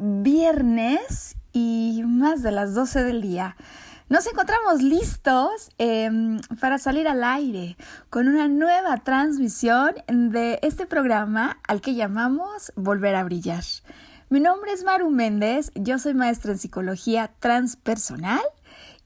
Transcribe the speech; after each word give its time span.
Viernes 0.00 1.36
y 1.52 2.02
más 2.06 2.42
de 2.42 2.50
las 2.52 2.74
12 2.74 3.04
del 3.04 3.20
día, 3.20 3.56
nos 4.08 4.26
encontramos 4.26 4.82
listos 4.82 5.70
em, 5.78 6.40
para 6.60 6.78
salir 6.78 7.08
al 7.08 7.24
aire 7.24 7.76
con 8.10 8.28
una 8.28 8.48
nueva 8.48 8.98
transmisión 8.98 9.94
de 10.06 10.58
este 10.62 10.86
programa 10.86 11.58
al 11.66 11.80
que 11.80 11.94
llamamos 11.94 12.72
Volver 12.76 13.14
a 13.14 13.24
Brillar. 13.24 13.64
Mi 14.28 14.40
nombre 14.40 14.72
es 14.72 14.84
Maru 14.84 15.10
Méndez, 15.10 15.72
yo 15.74 15.98
soy 15.98 16.14
maestra 16.14 16.52
en 16.52 16.58
psicología 16.58 17.30
transpersonal 17.38 18.42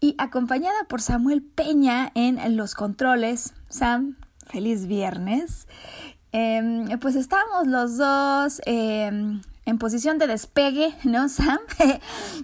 y 0.01 0.15
acompañada 0.19 0.85
por 0.89 1.01
Samuel 1.01 1.43
Peña 1.43 2.11
en 2.15 2.57
los 2.57 2.75
controles. 2.75 3.55
Sam, 3.69 4.17
feliz 4.47 4.87
viernes. 4.87 5.67
Em, 6.33 6.99
pues 6.99 7.17
estamos 7.17 7.67
los 7.67 7.97
dos 7.97 8.61
em, 8.67 9.41
en 9.67 9.78
posición 9.78 10.19
de 10.19 10.28
despegue, 10.28 10.95
¿no, 11.03 11.28
Sam? 11.28 11.59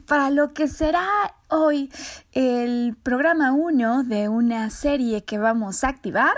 Para 0.06 0.30
lo 0.30 0.52
que 0.52 0.66
será 0.66 1.06
hoy 1.48 1.90
el 2.32 2.96
programa 3.00 3.52
1 3.52 4.02
de 4.02 4.28
una 4.28 4.68
serie 4.70 5.24
que 5.24 5.38
vamos 5.38 5.84
a 5.84 5.88
activar 5.88 6.34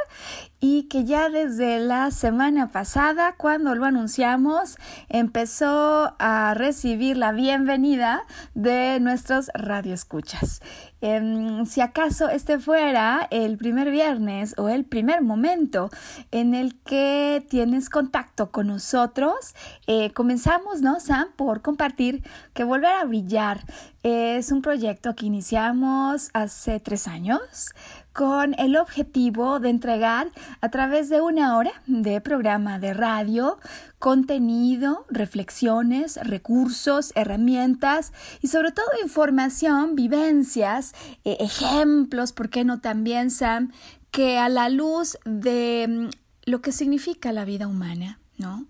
y 0.66 0.84
que 0.84 1.04
ya 1.04 1.28
desde 1.28 1.78
la 1.78 2.10
semana 2.10 2.70
pasada, 2.70 3.34
cuando 3.36 3.74
lo 3.74 3.84
anunciamos, 3.84 4.78
empezó 5.10 6.14
a 6.18 6.54
recibir 6.54 7.18
la 7.18 7.32
bienvenida 7.32 8.22
de 8.54 8.98
nuestros 8.98 9.50
radioescuchas. 9.52 10.62
Eh, 11.02 11.64
si 11.66 11.82
acaso 11.82 12.30
este 12.30 12.58
fuera 12.58 13.28
el 13.30 13.58
primer 13.58 13.90
viernes 13.90 14.54
o 14.56 14.70
el 14.70 14.86
primer 14.86 15.20
momento 15.20 15.90
en 16.30 16.54
el 16.54 16.80
que 16.80 17.44
tienes 17.50 17.90
contacto 17.90 18.50
con 18.50 18.68
nosotros, 18.68 19.54
eh, 19.86 20.12
comenzamos, 20.14 20.80
¿no, 20.80 20.98
Sam, 20.98 21.28
por 21.36 21.60
compartir 21.60 22.24
que 22.54 22.64
Volver 22.64 22.90
a 22.90 23.04
Brillar 23.04 23.60
es 24.02 24.50
un 24.50 24.62
proyecto 24.62 25.14
que 25.14 25.26
iniciamos 25.26 26.30
hace 26.32 26.80
tres 26.80 27.06
años 27.06 27.74
con 28.14 28.54
el 28.60 28.76
objetivo 28.76 29.58
de 29.58 29.70
entregar 29.70 30.30
a 30.60 30.70
través 30.70 31.10
de 31.10 31.20
una 31.20 31.58
hora 31.58 31.72
de 31.86 32.20
programa 32.20 32.78
de 32.78 32.94
radio 32.94 33.58
contenido, 33.98 35.04
reflexiones, 35.10 36.20
recursos, 36.22 37.12
herramientas 37.16 38.12
y 38.40 38.48
sobre 38.48 38.70
todo 38.70 38.86
información, 39.02 39.96
vivencias, 39.96 40.94
eh, 41.24 41.38
ejemplos, 41.40 42.32
¿por 42.32 42.50
qué 42.50 42.64
no 42.64 42.80
también, 42.80 43.32
Sam? 43.32 43.72
Que 44.12 44.38
a 44.38 44.48
la 44.48 44.68
luz 44.68 45.18
de 45.24 45.86
mm, 45.88 46.50
lo 46.50 46.62
que 46.62 46.70
significa 46.70 47.32
la 47.32 47.44
vida 47.44 47.66
humana, 47.66 48.20
¿no? 48.38 48.66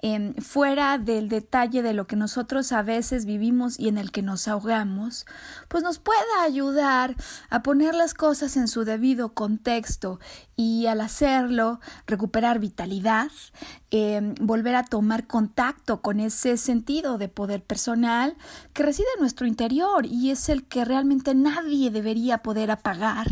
Em, 0.00 0.32
fuera 0.34 0.96
del 0.96 1.28
detalle 1.28 1.82
de 1.82 1.92
lo 1.92 2.06
que 2.06 2.14
nosotros 2.14 2.70
a 2.70 2.82
veces 2.82 3.24
vivimos 3.24 3.80
y 3.80 3.88
en 3.88 3.98
el 3.98 4.12
que 4.12 4.22
nos 4.22 4.46
ahogamos, 4.46 5.26
pues 5.66 5.82
nos 5.82 5.98
pueda 5.98 6.44
ayudar 6.44 7.16
a 7.50 7.62
poner 7.64 7.96
las 7.96 8.14
cosas 8.14 8.56
en 8.56 8.68
su 8.68 8.84
debido 8.84 9.34
contexto 9.34 10.20
y 10.58 10.86
al 10.86 11.00
hacerlo 11.00 11.78
recuperar 12.08 12.58
vitalidad, 12.58 13.30
em, 13.92 14.34
volver 14.40 14.74
a 14.74 14.82
tomar 14.82 15.28
contacto 15.28 16.02
con 16.02 16.18
ese 16.18 16.56
sentido 16.56 17.16
de 17.16 17.28
poder 17.28 17.62
personal 17.62 18.36
que 18.72 18.82
reside 18.82 19.06
en 19.14 19.20
nuestro 19.20 19.46
interior 19.46 20.04
y 20.04 20.30
es 20.30 20.48
el 20.48 20.64
que 20.64 20.84
realmente 20.84 21.32
nadie 21.36 21.92
debería 21.92 22.38
poder 22.38 22.72
apagar, 22.72 23.28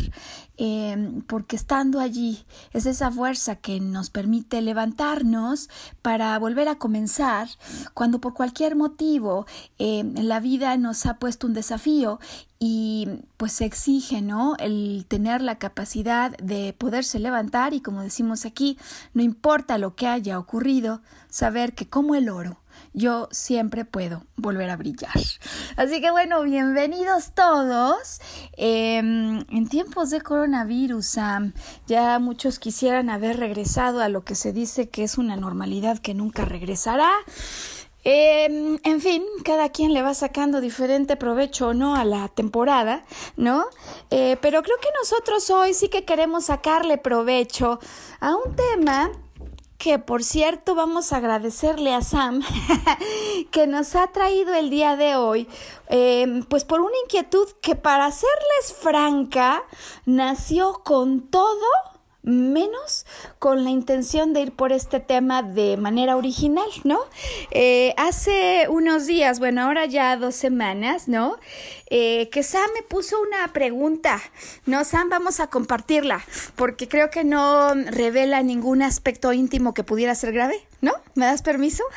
em, 0.55 1.21
porque 1.23 1.57
estando 1.57 1.99
allí 1.99 2.45
es 2.71 2.85
esa 2.85 3.11
fuerza 3.11 3.57
que 3.57 3.81
nos 3.81 4.09
permite 4.09 4.61
levantarnos 4.61 5.69
para 6.01 6.39
volver 6.39 6.69
a 6.69 6.77
comenzar 6.77 7.49
cuando 7.93 8.21
por 8.21 8.33
cualquier 8.33 8.77
motivo 8.77 9.45
eh, 9.79 10.09
la 10.15 10.39
vida 10.39 10.77
nos 10.77 11.05
ha 11.05 11.17
puesto 11.17 11.45
un 11.45 11.53
desafío 11.53 12.21
y 12.59 13.07
pues 13.37 13.53
se 13.53 13.65
exige, 13.65 14.21
¿no? 14.21 14.55
El 14.57 15.05
tener 15.07 15.41
la 15.41 15.59
capacidad 15.59 16.35
de 16.37 16.73
poderse 16.73 17.19
levantar 17.19 17.73
y 17.73 17.81
como 17.81 18.01
decimos 18.01 18.45
aquí, 18.45 18.77
no 19.13 19.21
importa 19.21 19.77
lo 19.77 19.95
que 19.95 20.07
haya 20.07 20.39
ocurrido, 20.39 21.01
saber 21.29 21.73
que 21.73 21.87
como 21.87 22.15
el 22.15 22.29
oro, 22.29 22.59
yo 22.93 23.27
siempre 23.31 23.85
puedo 23.85 24.23
volver 24.35 24.69
a 24.69 24.75
brillar. 24.75 25.13
Así 25.75 26.01
que 26.01 26.11
bueno, 26.11 26.41
bienvenidos 26.43 27.31
todos. 27.33 28.19
Em, 28.53 29.43
en 29.49 29.67
tiempos 29.67 30.09
de 30.09 30.21
coronavirus, 30.21 31.17
ya 31.87 32.19
muchos 32.19 32.59
quisieran 32.59 33.09
haber 33.09 33.37
regresado 33.37 34.01
a 34.01 34.09
lo 34.09 34.23
que 34.23 34.35
se 34.35 34.51
dice 34.53 34.89
que 34.89 35.03
es 35.03 35.17
una 35.17 35.35
normalidad 35.35 35.99
que 35.99 36.13
nunca 36.13 36.45
regresará. 36.45 37.11
Em, 38.09 38.79
en 38.85 39.01
fin, 39.01 39.25
cada 39.43 39.67
quien 39.67 39.93
le 39.93 40.01
va 40.01 40.13
sacando 40.13 40.61
diferente 40.61 41.17
provecho 41.17 41.67
o 41.67 41.73
no 41.73 41.93
a 41.93 42.05
la 42.05 42.29
temporada, 42.29 43.03
¿no? 43.35 43.65
Eh, 44.11 44.37
pero 44.41 44.63
creo 44.63 44.77
que 44.77 44.87
nosotros 44.97 45.49
hoy 45.49 45.73
sí 45.73 45.89
que 45.89 46.05
queremos 46.05 46.45
sacarle 46.45 46.97
provecho 46.97 47.81
a 48.21 48.33
un 48.33 48.55
tema 48.55 49.11
que 49.77 49.99
por 49.99 50.23
cierto 50.23 50.73
vamos 50.73 51.11
a 51.11 51.17
agradecerle 51.17 51.93
a 51.93 52.01
Sam 52.01 52.43
que 53.51 53.67
nos 53.67 53.93
ha 53.93 54.07
traído 54.07 54.53
el 54.53 54.69
día 54.69 54.95
de 54.95 55.17
hoy, 55.17 55.49
em, 55.89 56.43
pues 56.43 56.63
por 56.63 56.79
una 56.79 56.95
inquietud 57.03 57.49
que 57.61 57.75
para 57.75 58.09
serles 58.11 58.73
franca 58.79 59.63
nació 60.05 60.81
con 60.85 61.29
todo 61.29 61.67
menos 62.27 63.05
con 63.39 63.63
la 63.63 63.69
intención 63.69 64.33
de 64.33 64.41
ir 64.41 64.51
por 64.51 64.71
este 64.71 64.99
tema 64.99 65.41
de 65.41 65.77
manera 65.77 66.17
original, 66.17 66.69
¿no? 66.83 66.99
Eh, 67.51 67.93
hace 67.97 68.67
unos 68.69 69.07
días, 69.07 69.39
bueno, 69.39 69.63
ahora 69.63 69.85
ya 69.85 70.15
dos 70.17 70.35
semanas, 70.35 71.07
¿no? 71.07 71.37
Eh, 71.89 72.29
que 72.31 72.43
Sam 72.43 72.69
me 72.73 72.81
puso 72.83 73.21
una 73.21 73.51
pregunta, 73.53 74.21
¿no? 74.65 74.83
Sam, 74.83 75.09
vamos 75.09 75.39
a 75.39 75.47
compartirla, 75.47 76.25
porque 76.55 76.87
creo 76.87 77.09
que 77.09 77.23
no 77.23 77.73
revela 77.73 78.43
ningún 78.43 78.81
aspecto 78.81 79.31
íntimo 79.31 79.73
que 79.73 79.83
pudiera 79.83 80.13
ser 80.15 80.33
grave, 80.33 80.65
¿no? 80.81 80.93
¿Me 81.15 81.25
das 81.25 81.41
permiso? 81.41 81.83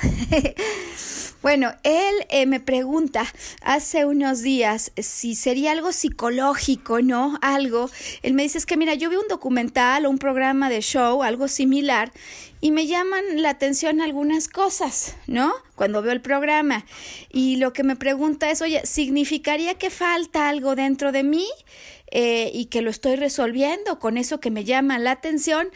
Bueno, 1.43 1.73
él 1.85 2.15
eh, 2.29 2.45
me 2.45 2.61
pregunta 2.61 3.25
hace 3.63 4.05
unos 4.05 4.43
días 4.43 4.93
si 4.99 5.35
sería 5.35 5.73
algo 5.73 5.91
psicológico, 5.91 7.01
¿no? 7.01 7.39
Algo. 7.41 7.89
Él 8.23 8.35
me 8.35 8.43
dice, 8.43 8.59
es 8.59 8.67
que 8.67 8.77
mira, 8.77 8.93
yo 8.93 9.09
vi 9.09 9.17
un 9.17 9.27
documental 9.27 10.05
o 10.05 10.11
un 10.11 10.19
programa 10.19 10.69
de 10.69 10.83
show, 10.83 11.23
algo 11.23 11.49
similar, 11.49 12.13
y 12.61 12.71
me 12.71 12.87
llaman 12.87 13.43
la 13.43 13.51
atención 13.51 14.01
algunas 14.01 14.49
cosas, 14.49 15.17
¿no? 15.27 15.53
Cuando 15.75 16.03
veo 16.03 16.13
el 16.13 16.21
programa 16.21 16.85
y 17.31 17.57
lo 17.57 17.73
que 17.73 17.85
me 17.85 17.97
pregunta 17.97 18.51
es, 18.51 18.61
oye, 18.61 18.85
¿significaría 18.85 19.75
que 19.75 19.91
falta 19.91 20.49
algo 20.49 20.75
dentro 20.77 21.11
de 21.13 21.23
mí? 21.23 21.47
Eh, 22.11 22.51
y 22.53 22.67
que 22.67 22.83
lo 22.83 22.91
estoy 22.91 23.17
resolviendo 23.17 23.99
con 24.01 24.19
eso 24.19 24.41
que 24.41 24.51
me 24.51 24.65
llama 24.65 24.99
la 24.99 25.13
atención, 25.13 25.69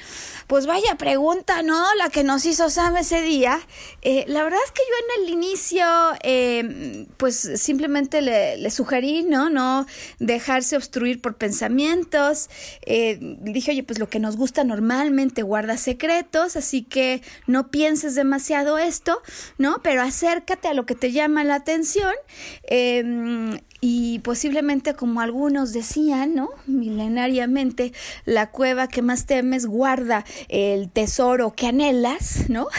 pues 0.49 0.67
vaya 0.67 0.97
pregunta, 0.97 1.63
¿no? 1.63 1.85
La 1.97 2.11
que 2.11 2.25
nos 2.25 2.45
hizo 2.45 2.71
Sam 2.71 2.97
ese 2.97 3.23
día. 3.23 3.61
Eh, 4.03 4.25
la 4.27 4.43
verdad 4.43 4.59
es 4.65 4.73
que 4.73 4.83
yo 4.83 4.95
en 5.17 5.23
el 5.23 5.33
inicio, 5.33 5.87
eh, 6.23 7.07
pues 7.19 7.37
simplemente 7.57 8.21
le, 8.21 8.57
le, 8.57 8.71
sugerí, 8.71 9.23
¿no? 9.23 9.49
No 9.49 9.87
dejarse 10.19 10.77
obstruir 10.77 11.21
por 11.21 11.37
pensamientos. 11.37 12.51
dije, 12.85 13.71
oye, 13.71 13.83
pues 13.85 13.99
lo 13.99 14.09
que 14.09 14.19
nos 14.19 14.37
gusta 14.37 14.65
normalmente 14.65 15.43
guarda 15.43 15.77
secretos, 15.77 16.57
así 16.57 16.83
que 16.83 17.23
no 17.47 17.71
pienses 17.71 18.17
demasiado 18.17 18.79
esto, 18.79 19.23
¿no? 19.59 19.81
Pero 19.83 20.03
acércate 20.03 20.69
a 20.69 20.75
lo 20.75 20.85
que 20.85 20.95
te 20.97 21.13
llama 21.13 21.45
la 21.45 21.55
atención 21.55 22.13
y 23.87 24.21
posiblemente 24.21 24.95
como 24.95 25.21
algunos 25.21 25.75
decían, 25.75 26.35
¿no? 26.35 26.49
Milenariamente, 26.65 27.93
la 28.25 28.51
cueva 28.51 28.89
que 28.89 29.03
más 29.03 29.27
temes 29.27 29.67
guarda 29.67 30.25
el 30.49 30.89
tesoro 30.89 31.53
que 31.55 31.67
anhelas, 31.67 32.49
¿no? 32.49 32.69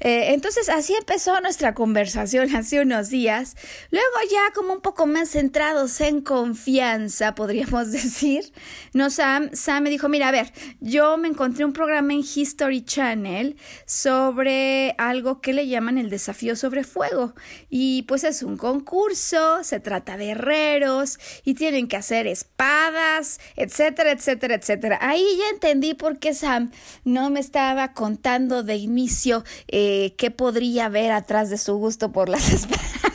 Eh, 0.00 0.34
entonces 0.34 0.68
así 0.68 0.94
empezó 0.94 1.40
nuestra 1.40 1.74
conversación 1.74 2.54
hace 2.54 2.80
unos 2.80 3.08
días. 3.08 3.56
Luego 3.90 4.06
ya 4.30 4.52
como 4.54 4.72
un 4.74 4.80
poco 4.80 5.06
más 5.06 5.30
centrados 5.30 6.00
en 6.00 6.20
confianza, 6.20 7.34
podríamos 7.34 7.92
decir, 7.92 8.52
¿no? 8.92 9.10
Sam, 9.10 9.50
Sam 9.52 9.84
me 9.84 9.90
dijo, 9.90 10.08
mira, 10.08 10.28
a 10.28 10.32
ver, 10.32 10.52
yo 10.80 11.16
me 11.16 11.28
encontré 11.28 11.64
un 11.64 11.72
programa 11.72 12.12
en 12.12 12.20
History 12.20 12.84
Channel 12.84 13.56
sobre 13.86 14.94
algo 14.98 15.40
que 15.40 15.52
le 15.52 15.66
llaman 15.66 15.98
el 15.98 16.10
desafío 16.10 16.56
sobre 16.56 16.84
fuego. 16.84 17.34
Y 17.68 18.02
pues 18.02 18.24
es 18.24 18.42
un 18.42 18.56
concurso, 18.56 19.64
se 19.64 19.80
trata 19.80 20.15
herreros 20.20 21.18
y 21.44 21.54
tienen 21.54 21.88
que 21.88 21.96
hacer 21.96 22.26
espadas, 22.26 23.40
etcétera, 23.56 24.12
etcétera, 24.12 24.54
etcétera. 24.54 24.98
Ahí 25.00 25.24
ya 25.38 25.48
entendí 25.50 25.94
por 25.94 26.18
qué 26.18 26.34
Sam 26.34 26.70
no 27.04 27.30
me 27.30 27.40
estaba 27.40 27.92
contando 27.92 28.62
de 28.62 28.76
inicio 28.76 29.44
eh, 29.68 30.14
qué 30.18 30.30
podría 30.30 30.86
haber 30.86 31.12
atrás 31.12 31.50
de 31.50 31.58
su 31.58 31.76
gusto 31.76 32.12
por 32.12 32.28
las 32.28 32.48
espadas. 32.52 33.05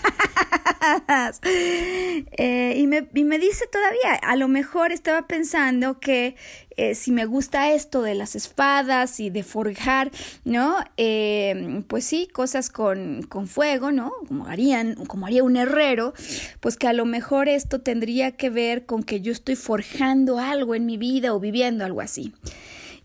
Eh, 2.38 2.76
y, 2.78 2.88
me, 2.88 3.40
dice 3.40 3.66
todavía, 3.72 4.14
a 4.22 4.36
lo 4.36 4.48
mejor 4.48 4.92
estaba 4.92 5.28
pensando 5.28 6.00
que 6.00 6.36
eh, 6.76 6.96
si 6.96 7.12
me 7.12 7.26
gusta 7.26 7.72
esto 7.72 8.02
de 8.02 8.16
las 8.16 8.36
espadas 8.36 9.20
y 9.20 9.30
de 9.30 9.44
forjar, 9.44 10.12
¿no? 10.44 10.78
Eh, 10.98 11.84
pues 11.88 12.06
sí, 12.06 12.28
cosas 12.28 12.70
con, 12.70 13.24
con, 13.24 13.48
fuego, 13.48 13.92
¿no? 13.92 14.12
Como 14.28 14.48
harían, 14.48 14.96
como 15.06 15.26
haría 15.28 15.44
un 15.44 15.56
herrero, 15.56 16.14
pues 16.60 16.78
que 16.78 16.88
a 16.88 16.94
lo 16.94 17.06
mejor 17.06 17.48
esto 17.48 17.82
tendría 17.82 18.32
que 18.32 18.50
ver 18.50 18.86
con 18.86 19.04
que 19.04 19.22
yo 19.22 19.32
estoy 19.32 19.56
forjando 19.56 20.40
algo 20.40 20.74
en 20.74 20.86
mi 20.86 20.98
vida 20.98 21.34
o 21.34 21.40
viviendo 21.40 21.86
algo 21.86 22.02
así. 22.02 22.34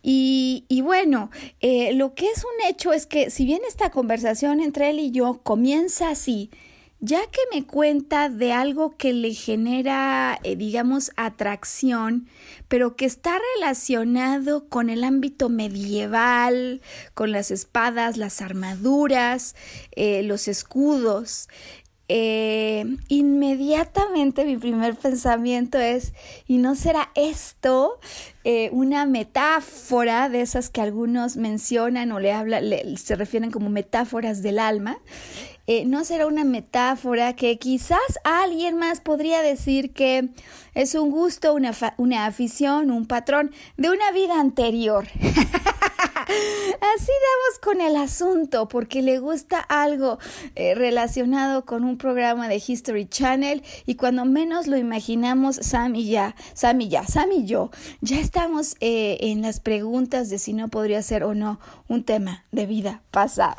Y, 0.08 0.82
bueno, 0.84 1.30
lo 1.94 2.14
que 2.14 2.30
es 2.30 2.44
un 2.44 2.70
hecho 2.70 2.92
es 2.92 3.06
que 3.06 3.28
si 3.28 3.44
bien 3.44 3.62
esta 3.66 3.90
conversación 3.90 4.60
entre 4.60 4.90
él 4.90 5.00
y 5.00 5.10
yo 5.10 5.40
comienza 5.42 6.10
así, 6.10 6.50
ya 7.00 7.20
que 7.26 7.40
me 7.52 7.66
cuenta 7.66 8.28
de 8.28 8.52
algo 8.52 8.96
que 8.96 9.12
le 9.12 9.34
genera, 9.34 10.38
eh, 10.42 10.56
digamos, 10.56 11.12
atracción, 11.16 12.26
pero 12.68 12.96
que 12.96 13.04
está 13.04 13.38
relacionado 13.56 14.68
con 14.68 14.88
el 14.88 15.04
ámbito 15.04 15.48
medieval, 15.48 16.80
con 17.14 17.32
las 17.32 17.50
espadas, 17.50 18.16
las 18.16 18.40
armaduras, 18.40 19.54
eh, 19.92 20.22
los 20.22 20.48
escudos, 20.48 21.48
eh, 22.08 22.84
inmediatamente 23.08 24.44
mi 24.44 24.56
primer 24.56 24.94
pensamiento 24.94 25.78
es, 25.78 26.14
¿y 26.46 26.58
no 26.58 26.76
será 26.76 27.10
esto 27.14 27.98
una 28.70 29.06
metáfora 29.06 30.28
de 30.28 30.40
esas 30.40 30.70
que 30.70 30.80
algunos 30.80 31.36
mencionan 31.36 32.12
o 32.12 32.20
le 32.20 32.32
hablan, 32.32 32.62
se 32.96 33.16
refieren 33.16 33.50
como 33.50 33.70
metáforas 33.70 34.40
del 34.40 34.60
alma? 34.60 34.98
Eh, 35.66 35.84
no 35.84 36.04
será 36.04 36.26
una 36.26 36.44
metáfora 36.44 37.34
que 37.34 37.58
quizás 37.58 37.98
alguien 38.22 38.76
más 38.78 39.00
podría 39.00 39.42
decir 39.42 39.92
que 39.92 40.28
es 40.74 40.94
un 40.94 41.10
gusto, 41.10 41.54
una, 41.54 41.72
una 41.96 42.26
afición, 42.26 42.90
un 42.90 43.06
patrón 43.06 43.50
de 43.76 43.90
una 43.90 44.12
vida 44.12 44.38
anterior. 44.40 45.06
Así 46.26 47.12
damos 47.12 47.58
con 47.62 47.80
el 47.80 47.96
asunto, 47.96 48.68
porque 48.68 49.00
le 49.00 49.18
gusta 49.18 49.60
algo 49.60 50.18
eh, 50.56 50.74
relacionado 50.74 51.64
con 51.64 51.84
un 51.84 51.98
programa 51.98 52.48
de 52.48 52.62
History 52.64 53.06
Channel 53.06 53.62
y 53.86 53.94
cuando 53.94 54.24
menos 54.24 54.66
lo 54.66 54.76
imaginamos, 54.76 55.56
Sam 55.56 55.94
y 55.94 56.08
ya, 56.10 56.34
Sam 56.54 56.80
y 56.80 56.88
ya, 56.88 57.06
Sam 57.06 57.30
y 57.32 57.44
yo, 57.46 57.70
ya 58.00 58.18
estamos 58.18 58.76
eh, 58.80 59.18
en 59.20 59.42
las 59.42 59.60
preguntas 59.60 60.28
de 60.28 60.38
si 60.38 60.52
no 60.52 60.68
podría 60.68 61.00
ser 61.02 61.22
o 61.22 61.34
no 61.34 61.60
un 61.86 62.02
tema 62.02 62.44
de 62.50 62.66
vida 62.66 63.02
pasada. 63.12 63.56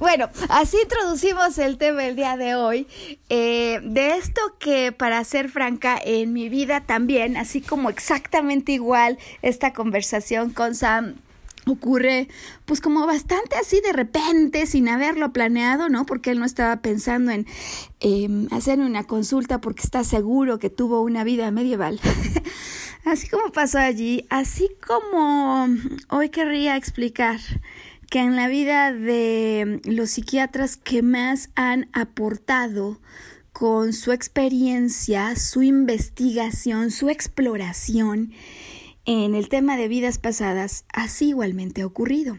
Bueno, 0.00 0.28
así 0.48 0.76
introducimos 0.82 1.56
el 1.58 1.78
tema 1.78 2.04
el 2.04 2.16
día 2.16 2.36
de 2.36 2.56
hoy. 2.56 2.88
Eh, 3.28 3.80
de 3.84 4.16
esto 4.16 4.40
que, 4.58 4.90
para 4.90 5.22
ser 5.24 5.48
franca, 5.48 5.98
en 6.02 6.32
mi 6.32 6.48
vida 6.48 6.80
también, 6.80 7.36
así 7.36 7.60
como 7.60 7.90
exactamente 7.90 8.72
igual 8.72 9.18
esta 9.42 9.72
conversación 9.72 10.50
con 10.50 10.74
Sam 10.74 11.16
ocurre 11.72 12.28
pues 12.64 12.80
como 12.80 13.06
bastante 13.06 13.56
así 13.56 13.80
de 13.80 13.92
repente, 13.92 14.66
sin 14.66 14.88
haberlo 14.88 15.32
planeado, 15.32 15.88
¿no? 15.88 16.06
Porque 16.06 16.30
él 16.30 16.38
no 16.38 16.44
estaba 16.44 16.80
pensando 16.82 17.30
en 17.30 17.46
eh, 18.00 18.28
hacer 18.50 18.78
una 18.78 19.04
consulta 19.04 19.60
porque 19.60 19.82
está 19.82 20.04
seguro 20.04 20.58
que 20.58 20.70
tuvo 20.70 21.02
una 21.02 21.24
vida 21.24 21.50
medieval. 21.50 22.00
así 23.04 23.28
como 23.28 23.50
pasó 23.52 23.78
allí, 23.78 24.26
así 24.30 24.70
como 24.86 25.68
hoy 26.10 26.28
querría 26.28 26.76
explicar 26.76 27.40
que 28.10 28.20
en 28.20 28.36
la 28.36 28.48
vida 28.48 28.92
de 28.92 29.80
los 29.84 30.10
psiquiatras 30.10 30.76
que 30.76 31.02
más 31.02 31.50
han 31.54 31.88
aportado 31.92 33.00
con 33.52 33.92
su 33.92 34.12
experiencia, 34.12 35.34
su 35.36 35.62
investigación, 35.62 36.90
su 36.90 37.10
exploración, 37.10 38.32
en 39.08 39.34
el 39.34 39.48
tema 39.48 39.78
de 39.78 39.88
vidas 39.88 40.18
pasadas, 40.18 40.84
así 40.92 41.30
igualmente 41.30 41.80
ha 41.80 41.86
ocurrido. 41.86 42.36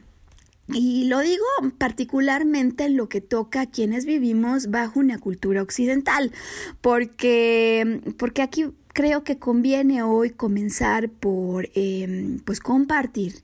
Y 0.68 1.06
lo 1.06 1.19
digo 1.19 1.44
particularmente 1.80 2.86
en 2.86 2.95
lo 2.95 3.10
que 3.10 3.21
toca 3.21 3.62
a 3.62 3.66
quienes 3.66 4.06
vivimos 4.06 4.69
bajo 4.69 5.00
una 5.00 5.18
cultura 5.18 5.63
occidental, 5.63 6.31
porque, 6.80 8.01
porque 8.19 8.44
aquí 8.44 8.68
creo 8.94 9.24
que 9.24 9.39
conviene 9.39 10.04
hoy 10.04 10.30
comenzar 10.30 11.09
por 11.09 11.69
em, 11.73 12.38
pues 12.42 12.59
compartir 12.59 13.44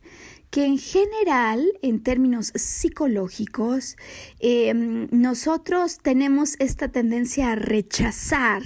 que 0.52 0.66
en 0.66 0.78
general, 0.78 1.66
en 1.82 2.04
términos 2.04 2.52
psicológicos, 2.54 3.98
em, 4.40 5.08
nosotros 5.10 5.98
tenemos 5.98 6.56
esta 6.60 6.90
tendencia 6.90 7.54
a 7.54 7.56
rechazar 7.56 8.62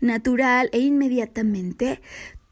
natural 0.00 0.68
e 0.72 0.80
inmediatamente 0.80 2.02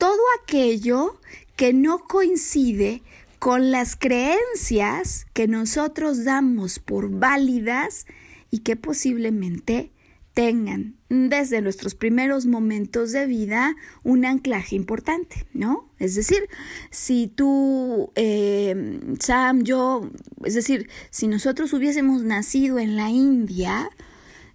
todo 0.03 0.21
aquello 0.43 1.21
que 1.57 1.73
no 1.73 2.01
coincide 2.01 3.03
con 3.39 3.71
las 3.71 3.97
creencias 3.97 5.27
que 5.33 5.49
nosotros 5.49 6.25
damos 6.25 6.79
por 6.79 7.11
válidas 7.11 8.07
y 8.51 8.59
que 8.61 8.77
posiblemente 8.77 9.91
tengan 10.35 10.95
desde 11.09 11.61
nuestros 11.61 11.95
primeros 11.95 12.47
momentos 12.47 13.13
de 13.13 13.27
vida 13.27 13.75
un 14.03 14.25
anclaje 14.25 14.77
importante, 14.77 15.47
¿no? 15.53 15.91
Es 15.99 16.15
decir, 16.15 16.49
si 16.91 17.27
tú, 17.27 18.13
eh, 18.15 19.01
Sam, 19.21 19.63
yo, 19.63 20.09
es 20.45 20.55
decir, 20.55 20.89
si 21.11 21.29
nosotros 21.29 21.73
hubiésemos 21.73 22.23
nacido 22.23 22.79
en 22.79 22.97
la 22.97 23.11
India 23.11 23.91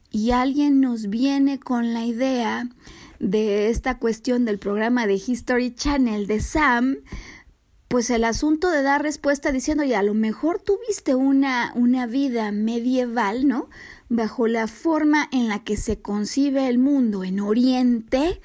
y 0.09 0.31
alguien 0.31 0.81
nos 0.81 1.09
viene 1.09 1.59
con 1.59 1.93
la 1.93 2.05
idea 2.05 2.67
de 3.19 3.69
esta 3.69 3.97
cuestión 3.97 4.45
del 4.45 4.59
programa 4.59 5.07
de 5.07 5.15
History 5.15 5.73
Channel 5.73 6.27
de 6.27 6.39
Sam, 6.39 6.97
pues 7.87 8.09
el 8.09 8.23
asunto 8.23 8.69
de 8.69 8.81
dar 8.81 9.01
respuesta 9.01 9.51
diciendo, 9.51 9.83
ya 9.83 9.99
a 9.99 10.03
lo 10.03 10.13
mejor 10.13 10.59
tuviste 10.59 11.15
una, 11.15 11.71
una 11.75 12.05
vida 12.05 12.51
medieval, 12.51 13.47
¿no? 13.47 13.69
Bajo 14.09 14.47
la 14.47 14.67
forma 14.67 15.29
en 15.31 15.47
la 15.47 15.63
que 15.63 15.77
se 15.77 16.01
concibe 16.01 16.67
el 16.67 16.79
mundo 16.79 17.23
en 17.23 17.39
Oriente, 17.39 18.41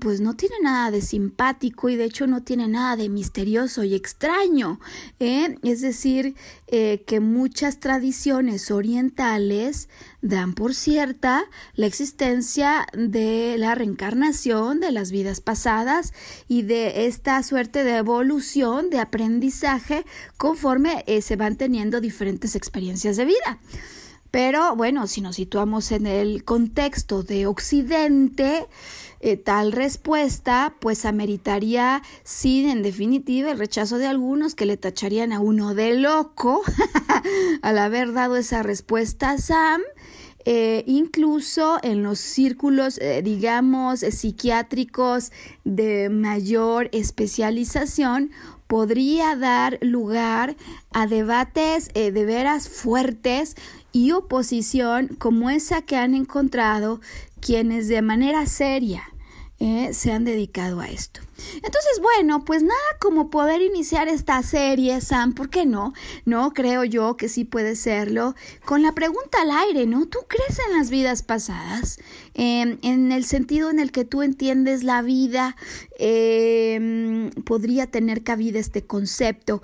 pues 0.00 0.20
no 0.20 0.34
tiene 0.34 0.56
nada 0.62 0.90
de 0.90 1.00
simpático 1.02 1.88
y 1.88 1.96
de 1.96 2.04
hecho 2.04 2.26
no 2.26 2.42
tiene 2.42 2.68
nada 2.68 2.96
de 2.96 3.08
misterioso 3.08 3.84
y 3.84 3.94
extraño. 3.94 4.80
¿eh? 5.18 5.56
Es 5.62 5.80
decir, 5.80 6.34
eh, 6.66 7.02
que 7.06 7.20
muchas 7.20 7.80
tradiciones 7.80 8.70
orientales 8.70 9.88
dan 10.20 10.54
por 10.54 10.74
cierta 10.74 11.44
la 11.74 11.86
existencia 11.86 12.86
de 12.92 13.56
la 13.58 13.74
reencarnación 13.74 14.80
de 14.80 14.92
las 14.92 15.10
vidas 15.10 15.40
pasadas 15.40 16.12
y 16.48 16.62
de 16.62 17.06
esta 17.06 17.42
suerte 17.42 17.84
de 17.84 17.96
evolución, 17.96 18.90
de 18.90 18.98
aprendizaje, 18.98 20.04
conforme 20.36 21.04
eh, 21.06 21.22
se 21.22 21.36
van 21.36 21.56
teniendo 21.56 22.00
diferentes 22.00 22.54
experiencias 22.56 23.16
de 23.16 23.24
vida. 23.24 23.58
Pero 24.30 24.76
bueno, 24.76 25.06
si 25.06 25.20
nos 25.20 25.36
situamos 25.36 25.90
en 25.90 26.06
el 26.06 26.44
contexto 26.44 27.22
de 27.22 27.46
Occidente, 27.46 28.68
eh, 29.20 29.36
tal 29.36 29.72
respuesta 29.72 30.74
pues 30.80 31.04
ameritaría, 31.04 32.02
sí, 32.22 32.68
en 32.68 32.82
definitiva, 32.82 33.50
el 33.50 33.58
rechazo 33.58 33.98
de 33.98 34.06
algunos 34.06 34.54
que 34.54 34.66
le 34.66 34.76
tacharían 34.76 35.32
a 35.32 35.40
uno 35.40 35.74
de 35.74 35.94
loco 35.94 36.62
al 37.62 37.78
haber 37.78 38.12
dado 38.12 38.36
esa 38.36 38.62
respuesta 38.62 39.30
a 39.30 39.38
Sam. 39.38 39.80
Eh, 40.44 40.84
incluso 40.86 41.78
en 41.82 42.02
los 42.02 42.20
círculos, 42.20 42.98
eh, 42.98 43.22
digamos, 43.22 44.00
psiquiátricos 44.00 45.32
de 45.64 46.08
mayor 46.10 46.88
especialización, 46.92 48.30
podría 48.66 49.34
dar 49.36 49.78
lugar 49.82 50.56
a 50.92 51.06
debates 51.06 51.88
de 51.92 52.10
veras 52.10 52.68
fuertes 52.68 53.56
y 53.92 54.12
oposición 54.12 55.08
como 55.18 55.50
esa 55.50 55.82
que 55.82 55.96
han 55.96 56.14
encontrado 56.14 57.00
quienes 57.40 57.88
de 57.88 58.02
manera 58.02 58.46
seria 58.46 59.04
eh, 59.60 59.92
se 59.92 60.12
han 60.12 60.24
dedicado 60.24 60.78
a 60.78 60.88
esto. 60.88 61.20
Entonces, 61.54 62.00
bueno, 62.00 62.44
pues 62.44 62.62
nada 62.62 62.78
como 63.00 63.28
poder 63.28 63.60
iniciar 63.60 64.06
esta 64.06 64.40
serie, 64.44 65.00
Sam, 65.00 65.34
¿por 65.34 65.50
qué 65.50 65.66
no? 65.66 65.94
No, 66.24 66.52
creo 66.52 66.84
yo 66.84 67.16
que 67.16 67.28
sí 67.28 67.44
puede 67.44 67.74
serlo. 67.74 68.36
Con 68.64 68.84
la 68.84 68.92
pregunta 68.92 69.42
al 69.42 69.50
aire, 69.50 69.86
¿no? 69.86 70.06
¿Tú 70.06 70.20
crees 70.28 70.60
en 70.64 70.78
las 70.78 70.90
vidas 70.90 71.24
pasadas? 71.24 71.98
Em, 72.34 72.78
en 72.82 73.10
el 73.10 73.24
sentido 73.24 73.68
en 73.70 73.80
el 73.80 73.90
que 73.90 74.04
tú 74.04 74.22
entiendes 74.22 74.84
la 74.84 75.02
vida, 75.02 75.56
em, 75.98 77.30
podría 77.44 77.88
tener 77.88 78.22
cabida 78.22 78.60
este 78.60 78.86
concepto. 78.86 79.60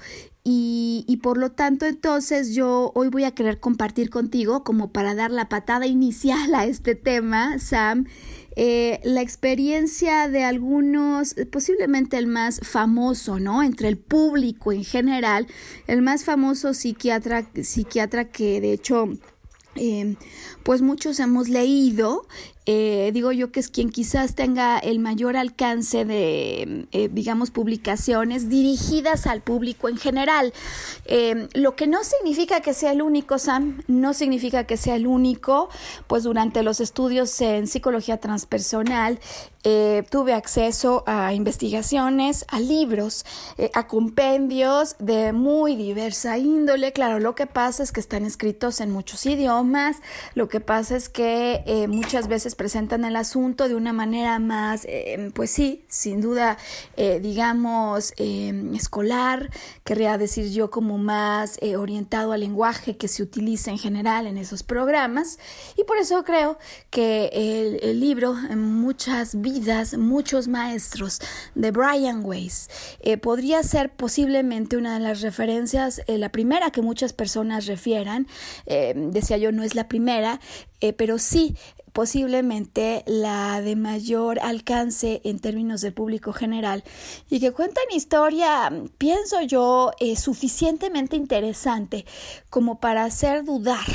Y, 0.46 1.06
y, 1.08 1.16
por 1.18 1.38
lo 1.38 1.52
tanto 1.52 1.86
entonces 1.86 2.54
yo 2.54 2.92
hoy 2.94 3.08
voy 3.08 3.24
a 3.24 3.30
querer 3.30 3.60
compartir 3.60 4.10
contigo 4.10 4.62
como 4.62 4.92
para 4.92 5.14
dar 5.14 5.30
la 5.30 5.48
patada 5.48 5.86
inicial 5.86 6.54
a 6.54 6.66
este 6.66 6.94
tema, 6.94 7.58
Sam, 7.58 8.04
eh, 8.56 9.00
la 9.04 9.20
experiencia 9.20 10.28
de 10.28 10.44
algunos, 10.44 11.34
posiblemente 11.50 12.18
el 12.18 12.26
más 12.26 12.60
famoso, 12.62 13.40
¿no? 13.40 13.62
Entre 13.62 13.88
el 13.88 13.96
público 13.96 14.70
en 14.70 14.84
general, 14.84 15.46
el 15.86 16.02
más 16.02 16.24
famoso 16.24 16.72
psiquiatra, 16.72 17.46
psiquiatra 17.62 18.26
que 18.30 18.60
de 18.60 18.72
hecho 18.72 19.08
eh, 19.76 20.14
pues 20.62 20.82
muchos 20.82 21.18
hemos 21.18 21.48
leído 21.48 22.28
eh, 22.66 23.10
digo 23.12 23.30
yo 23.32 23.52
que 23.52 23.60
es 23.60 23.68
quien 23.68 23.90
quizás 23.90 24.34
tenga 24.34 24.78
el 24.78 24.98
mayor 24.98 25.36
alcance 25.36 26.04
de, 26.04 26.86
eh, 26.92 27.08
digamos, 27.12 27.50
publicaciones 27.50 28.48
dirigidas 28.48 29.26
al 29.26 29.42
público 29.42 29.88
en 29.88 29.98
general. 29.98 30.52
Eh, 31.04 31.48
lo 31.52 31.76
que 31.76 31.86
no 31.86 32.02
significa 32.04 32.60
que 32.60 32.72
sea 32.72 32.92
el 32.92 33.02
único, 33.02 33.38
Sam, 33.38 33.82
no 33.86 34.14
significa 34.14 34.64
que 34.64 34.78
sea 34.78 34.96
el 34.96 35.06
único, 35.06 35.68
pues 36.06 36.22
durante 36.22 36.62
los 36.62 36.80
estudios 36.80 37.38
en 37.42 37.66
psicología 37.66 38.16
transpersonal 38.18 39.20
tuve 40.10 40.34
acceso 40.34 41.04
a 41.06 41.32
investigaciones, 41.32 42.44
a 42.48 42.60
libros, 42.60 43.24
a 43.72 43.86
compendios 43.86 44.96
de 44.98 45.32
muy 45.32 45.74
diversa 45.76 46.38
índole. 46.38 46.92
Claro, 46.92 47.18
lo 47.18 47.34
que 47.34 47.46
pasa 47.46 47.82
es 47.82 47.92
que 47.92 48.00
están 48.00 48.24
escritos 48.24 48.80
en 48.80 48.90
muchos 48.90 49.24
idiomas, 49.26 49.96
lo 50.34 50.48
que 50.48 50.60
pasa 50.60 50.96
es 50.96 51.08
que 51.08 51.86
muchas 51.88 52.28
veces 52.28 52.54
presentan 52.54 53.04
el 53.04 53.16
asunto 53.16 53.68
de 53.68 53.74
una 53.74 53.92
manera 53.92 54.38
más, 54.38 54.84
eh, 54.84 55.30
pues 55.34 55.50
sí, 55.50 55.84
sin 55.88 56.20
duda, 56.20 56.58
eh, 56.96 57.20
digamos, 57.20 58.12
eh, 58.16 58.70
escolar, 58.74 59.50
querría 59.84 60.18
decir 60.18 60.50
yo 60.50 60.70
como 60.70 60.98
más 60.98 61.58
orientado 61.76 62.32
al 62.32 62.40
lenguaje 62.40 62.96
que 62.96 63.08
se 63.08 63.22
utiliza 63.22 63.70
en 63.70 63.78
general 63.78 64.26
en 64.26 64.38
esos 64.38 64.62
programas. 64.62 65.38
Y 65.76 65.84
por 65.84 65.98
eso 65.98 66.24
creo 66.24 66.58
que 66.90 67.30
el, 67.82 68.00
libro, 68.00 68.34
Muchas 68.54 69.40
vidas, 69.40 69.53
muchos 69.98 70.48
maestros, 70.48 71.20
de 71.54 71.70
Brian 71.70 72.24
Weiss, 72.24 72.68
podría 73.22 73.62
ser 73.62 73.94
posiblemente 73.94 74.76
una 74.76 74.94
de 74.94 75.00
las 75.00 75.20
referencias, 75.20 76.02
la 76.06 76.30
primera 76.30 76.70
que 76.70 76.82
muchas 76.82 77.12
personas 77.12 77.66
refieran, 77.66 78.26
decía 78.66 79.36
yo, 79.36 79.52
no 79.52 79.62
es 79.62 79.74
la 79.74 79.88
primera, 79.88 80.40
pero 80.96 81.18
sí 81.18 81.56
posiblemente 81.94 83.04
la 83.06 83.62
de 83.62 83.76
mayor 83.76 84.40
alcance 84.40 85.20
en 85.24 85.38
términos 85.38 85.80
del 85.80 85.94
público 85.94 86.32
general. 86.32 86.82
Y 87.30 87.38
que 87.38 87.52
cuentan 87.52 87.84
historia, 87.94 88.70
pienso 88.98 89.40
yo, 89.42 89.92
eh, 90.00 90.16
suficientemente 90.16 91.14
interesante 91.16 92.04
como 92.50 92.80
para 92.80 93.04
hacer 93.04 93.44
dudar 93.44 93.86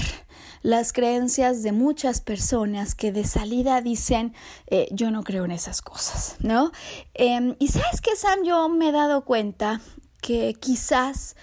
las 0.62 0.94
creencias 0.94 1.64
de 1.64 1.72
muchas 1.72 2.22
personas 2.22 2.96
que 2.96 3.12
de 3.12 3.24
salida 3.24 3.82
dicen 3.82 4.34
eh, 4.68 4.88
yo 4.92 5.12
no 5.12 5.24
creo 5.24 5.46
en 5.46 5.52
esas 5.52 5.82
cosas, 5.82 6.36
¿no? 6.40 6.72
Em, 7.14 7.56
y 7.60 7.70
sabes 7.70 8.02
que 8.02 8.16
Sam, 8.16 8.40
yo 8.44 8.70
me 8.70 8.90
he 8.90 8.92
dado 8.92 9.24
cuenta 9.24 9.82
que 10.22 10.54
quizás 10.54 11.36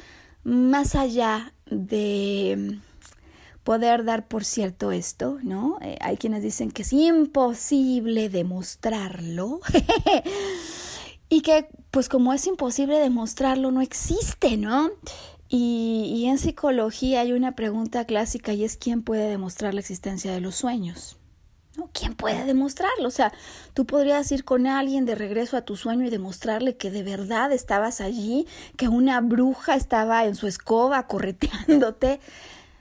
más 0.44 0.94
allá 0.94 1.52
de 1.66 2.78
poder 3.64 4.04
dar 4.04 4.28
por 4.28 4.44
cierto 4.44 4.92
esto, 4.92 5.38
¿no? 5.42 5.78
Eh, 5.82 5.98
hay 6.00 6.16
quienes 6.16 6.42
dicen 6.42 6.70
que 6.70 6.82
es 6.82 6.92
imposible 6.92 8.28
demostrarlo 8.28 9.60
y 11.28 11.40
que 11.40 11.68
pues 11.90 12.08
como 12.08 12.32
es 12.32 12.46
imposible 12.46 12.98
demostrarlo 12.98 13.72
no 13.72 13.80
existe, 13.80 14.56
¿no? 14.56 14.90
Y, 15.48 16.26
en 16.26 16.38
psicología 16.38 17.20
hay 17.20 17.32
una 17.32 17.52
pregunta 17.52 18.04
clásica 18.04 18.52
y 18.52 18.64
es 18.64 18.76
¿quién 18.76 19.02
puede 19.02 19.28
demostrar 19.28 19.74
la 19.74 19.80
existencia 19.80 20.32
de 20.32 20.40
los 20.40 20.56
sueños? 20.56 21.18
¿No? 21.76 21.90
¿Quién 21.92 22.14
puede 22.14 22.44
demostrarlo? 22.44 23.06
O 23.06 23.12
sea, 23.12 23.32
tú 23.74 23.86
podrías 23.86 24.32
ir 24.32 24.44
con 24.44 24.66
alguien 24.66 25.04
de 25.04 25.14
regreso 25.14 25.56
a 25.56 25.62
tu 25.62 25.76
sueño 25.76 26.06
y 26.06 26.10
demostrarle 26.10 26.76
que 26.76 26.90
de 26.90 27.02
verdad 27.02 27.52
estabas 27.52 28.00
allí, 28.00 28.46
que 28.76 28.88
una 28.88 29.20
bruja 29.20 29.76
estaba 29.76 30.24
en 30.24 30.34
su 30.34 30.46
escoba 30.46 31.06
correteándote. 31.06 32.18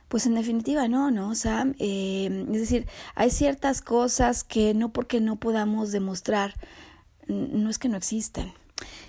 Pues 0.07 0.25
en 0.25 0.35
definitiva 0.35 0.87
no, 0.87 1.11
¿no, 1.11 1.35
Sam? 1.35 1.75
Eh, 1.77 2.45
es 2.53 2.61
decir, 2.61 2.87
hay 3.15 3.31
ciertas 3.31 3.81
cosas 3.81 4.43
que 4.43 4.73
no 4.73 4.93
porque 4.93 5.19
no 5.19 5.35
podamos 5.35 5.91
demostrar, 5.91 6.53
no 7.27 7.69
es 7.69 7.77
que 7.79 7.89
no 7.89 7.97
existan. 7.97 8.53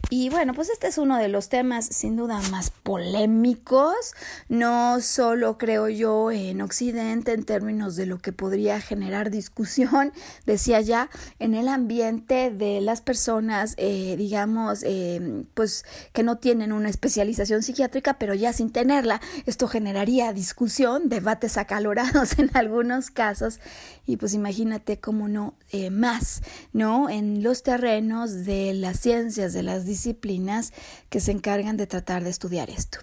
Y 0.08 0.28
bueno, 0.30 0.54
pues 0.54 0.70
este 0.70 0.86
es 0.86 0.98
uno 0.98 1.18
de 1.18 1.26
los 1.26 1.48
temas 1.48 1.84
sin 1.84 2.14
duda 2.14 2.40
más 2.52 2.70
polémicos, 2.70 4.14
no 4.48 5.00
solo 5.00 5.58
creo 5.58 5.88
yo 5.88 6.30
en 6.30 6.60
Occidente 6.60 7.32
en 7.32 7.42
términos 7.42 7.96
de 7.96 8.06
lo 8.06 8.18
que 8.18 8.30
podría 8.30 8.80
generar 8.80 9.32
discusión, 9.32 10.12
decía 10.46 10.80
ya, 10.80 11.10
en 11.40 11.54
el 11.54 11.66
ambiente 11.66 12.52
de 12.52 12.80
las 12.80 13.00
personas, 13.00 13.74
eh, 13.78 14.14
digamos, 14.16 14.84
eh, 14.84 15.44
pues 15.54 15.84
que 16.12 16.22
no 16.22 16.38
tienen 16.38 16.70
una 16.70 16.88
especialización 16.88 17.64
psiquiátrica, 17.64 18.16
pero 18.16 18.32
ya 18.32 18.52
sin 18.52 18.70
tenerla, 18.70 19.20
esto 19.44 19.66
generaría 19.66 20.32
discusión, 20.32 21.08
debates 21.08 21.56
acalorados 21.56 22.38
en 22.38 22.52
algunos 22.54 23.10
casos, 23.10 23.58
y 24.06 24.18
pues 24.18 24.34
imagínate 24.34 25.00
cómo 25.00 25.26
no 25.26 25.54
eh, 25.84 25.90
más, 25.90 26.42
¿no? 26.72 27.10
En 27.10 27.42
los 27.42 27.62
terrenos 27.62 28.44
de 28.44 28.72
las 28.72 28.98
ciencias, 29.00 29.52
de 29.52 29.62
las 29.62 29.84
disciplinas 29.84 30.72
que 31.10 31.20
se 31.20 31.32
encargan 31.32 31.76
de 31.76 31.86
tratar 31.86 32.24
de 32.24 32.30
estudiar 32.30 32.70
esto. 32.70 32.98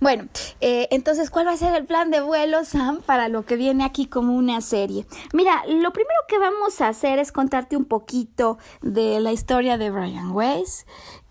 Bueno, 0.00 0.28
eh, 0.60 0.88
entonces, 0.90 1.28
¿cuál 1.28 1.46
va 1.46 1.52
a 1.52 1.56
ser 1.56 1.74
el 1.74 1.84
plan 1.84 2.10
de 2.10 2.20
vuelo, 2.20 2.64
Sam, 2.64 3.02
para 3.04 3.28
lo 3.28 3.44
que 3.44 3.56
viene 3.56 3.84
aquí 3.84 4.06
como 4.06 4.34
una 4.34 4.60
serie? 4.60 5.06
Mira, 5.32 5.62
lo 5.66 5.92
primero 5.92 6.18
que 6.28 6.38
vamos 6.38 6.80
a 6.80 6.88
hacer 6.88 7.18
es 7.18 7.30
contarte 7.30 7.76
un 7.76 7.84
poquito 7.84 8.58
de 8.80 9.20
la 9.20 9.32
historia 9.32 9.76
de 9.76 9.90
Brian 9.90 10.32
Weiss. 10.32 10.86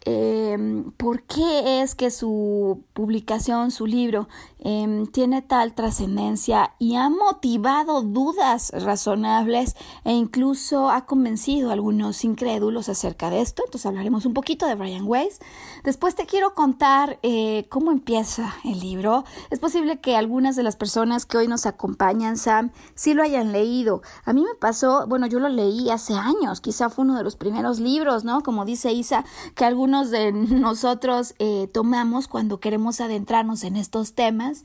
Em, 0.05 0.91
por 0.91 1.23
qué 1.23 1.81
es 1.81 1.95
que 1.95 2.11
su 2.11 2.83
publicación, 2.93 3.71
su 3.71 3.85
libro, 3.85 4.27
em, 4.59 5.07
tiene 5.07 5.41
tal 5.41 5.73
trascendencia 5.73 6.73
y 6.79 6.95
ha 6.95 7.09
motivado 7.09 8.01
dudas 8.01 8.71
razonables 8.73 9.75
e 10.03 10.13
incluso 10.13 10.89
ha 10.89 11.05
convencido 11.05 11.69
a 11.69 11.73
algunos 11.73 12.23
incrédulos 12.23 12.89
acerca 12.89 13.29
de 13.29 13.41
esto. 13.41 13.63
Entonces 13.65 13.85
hablaremos 13.85 14.25
un 14.25 14.33
poquito 14.33 14.67
de 14.67 14.75
Brian 14.75 15.05
Weiss. 15.07 15.39
Después 15.83 16.15
te 16.15 16.25
quiero 16.25 16.53
contar 16.53 17.19
eh, 17.23 17.65
cómo 17.69 17.91
empieza 17.91 18.53
el 18.63 18.79
libro. 18.79 19.25
Es 19.49 19.59
posible 19.59 19.99
que 19.99 20.15
algunas 20.15 20.55
de 20.55 20.63
las 20.63 20.75
personas 20.75 21.25
que 21.25 21.37
hoy 21.37 21.47
nos 21.47 21.65
acompañan, 21.65 22.37
Sam, 22.37 22.71
sí 22.95 23.13
lo 23.13 23.23
hayan 23.23 23.51
leído. 23.51 24.01
A 24.25 24.33
mí 24.33 24.43
me 24.43 24.55
pasó, 24.55 25.07
bueno, 25.07 25.27
yo 25.27 25.39
lo 25.39 25.49
leí 25.49 25.89
hace 25.89 26.13
años, 26.13 26.61
quizá 26.61 26.89
fue 26.89 27.05
uno 27.05 27.17
de 27.17 27.23
los 27.23 27.35
primeros 27.35 27.79
libros, 27.79 28.23
¿no? 28.23 28.43
Como 28.43 28.65
dice 28.65 28.93
Isa, 28.93 29.25
que 29.55 29.65
algunos 29.65 30.11
de 30.11 30.31
nosotros 30.33 31.33
eh, 31.39 31.67
tomamos 31.73 32.27
cuando 32.27 32.59
queremos 32.59 32.82
adentrarnos 33.01 33.63
en 33.63 33.75
estos 33.75 34.13
temas. 34.13 34.63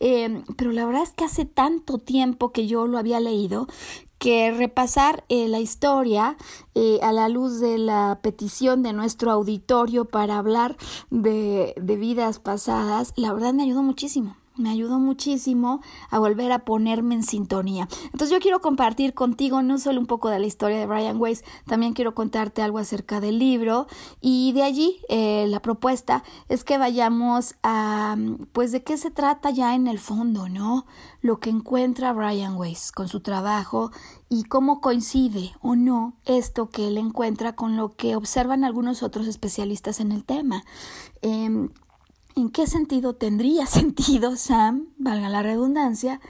Eh, 0.00 0.42
pero 0.56 0.72
la 0.72 0.84
verdad 0.84 1.02
es 1.04 1.12
que 1.12 1.24
hace 1.24 1.44
tanto 1.44 1.98
tiempo 1.98 2.50
que 2.50 2.66
yo 2.66 2.86
lo 2.86 2.98
había 2.98 3.20
leído 3.20 3.68
que 4.18 4.52
repasar 4.52 5.24
eh, 5.28 5.48
la 5.48 5.58
historia 5.58 6.36
a 7.02 7.12
la 7.12 7.28
luz 7.28 7.60
de 7.60 7.76
la 7.78 8.20
petición 8.22 8.82
de 8.82 8.92
nuestro 8.92 9.32
auditorio 9.32 10.04
para 10.04 10.38
hablar 10.38 10.76
de 11.10 11.74
vidas 11.76 12.38
pasadas, 12.38 13.12
la 13.16 13.32
verdad 13.32 13.52
me 13.52 13.64
ayudó 13.64 13.82
muchísimo 13.82 14.36
me 14.56 14.70
ayudó 14.70 14.98
muchísimo 14.98 15.80
a 16.10 16.18
volver 16.18 16.52
a 16.52 16.64
ponerme 16.64 17.14
en 17.14 17.22
sintonía. 17.22 17.88
Entonces 18.06 18.30
yo 18.30 18.40
quiero 18.40 18.60
compartir 18.60 19.14
contigo 19.14 19.62
no 19.62 19.78
solo 19.78 20.00
un 20.00 20.06
poco 20.06 20.28
de 20.28 20.38
la 20.38 20.46
historia 20.46 20.78
de 20.78 20.86
Brian 20.86 21.20
Weiss, 21.20 21.44
también 21.66 21.92
quiero 21.92 22.14
contarte 22.14 22.62
algo 22.62 22.78
acerca 22.78 23.20
del 23.20 23.38
libro 23.38 23.86
y 24.20 24.52
de 24.52 24.62
allí 24.62 25.00
eh, 25.08 25.46
la 25.48 25.60
propuesta 25.60 26.22
es 26.48 26.64
que 26.64 26.78
vayamos 26.78 27.54
a 27.62 28.16
pues 28.52 28.72
de 28.72 28.82
qué 28.82 28.96
se 28.96 29.10
trata 29.10 29.50
ya 29.50 29.74
en 29.74 29.86
el 29.86 29.98
fondo, 29.98 30.48
¿no? 30.48 30.86
Lo 31.20 31.38
que 31.38 31.50
encuentra 31.50 32.12
Brian 32.12 32.56
Weiss 32.56 32.92
con 32.92 33.08
su 33.08 33.20
trabajo 33.20 33.90
y 34.28 34.44
cómo 34.44 34.80
coincide 34.80 35.52
o 35.60 35.76
no 35.76 36.14
esto 36.24 36.70
que 36.70 36.88
él 36.88 36.98
encuentra 36.98 37.54
con 37.54 37.76
lo 37.76 37.94
que 37.94 38.16
observan 38.16 38.64
algunos 38.64 39.02
otros 39.02 39.26
especialistas 39.26 40.00
en 40.00 40.10
el 40.10 40.24
tema. 40.24 40.64
Em, 41.20 41.68
¿En 42.34 42.50
qué 42.50 42.66
sentido 42.66 43.14
tendría 43.14 43.66
sentido, 43.66 44.36
Sam, 44.36 44.88
valga 44.98 45.28
la 45.28 45.42
redundancia, 45.42 46.20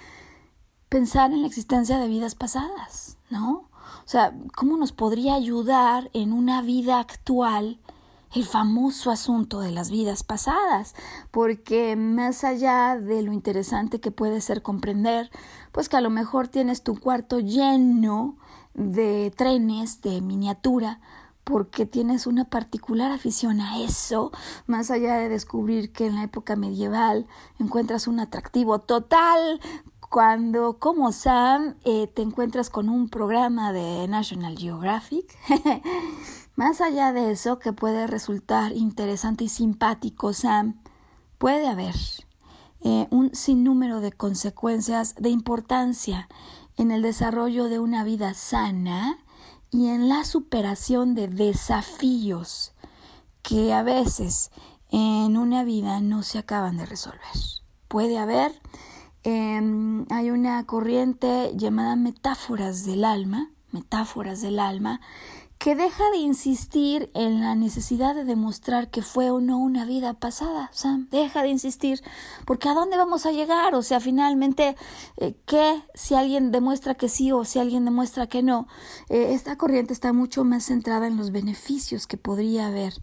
pensar 0.88 1.32
en 1.32 1.42
la 1.42 1.46
existencia 1.46 1.98
de 1.98 2.08
vidas 2.08 2.34
pasadas, 2.34 3.18
¿no? 3.30 3.68
O 4.04 4.08
sea, 4.08 4.34
¿cómo 4.56 4.76
nos 4.76 4.92
podría 4.92 5.34
ayudar 5.34 6.10
en 6.12 6.32
una 6.32 6.60
vida 6.60 6.98
actual 6.98 7.78
el 8.34 8.44
famoso 8.44 9.10
asunto 9.10 9.60
de 9.60 9.70
las 9.70 9.90
vidas 9.90 10.24
pasadas? 10.24 10.94
Porque 11.30 11.94
más 11.96 12.42
allá 12.42 12.98
de 12.98 13.22
lo 13.22 13.32
interesante 13.32 14.00
que 14.00 14.10
puede 14.10 14.40
ser 14.40 14.62
comprender, 14.62 15.30
pues 15.70 15.88
que 15.88 15.96
a 15.96 16.00
lo 16.00 16.10
mejor 16.10 16.48
tienes 16.48 16.82
tu 16.82 16.98
cuarto 16.98 17.38
lleno 17.38 18.36
de 18.74 19.32
trenes 19.36 20.00
de 20.02 20.20
miniatura, 20.20 21.00
porque 21.44 21.86
tienes 21.86 22.26
una 22.26 22.44
particular 22.44 23.10
afición 23.10 23.60
a 23.60 23.80
eso, 23.80 24.30
más 24.66 24.90
allá 24.90 25.16
de 25.16 25.28
descubrir 25.28 25.92
que 25.92 26.06
en 26.06 26.14
la 26.14 26.24
época 26.24 26.56
medieval 26.56 27.26
encuentras 27.58 28.06
un 28.06 28.20
atractivo 28.20 28.78
total 28.78 29.60
cuando 30.12 30.78
como 30.78 31.10
Sam 31.10 31.76
eh, 31.84 32.06
te 32.06 32.20
encuentras 32.20 32.68
con 32.68 32.90
un 32.90 33.08
programa 33.08 33.72
de 33.72 34.06
National 34.08 34.58
Geographic. 34.58 35.24
más 36.54 36.82
allá 36.82 37.12
de 37.12 37.30
eso 37.30 37.58
que 37.58 37.72
puede 37.72 38.06
resultar 38.06 38.72
interesante 38.72 39.44
y 39.44 39.48
simpático, 39.48 40.34
Sam, 40.34 40.82
puede 41.38 41.66
haber 41.66 41.94
eh, 42.82 43.06
un 43.10 43.34
sinnúmero 43.34 44.00
de 44.00 44.12
consecuencias 44.12 45.14
de 45.14 45.30
importancia 45.30 46.28
en 46.76 46.90
el 46.90 47.00
desarrollo 47.00 47.68
de 47.68 47.78
una 47.78 48.04
vida 48.04 48.34
sana 48.34 49.21
y 49.72 49.88
en 49.88 50.08
la 50.08 50.24
superación 50.24 51.14
de 51.14 51.28
desafíos 51.28 52.74
que 53.42 53.72
a 53.72 53.82
veces 53.82 54.50
en 54.90 55.38
una 55.38 55.64
vida 55.64 56.00
no 56.00 56.22
se 56.22 56.38
acaban 56.38 56.76
de 56.76 56.84
resolver. 56.84 57.20
Puede 57.88 58.18
haber, 58.18 58.52
em, 59.24 60.04
hay 60.10 60.30
una 60.30 60.64
corriente 60.66 61.52
llamada 61.56 61.96
metáforas 61.96 62.84
del 62.84 63.04
alma, 63.04 63.50
metáforas 63.70 64.42
del 64.42 64.58
alma, 64.58 65.00
que 65.62 65.76
deja 65.76 66.10
de 66.10 66.16
insistir 66.16 67.12
en 67.14 67.40
la 67.40 67.54
necesidad 67.54 68.16
de 68.16 68.24
demostrar 68.24 68.90
que 68.90 69.00
fue 69.00 69.30
o 69.30 69.40
no 69.40 69.58
una 69.58 69.84
vida 69.84 70.12
pasada, 70.12 70.68
Sam, 70.72 71.06
deja 71.12 71.42
de 71.42 71.50
insistir, 71.50 72.02
porque 72.46 72.68
¿a 72.68 72.74
dónde 72.74 72.96
vamos 72.96 73.26
a 73.26 73.30
llegar? 73.30 73.76
O 73.76 73.82
sea, 73.82 74.00
finalmente, 74.00 74.74
eh, 75.18 75.36
¿qué 75.46 75.80
si 75.94 76.16
alguien 76.16 76.50
demuestra 76.50 76.96
que 76.96 77.08
sí 77.08 77.30
o 77.30 77.44
si 77.44 77.60
alguien 77.60 77.84
demuestra 77.84 78.26
que 78.26 78.42
no? 78.42 78.66
Eh, 79.08 79.34
esta 79.34 79.56
corriente 79.56 79.92
está 79.92 80.12
mucho 80.12 80.42
más 80.42 80.64
centrada 80.64 81.06
en 81.06 81.16
los 81.16 81.30
beneficios 81.30 82.08
que 82.08 82.16
podría 82.16 82.66
haber 82.66 82.94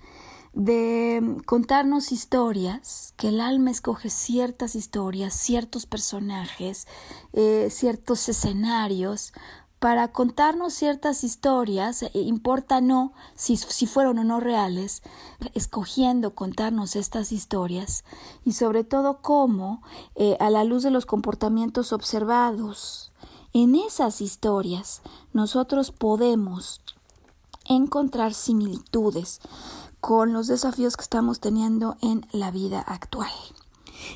de 0.54 1.38
contarnos 1.46 2.12
historias, 2.12 3.14
que 3.18 3.30
el 3.30 3.40
alma 3.40 3.72
escoge 3.72 4.10
ciertas 4.10 4.76
historias, 4.76 5.34
ciertos 5.34 5.86
personajes, 5.86 6.88
eh, 7.34 7.68
ciertos 7.70 8.28
escenarios, 8.28 9.32
para 9.80 10.10
contarnos 10.12 10.74
ciertas 10.74 11.24
historias, 11.24 12.04
eh, 12.04 12.12
importa 12.14 12.82
no 12.82 13.14
si, 13.36 13.56
si, 13.58 13.88
fueron 13.88 14.20
o 14.20 14.24
no 14.24 14.40
reales, 14.40 15.02
escogiendo 15.54 16.36
contarnos 16.36 16.96
estas 16.96 17.32
historias 17.32 18.04
y 18.44 18.54
sobre 18.54 18.84
todo 18.84 19.22
cómo, 19.22 19.82
eh, 20.16 20.36
a 20.40 20.50
la 20.50 20.66
luz 20.66 20.84
de 20.84 20.92
los 20.92 21.06
comportamientos 21.06 21.94
observados 21.94 23.12
en 23.54 23.76
esas 23.76 24.22
historias, 24.22 25.02
nosotros 25.34 25.92
podemos 25.92 26.82
encontrar 27.66 28.34
similitudes 28.34 29.40
con 30.02 30.34
los 30.34 30.48
desafíos 30.48 30.98
que 30.98 31.04
estamos 31.04 31.40
teniendo 31.40 31.98
en 32.02 32.26
la 32.32 32.52
vida 32.52 32.82
actual. 32.82 33.32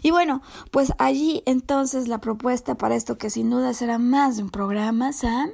Y 0.02 0.12
bueno, 0.12 0.42
pues 0.72 0.94
allí 0.98 1.44
entonces 1.46 2.08
la 2.08 2.20
propuesta 2.20 2.76
para 2.76 2.96
esto 2.96 3.18
que 3.18 3.30
sin 3.30 3.50
duda 3.50 3.74
será 3.74 3.98
más 3.98 4.38
de 4.38 4.44
un 4.44 4.50
programa, 4.50 5.14
Sam, 5.14 5.52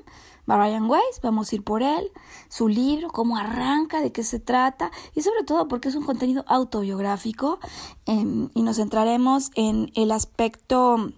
Brian 0.57 0.89
Weiss, 0.89 1.21
vamos 1.21 1.51
a 1.51 1.55
ir 1.55 1.63
por 1.63 1.83
él, 1.83 2.11
su 2.49 2.67
libro, 2.67 3.09
cómo 3.09 3.37
arranca, 3.37 4.01
de 4.01 4.11
qué 4.11 4.23
se 4.23 4.39
trata 4.39 4.91
y 5.13 5.21
sobre 5.21 5.43
todo 5.43 5.67
porque 5.67 5.89
es 5.89 5.95
un 5.95 6.03
contenido 6.05 6.43
autobiográfico 6.47 7.59
em, 8.05 8.49
y 8.55 8.63
nos 8.63 8.77
centraremos 8.77 9.51
en 9.53 9.91
el 9.93 10.11
aspecto, 10.11 11.11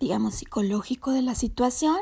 digamos, 0.00 0.34
psicológico 0.34 1.12
de 1.12 1.22
la 1.22 1.34
situación. 1.34 1.96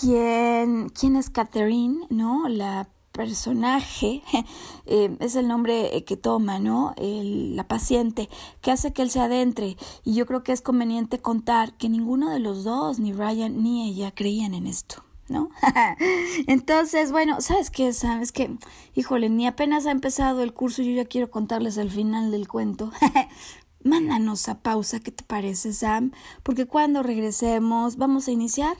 ¿Quién, 0.00 0.88
quién 0.88 1.16
es 1.16 1.28
Catherine, 1.28 2.06
no? 2.08 2.48
La 2.48 2.88
personaje, 3.12 4.22
eh, 4.86 5.16
es 5.20 5.36
el 5.36 5.46
nombre 5.46 5.96
eh, 5.96 6.04
que 6.04 6.16
toma, 6.16 6.58
¿no? 6.58 6.94
la 6.98 7.68
paciente, 7.68 8.28
que 8.60 8.70
hace 8.70 8.92
que 8.92 9.02
él 9.02 9.10
se 9.10 9.20
adentre. 9.20 9.76
Y 10.04 10.14
yo 10.14 10.26
creo 10.26 10.42
que 10.42 10.52
es 10.52 10.62
conveniente 10.62 11.20
contar 11.20 11.74
que 11.74 11.88
ninguno 11.88 12.30
de 12.30 12.40
los 12.40 12.64
dos, 12.64 12.98
ni 12.98 13.12
Ryan 13.12 13.62
ni 13.62 13.88
ella, 13.88 14.12
creían 14.12 14.54
en 14.54 14.66
esto. 14.66 15.04
¿No? 15.28 15.50
Entonces, 16.46 17.10
bueno, 17.10 17.40
¿sabes 17.40 17.70
qué? 17.70 17.92
¿Sabes 17.92 18.32
qué? 18.32 18.54
Híjole, 18.94 19.30
ni 19.30 19.46
apenas 19.46 19.86
ha 19.86 19.90
empezado 19.90 20.42
el 20.42 20.52
curso 20.52 20.82
yo 20.82 20.90
ya 20.90 21.06
quiero 21.06 21.30
contarles 21.30 21.76
el 21.78 21.90
final 21.90 22.30
del 22.30 22.48
cuento. 22.48 22.90
Mándanos 23.84 24.48
a 24.48 24.60
pausa, 24.60 25.00
¿qué 25.00 25.10
te 25.10 25.24
parece, 25.24 25.72
Sam? 25.72 26.12
Porque 26.42 26.66
cuando 26.66 27.02
regresemos 27.02 27.96
vamos 27.96 28.28
a 28.28 28.32
iniciar 28.32 28.76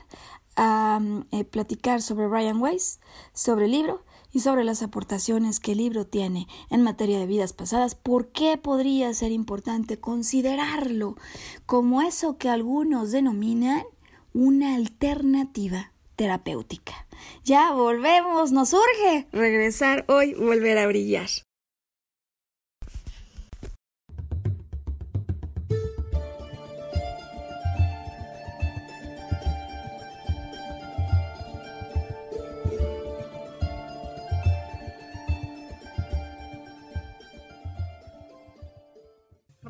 a 0.55 1.01
eh, 1.31 1.43
platicar 1.43 2.01
sobre 2.01 2.27
Ryan 2.27 2.61
Weiss, 2.61 2.99
sobre 3.33 3.65
el 3.65 3.71
libro 3.71 4.03
y 4.33 4.39
sobre 4.39 4.63
las 4.63 4.81
aportaciones 4.81 5.59
que 5.59 5.73
el 5.73 5.77
libro 5.77 6.05
tiene 6.05 6.47
en 6.69 6.81
materia 6.81 7.19
de 7.19 7.27
vidas 7.27 7.53
pasadas, 7.53 7.95
¿por 7.95 8.31
qué 8.31 8.57
podría 8.57 9.13
ser 9.13 9.31
importante 9.31 9.99
considerarlo 9.99 11.15
como 11.65 12.01
eso 12.01 12.37
que 12.37 12.49
algunos 12.49 13.11
denominan 13.11 13.83
una 14.33 14.75
alternativa 14.75 15.93
terapéutica? 16.15 17.07
Ya 17.45 17.71
volvemos, 17.71 18.51
nos 18.51 18.73
urge 18.73 19.27
regresar 19.31 20.03
hoy, 20.07 20.33
volver 20.33 20.79
a 20.79 20.87
brillar. 20.87 21.29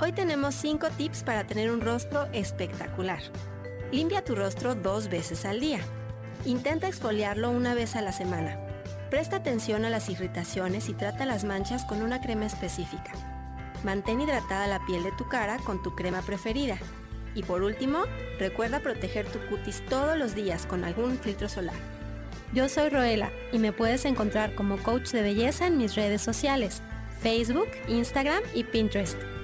Hoy 0.00 0.12
tenemos 0.12 0.54
5 0.54 0.90
tips 0.90 1.24
para 1.24 1.44
tener 1.44 1.72
un 1.72 1.80
rostro 1.80 2.28
espectacular. 2.32 3.18
Limpia 3.90 4.22
tu 4.24 4.36
rostro 4.36 4.76
dos 4.76 5.08
veces 5.08 5.44
al 5.44 5.58
día. 5.58 5.80
Intenta 6.44 6.86
exfoliarlo 6.86 7.50
una 7.50 7.74
vez 7.74 7.96
a 7.96 8.00
la 8.00 8.12
semana. 8.12 8.60
Presta 9.10 9.36
atención 9.36 9.84
a 9.84 9.90
las 9.90 10.08
irritaciones 10.08 10.88
y 10.88 10.94
trata 10.94 11.26
las 11.26 11.42
manchas 11.42 11.84
con 11.84 12.00
una 12.00 12.20
crema 12.20 12.46
específica. 12.46 13.10
Mantén 13.82 14.20
hidratada 14.20 14.68
la 14.68 14.78
piel 14.86 15.02
de 15.02 15.10
tu 15.18 15.28
cara 15.28 15.58
con 15.58 15.82
tu 15.82 15.96
crema 15.96 16.22
preferida. 16.22 16.78
Y 17.34 17.42
por 17.42 17.62
último, 17.62 18.04
recuerda 18.38 18.78
proteger 18.78 19.26
tu 19.26 19.40
cutis 19.48 19.84
todos 19.86 20.16
los 20.16 20.32
días 20.36 20.64
con 20.64 20.84
algún 20.84 21.18
filtro 21.18 21.48
solar. 21.48 21.76
Yo 22.52 22.68
soy 22.68 22.88
Roela 22.88 23.32
y 23.50 23.58
me 23.58 23.72
puedes 23.72 24.04
encontrar 24.04 24.54
como 24.54 24.78
coach 24.78 25.10
de 25.10 25.22
belleza 25.22 25.66
en 25.66 25.76
mis 25.76 25.96
redes 25.96 26.22
sociales, 26.22 26.82
Facebook, 27.20 27.68
Instagram 27.88 28.44
y 28.54 28.62
Pinterest. 28.62 29.18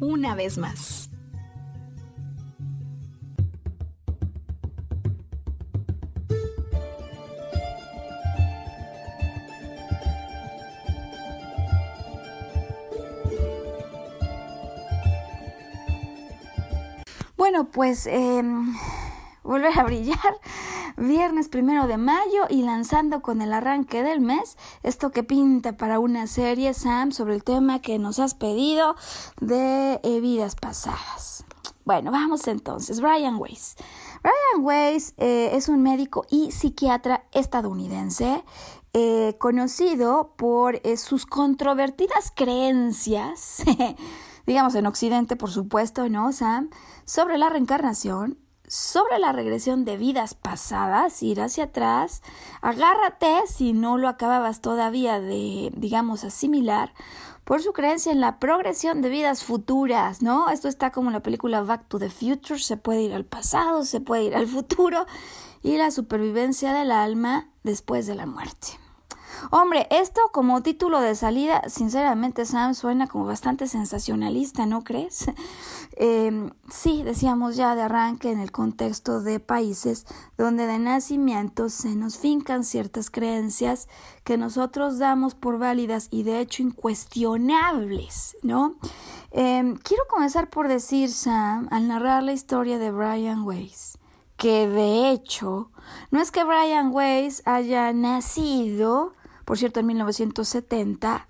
una 0.00 0.34
vez 0.34 0.58
más. 0.58 1.10
Bueno, 17.36 17.70
pues 17.70 18.06
em, 18.06 18.74
volver 19.42 19.78
a 19.78 19.84
brillar. 19.84 20.18
Viernes 20.96 21.48
primero 21.48 21.86
de 21.86 21.98
mayo 21.98 22.46
y 22.48 22.62
lanzando 22.62 23.20
con 23.20 23.42
el 23.42 23.52
arranque 23.52 24.02
del 24.02 24.20
mes 24.20 24.56
esto 24.82 25.10
que 25.10 25.22
pinta 25.22 25.76
para 25.76 25.98
una 25.98 26.26
serie, 26.26 26.72
Sam, 26.72 27.12
sobre 27.12 27.34
el 27.34 27.44
tema 27.44 27.82
que 27.82 27.98
nos 27.98 28.18
has 28.18 28.34
pedido 28.34 28.96
de 29.40 30.00
eh, 30.02 30.20
vidas 30.20 30.54
pasadas. 30.54 31.44
Bueno, 31.84 32.10
vamos 32.12 32.48
entonces. 32.48 33.00
Brian 33.00 33.36
Weiss. 33.36 33.76
Brian 34.22 34.64
Weiss 34.64 35.12
eh, 35.18 35.50
es 35.52 35.68
un 35.68 35.82
médico 35.82 36.24
y 36.30 36.50
psiquiatra 36.50 37.24
estadounidense 37.32 38.42
eh, 38.94 39.36
conocido 39.38 40.32
por 40.36 40.80
sus 40.96 41.26
controvertidas 41.26 42.32
creencias 42.34 43.62
digamos 44.46 44.74
en 44.76 44.86
Occidente, 44.86 45.36
por 45.36 45.50
supuesto, 45.50 46.08
¿no, 46.08 46.32
Sam? 46.32 46.70
Sobre 47.04 47.36
la 47.36 47.50
reencarnación, 47.50 48.38
sobre 48.68 49.18
la 49.18 49.32
regresión 49.32 49.84
de 49.84 49.96
vidas 49.96 50.34
pasadas, 50.34 51.22
ir 51.22 51.40
hacia 51.40 51.64
atrás, 51.64 52.22
agárrate 52.60 53.42
si 53.46 53.72
no 53.72 53.98
lo 53.98 54.08
acababas 54.08 54.60
todavía 54.60 55.20
de, 55.20 55.72
digamos, 55.76 56.24
asimilar, 56.24 56.92
por 57.44 57.62
su 57.62 57.72
creencia 57.72 58.10
en 58.10 58.20
la 58.20 58.40
progresión 58.40 59.02
de 59.02 59.08
vidas 59.08 59.44
futuras, 59.44 60.20
¿no? 60.20 60.50
Esto 60.50 60.66
está 60.66 60.90
como 60.90 61.10
en 61.10 61.14
la 61.14 61.22
película 61.22 61.62
Back 61.62 61.86
to 61.86 61.98
the 61.98 62.10
Future, 62.10 62.58
se 62.58 62.76
puede 62.76 63.02
ir 63.02 63.14
al 63.14 63.24
pasado, 63.24 63.84
se 63.84 64.00
puede 64.00 64.24
ir 64.24 64.34
al 64.34 64.48
futuro, 64.48 65.06
y 65.62 65.76
la 65.76 65.90
supervivencia 65.90 66.72
del 66.72 66.90
alma 66.90 67.48
después 67.62 68.06
de 68.06 68.16
la 68.16 68.26
muerte. 68.26 68.78
Hombre, 69.50 69.86
esto 69.90 70.20
como 70.32 70.62
título 70.62 71.00
de 71.00 71.14
salida, 71.14 71.62
sinceramente, 71.68 72.44
Sam, 72.44 72.74
suena 72.74 73.06
como 73.06 73.26
bastante 73.26 73.66
sensacionalista, 73.66 74.66
¿no 74.66 74.84
crees? 74.84 75.26
Em, 75.98 76.50
sí, 76.68 77.02
decíamos 77.02 77.56
ya 77.56 77.74
de 77.74 77.80
arranque 77.80 78.30
en 78.30 78.38
el 78.38 78.52
contexto 78.52 79.22
de 79.22 79.40
países 79.40 80.04
donde 80.36 80.66
de 80.66 80.78
nacimiento 80.78 81.70
se 81.70 81.96
nos 81.96 82.18
fincan 82.18 82.64
ciertas 82.64 83.08
creencias 83.08 83.88
que 84.22 84.36
nosotros 84.36 84.98
damos 84.98 85.34
por 85.34 85.58
válidas 85.58 86.08
y 86.10 86.22
de 86.22 86.40
hecho 86.40 86.62
incuestionables, 86.62 88.36
¿no? 88.42 88.74
Em, 89.30 89.76
quiero 89.76 90.02
comenzar 90.10 90.50
por 90.50 90.68
decir, 90.68 91.10
Sam, 91.10 91.66
al 91.70 91.88
narrar 91.88 92.22
la 92.22 92.34
historia 92.34 92.78
de 92.78 92.90
Brian 92.90 93.46
Weiss, 93.46 93.96
que 94.36 94.68
de 94.68 95.10
hecho 95.10 95.70
no 96.10 96.20
es 96.20 96.30
que 96.30 96.44
Brian 96.44 96.90
Weiss 96.92 97.42
haya 97.46 97.92
nacido 97.92 99.12
por 99.46 99.56
cierto, 99.56 99.78
en 99.78 99.86
1970, 99.86 101.28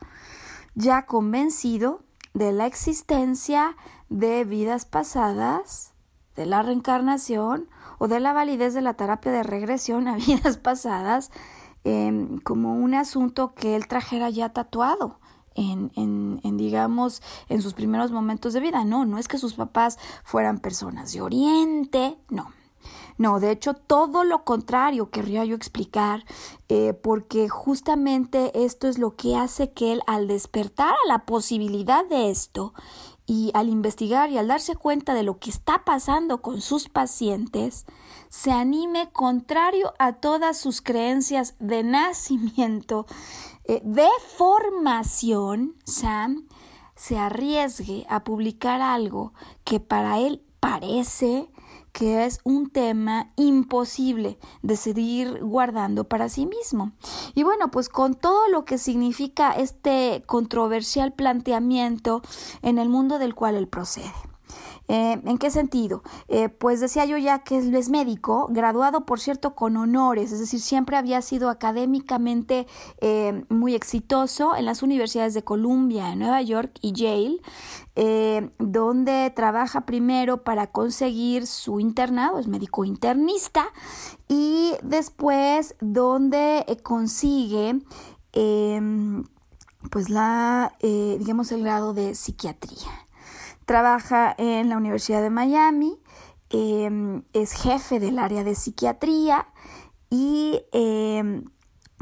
ya 0.75 1.05
convencido 1.05 2.01
de 2.33 2.51
la 2.51 2.67
existencia 2.67 3.77
de 4.09 4.45
vidas 4.45 4.87
pasadas, 4.87 5.93
de 6.35 6.47
la 6.47 6.63
reencarnación 6.63 7.69
o 7.99 8.09
de 8.09 8.21
la 8.21 8.33
validez 8.33 8.73
de 8.73 8.81
la 8.81 8.95
terapia 8.95 9.33
de 9.33 9.43
regresión 9.43 10.09
a 10.09 10.17
vidas 10.27 10.57
pasadas 10.57 11.31
em, 11.85 12.39
como 12.39 12.73
un 12.73 12.95
asunto 12.95 13.55
que 13.55 13.77
él 13.77 13.87
trajera 13.87 14.31
ya 14.31 14.49
tatuado. 14.49 15.21
En, 15.59 15.91
en, 15.97 16.39
en, 16.45 16.59
digamos, 16.59 17.23
en 17.49 17.63
sus 17.63 17.73
primeros 17.73 18.13
momentos 18.13 18.53
de 18.53 18.61
vida. 18.61 18.85
No, 18.85 19.07
no 19.07 19.17
es 19.17 19.27
que 19.27 19.39
sus 19.39 19.55
papás 19.55 19.99
fueran 20.23 20.59
personas 20.59 21.15
de 21.15 21.23
Oriente, 21.23 22.19
no, 22.29 22.53
no, 23.19 23.41
de 23.41 23.51
hecho, 23.51 23.75
todo 23.75 24.25
lo 24.25 24.45
contrario 24.45 25.11
querría 25.11 25.45
yo 25.45 25.57
explicar, 25.57 26.25
eh, 26.69 26.93
porque 26.93 27.49
justamente 27.49 28.65
esto 28.65 28.89
es 28.89 28.99
lo 28.99 29.17
que 29.17 29.37
hace 29.37 29.71
que 29.71 29.93
él, 29.93 30.03
al 30.07 30.29
despertar 30.29 30.93
a 30.93 31.09
la 31.09 31.25
posibilidad 31.25 32.05
de 32.07 32.31
esto, 32.31 32.75
y 33.27 33.51
al 33.55 33.69
investigar 33.69 34.31
y 34.31 34.39
al 34.39 34.47
darse 34.47 34.77
cuenta 34.77 35.13
de 35.13 35.25
lo 35.25 35.39
que 35.39 35.51
está 35.51 35.85
pasando 35.85 36.41
con 36.43 36.61
sus 36.61 36.89
pacientes, 36.89 37.85
se 38.29 38.53
anime 38.53 39.11
contrario 39.13 39.95
a 39.99 40.15
todas 40.15 40.59
sus 40.59 40.81
creencias 40.81 41.57
de 41.59 41.83
nacimiento, 41.83 43.07
eh, 43.65 43.81
de 43.85 44.09
formación, 44.37 45.75
Sam, 45.85 46.47
se 46.95 47.19
arriesgue 47.19 48.07
a 48.09 48.23
publicar 48.23 48.81
algo 48.81 49.35
que 49.65 49.81
para 49.81 50.19
él 50.21 50.43
parece 50.61 51.51
que 51.97 52.27
es 52.27 52.41
un 52.45 52.69
tema 52.69 53.33
imposible 53.37 54.39
de 54.61 54.77
seguir 54.77 55.43
guardando 55.43 56.05
para 56.05 56.29
sí 56.29 56.45
mismo. 56.45 56.93
Y 57.35 57.43
bueno, 57.43 57.71
pues 57.71 57.89
con 57.89 58.15
todo 58.15 58.51
lo 58.51 58.67
que 58.67 58.77
significa 58.77 59.53
este 59.53 60.23
controversial 60.27 61.15
planteamiento 61.15 62.21
en 62.61 62.77
el 62.79 62.91
mundo 62.91 63.19
del 63.19 63.35
cual 63.35 63.55
él 63.55 63.67
procede. 63.67 64.13
Eh, 64.89 65.21
¿En 65.25 65.39
qué 65.39 65.51
sentido? 65.51 66.03
Eh, 66.29 66.49
pues 66.49 66.81
decía 66.81 67.05
yo 67.05 67.17
ya 67.17 67.41
que 67.41 67.59
él 67.59 67.75
es 67.75 67.89
médico, 67.89 68.47
graduado 68.51 69.05
por 69.05 69.19
cierto 69.19 69.55
con 69.55 69.77
honores, 69.77 70.33
es 70.33 70.39
decir, 70.39 70.61
siempre 70.61 70.97
había 70.97 71.23
sido 71.23 71.51
académicamente 71.51 72.67
eh, 73.01 73.45
muy 73.49 73.75
exitoso 73.75 74.55
en 74.57 74.65
las 74.65 74.83
universidades 74.83 75.35
de 75.35 75.43
Columbia, 75.43 76.15
Nueva 76.15 76.41
York 76.43 76.79
y 76.81 76.93
Yale, 76.93 77.41
donde 78.59 79.33
trabaja 79.35 79.87
primero 79.87 80.45
para 80.45 80.67
conseguir 80.67 81.47
su 81.47 81.81
internado, 81.81 82.39
es 82.39 82.47
médico 82.47 82.85
internista, 82.85 83.67
y 84.29 84.73
después 84.83 85.77
donde 85.81 86.65
consigue 86.83 87.81
em, 88.33 89.25
pues 89.91 90.11
la, 90.11 90.75
digamos, 90.83 91.51
el 91.53 91.63
grado 91.63 91.95
de 91.95 92.15
psiquiatría. 92.15 93.06
Trabaja 93.67 94.35
en 94.39 94.69
la 94.69 94.79
Universidad 94.79 95.21
de 95.21 95.31
Miami, 95.31 95.99
em, 96.51 97.23
es 97.33 97.53
jefe 97.53 98.01
del 98.01 98.19
área 98.19 98.43
de 98.45 98.55
psiquiatría 98.55 99.47
y 100.09 100.63
em, 100.73 101.45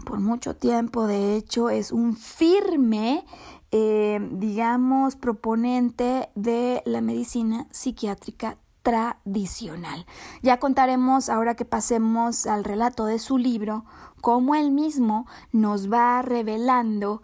por 0.07 0.21
mucho 0.21 0.55
tiempo, 0.57 1.07
de 1.07 1.37
hecho, 1.37 1.71
es 1.71 1.91
un 1.91 2.17
firme, 2.17 3.25
digamos, 3.73 5.17
proponente 5.17 6.29
de 6.37 6.81
la 6.85 7.01
medicina 7.01 7.67
psiquiátrica 7.73 8.59
tradicional. 8.85 10.07
Ya 10.43 10.61
contaremos, 10.61 11.31
ahora 11.31 11.57
que 11.57 11.65
pasemos 11.65 12.47
al 12.47 12.63
relato 12.63 13.07
de 13.07 13.19
su 13.19 13.39
libro, 13.39 13.87
cómo 14.21 14.55
él 14.55 14.71
mismo 14.71 15.27
nos 15.53 15.91
va 15.91 16.21
revelando, 16.23 17.23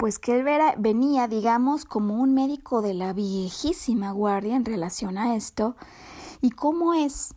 pues 0.00 0.18
que 0.18 0.34
él 0.34 0.46
venía, 0.78 1.28
digamos, 1.28 1.84
como 1.84 2.14
un 2.14 2.32
médico 2.32 2.80
de 2.80 2.94
la 2.94 3.12
viejísima 3.12 4.12
guardia 4.12 4.56
en 4.56 4.64
relación 4.64 5.18
a 5.18 5.36
esto, 5.36 5.76
y 6.40 6.52
cómo 6.52 6.94
es 6.94 7.34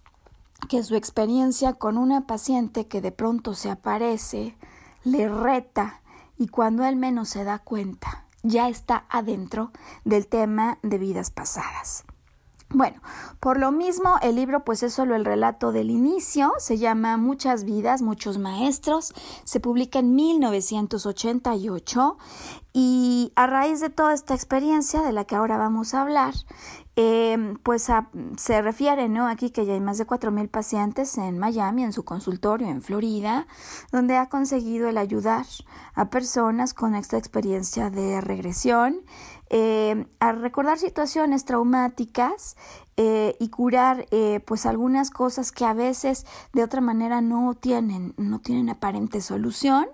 que 0.70 0.82
su 0.82 0.96
experiencia 0.96 1.74
con 1.74 1.98
una 1.98 2.26
paciente 2.26 2.88
que 2.88 3.02
de 3.02 3.12
pronto 3.12 3.54
se 3.54 3.70
aparece, 3.70 4.56
le 5.04 5.28
reta, 5.28 6.00
y 6.38 6.48
cuando 6.48 6.86
él 6.86 6.96
menos 6.96 7.28
se 7.28 7.44
da 7.44 7.60
cuenta, 7.60 8.24
ya 8.44 8.70
está 8.70 9.08
adentro 9.10 9.74
del 10.06 10.28
tema 10.28 10.80
de 10.84 10.98
vidas 11.00 11.32
pasadas. 11.32 12.06
Bueno, 12.74 13.00
por 13.40 13.60
lo 13.60 13.72
mismo 13.72 14.16
el 14.24 14.36
libro 14.36 14.64
pues 14.64 14.82
es 14.82 14.94
solo 14.94 15.16
el 15.16 15.26
relato 15.26 15.72
del 15.72 15.92
inicio, 15.92 16.54
se 16.58 16.80
llama 16.80 17.18
Muchas 17.18 17.66
vidas, 17.66 18.02
muchos 18.02 18.40
maestros, 18.40 19.14
se 19.44 19.60
publica 19.60 20.00
en 20.00 20.16
1988 20.16 22.18
y 22.74 23.32
a 23.36 23.46
raíz 23.46 23.80
de 23.80 23.92
toda 23.92 24.16
esta 24.16 24.34
experiencia 24.34 25.04
de 25.04 25.12
la 25.12 25.26
que 25.26 25.36
ahora 25.36 25.58
vamos 25.58 25.94
a 25.94 26.02
hablar, 26.02 26.34
eh, 26.96 27.54
pues 27.62 27.88
se 28.38 28.62
refiere 28.64 29.10
¿no? 29.10 29.28
aquí 29.28 29.52
que 29.52 29.68
ya 29.68 29.74
hay 29.74 29.80
más 29.80 30.00
de 30.00 30.08
4.000 30.08 30.50
pacientes 30.50 31.20
en 31.20 31.38
Miami, 31.38 31.84
en 31.84 31.94
su 31.94 32.04
consultorio 32.04 32.68
en 32.68 32.82
Florida, 32.82 33.46
donde 33.92 34.18
ha 34.18 34.30
conseguido 34.30 34.90
el 34.90 34.98
ayudar 34.98 35.46
a 35.94 36.10
personas 36.10 36.74
con 36.74 36.96
esta 36.96 37.18
experiencia 37.18 37.92
de 37.92 38.22
regresión 38.22 39.02
eh, 39.56 40.08
a 40.20 40.32
recordar 40.32 40.80
situaciones 40.80 41.46
traumáticas 41.46 42.58
eh, 42.98 43.36
y 43.40 43.50
curar 43.50 44.08
eh, 44.10 44.40
pues 44.48 44.66
algunas 44.66 45.12
cosas 45.12 45.52
que 45.52 45.64
a 45.64 45.74
veces 45.74 46.26
de 46.54 46.64
otra 46.64 46.82
manera 46.82 47.22
no 47.22 47.54
tienen, 47.54 48.16
no 48.18 48.40
tienen 48.40 48.72
aparente 48.72 49.22
solución 49.22 49.86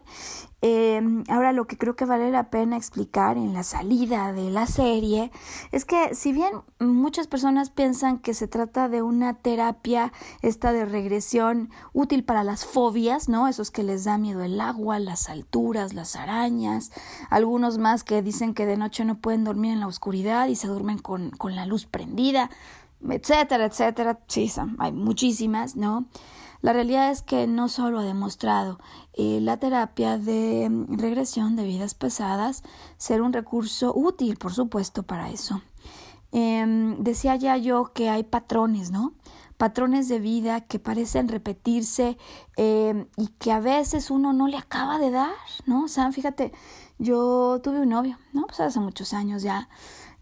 Em, 0.61 1.23
ahora 1.29 1.53
lo 1.53 1.67
que 1.67 1.77
creo 1.77 1.95
que 1.95 2.03
vale 2.03 2.31
la 2.31 2.49
pena 2.49 2.75
explicar 2.75 3.37
en 3.37 3.53
la 3.53 3.63
salida 3.63 4.33
de 4.33 4.49
la 4.49 4.67
serie 4.67 5.31
es 5.71 5.85
que 5.85 6.13
si 6.15 6.33
bien 6.33 6.51
muchas 6.79 7.27
personas 7.27 7.69
piensan 7.69 8.19
que 8.19 8.33
se 8.33 8.49
trata 8.49 8.89
de 8.89 9.01
una 9.01 9.35
terapia 9.35 10.11
esta 10.41 10.73
de 10.73 10.83
regresión 10.83 11.69
útil 11.93 12.25
para 12.25 12.43
las 12.43 12.65
fobias, 12.65 13.29
¿no? 13.29 13.47
Esos 13.47 13.71
que 13.71 13.83
les 13.83 14.03
da 14.03 14.17
miedo 14.17 14.43
el 14.43 14.59
agua, 14.59 14.99
las 14.99 15.29
alturas, 15.29 15.93
las 15.93 16.17
arañas, 16.17 16.91
algunos 17.29 17.77
más 17.77 18.03
que 18.03 18.21
dicen 18.21 18.53
que 18.53 18.65
de 18.65 18.75
noche 18.75 19.05
no 19.05 19.17
pueden 19.17 19.45
dormir 19.45 19.71
en 19.71 19.79
la 19.79 19.87
oscuridad 19.87 20.49
y 20.49 20.57
se 20.57 20.67
duermen 20.67 20.97
con, 20.97 21.29
con 21.31 21.55
la 21.55 21.65
luz 21.65 21.85
prendida, 21.85 22.49
etcétera, 23.07 23.65
etcétera, 23.65 24.19
sí, 24.27 24.51
hay 24.77 24.91
muchísimas, 24.91 25.77
¿no? 25.77 26.05
La 26.61 26.73
realidad 26.73 27.11
es 27.11 27.21
que 27.21 27.47
no 27.47 27.69
solo 27.69 27.99
ha 27.99 28.03
demostrado 28.03 28.79
eh, 29.13 29.39
la 29.41 29.57
terapia 29.57 30.17
de 30.17 30.67
mm, 30.69 30.97
regresión 30.99 31.55
de 31.55 31.63
vidas 31.63 31.93
pasadas 31.93 32.63
ser 32.97 33.21
un 33.21 33.33
recurso 33.33 33.93
útil, 33.95 34.37
por 34.37 34.53
supuesto, 34.53 35.03
para 35.03 35.29
eso. 35.29 35.61
Em, 36.31 37.01
decía 37.01 37.35
ya 37.37 37.57
yo 37.57 37.91
que 37.93 38.09
hay 38.09 38.23
patrones, 38.23 38.91
¿no? 38.91 39.13
Patrones 39.57 40.07
de 40.07 40.19
vida 40.19 40.61
que 40.61 40.79
parecen 40.79 41.27
repetirse 41.27 42.17
em, 42.55 43.07
y 43.17 43.27
que 43.39 43.51
a 43.51 43.59
veces 43.59 44.11
uno 44.11 44.33
no 44.33 44.47
le 44.47 44.57
acaba 44.57 44.99
de 44.99 45.11
dar, 45.11 45.33
¿no? 45.65 45.85
O 45.85 45.87
sea, 45.87 46.11
fíjate, 46.11 46.51
yo 46.99 47.59
tuve 47.63 47.79
un 47.81 47.89
novio, 47.89 48.17
¿no? 48.33 48.45
Pues 48.45 48.59
hace 48.59 48.79
muchos 48.79 49.13
años 49.13 49.41
ya, 49.43 49.69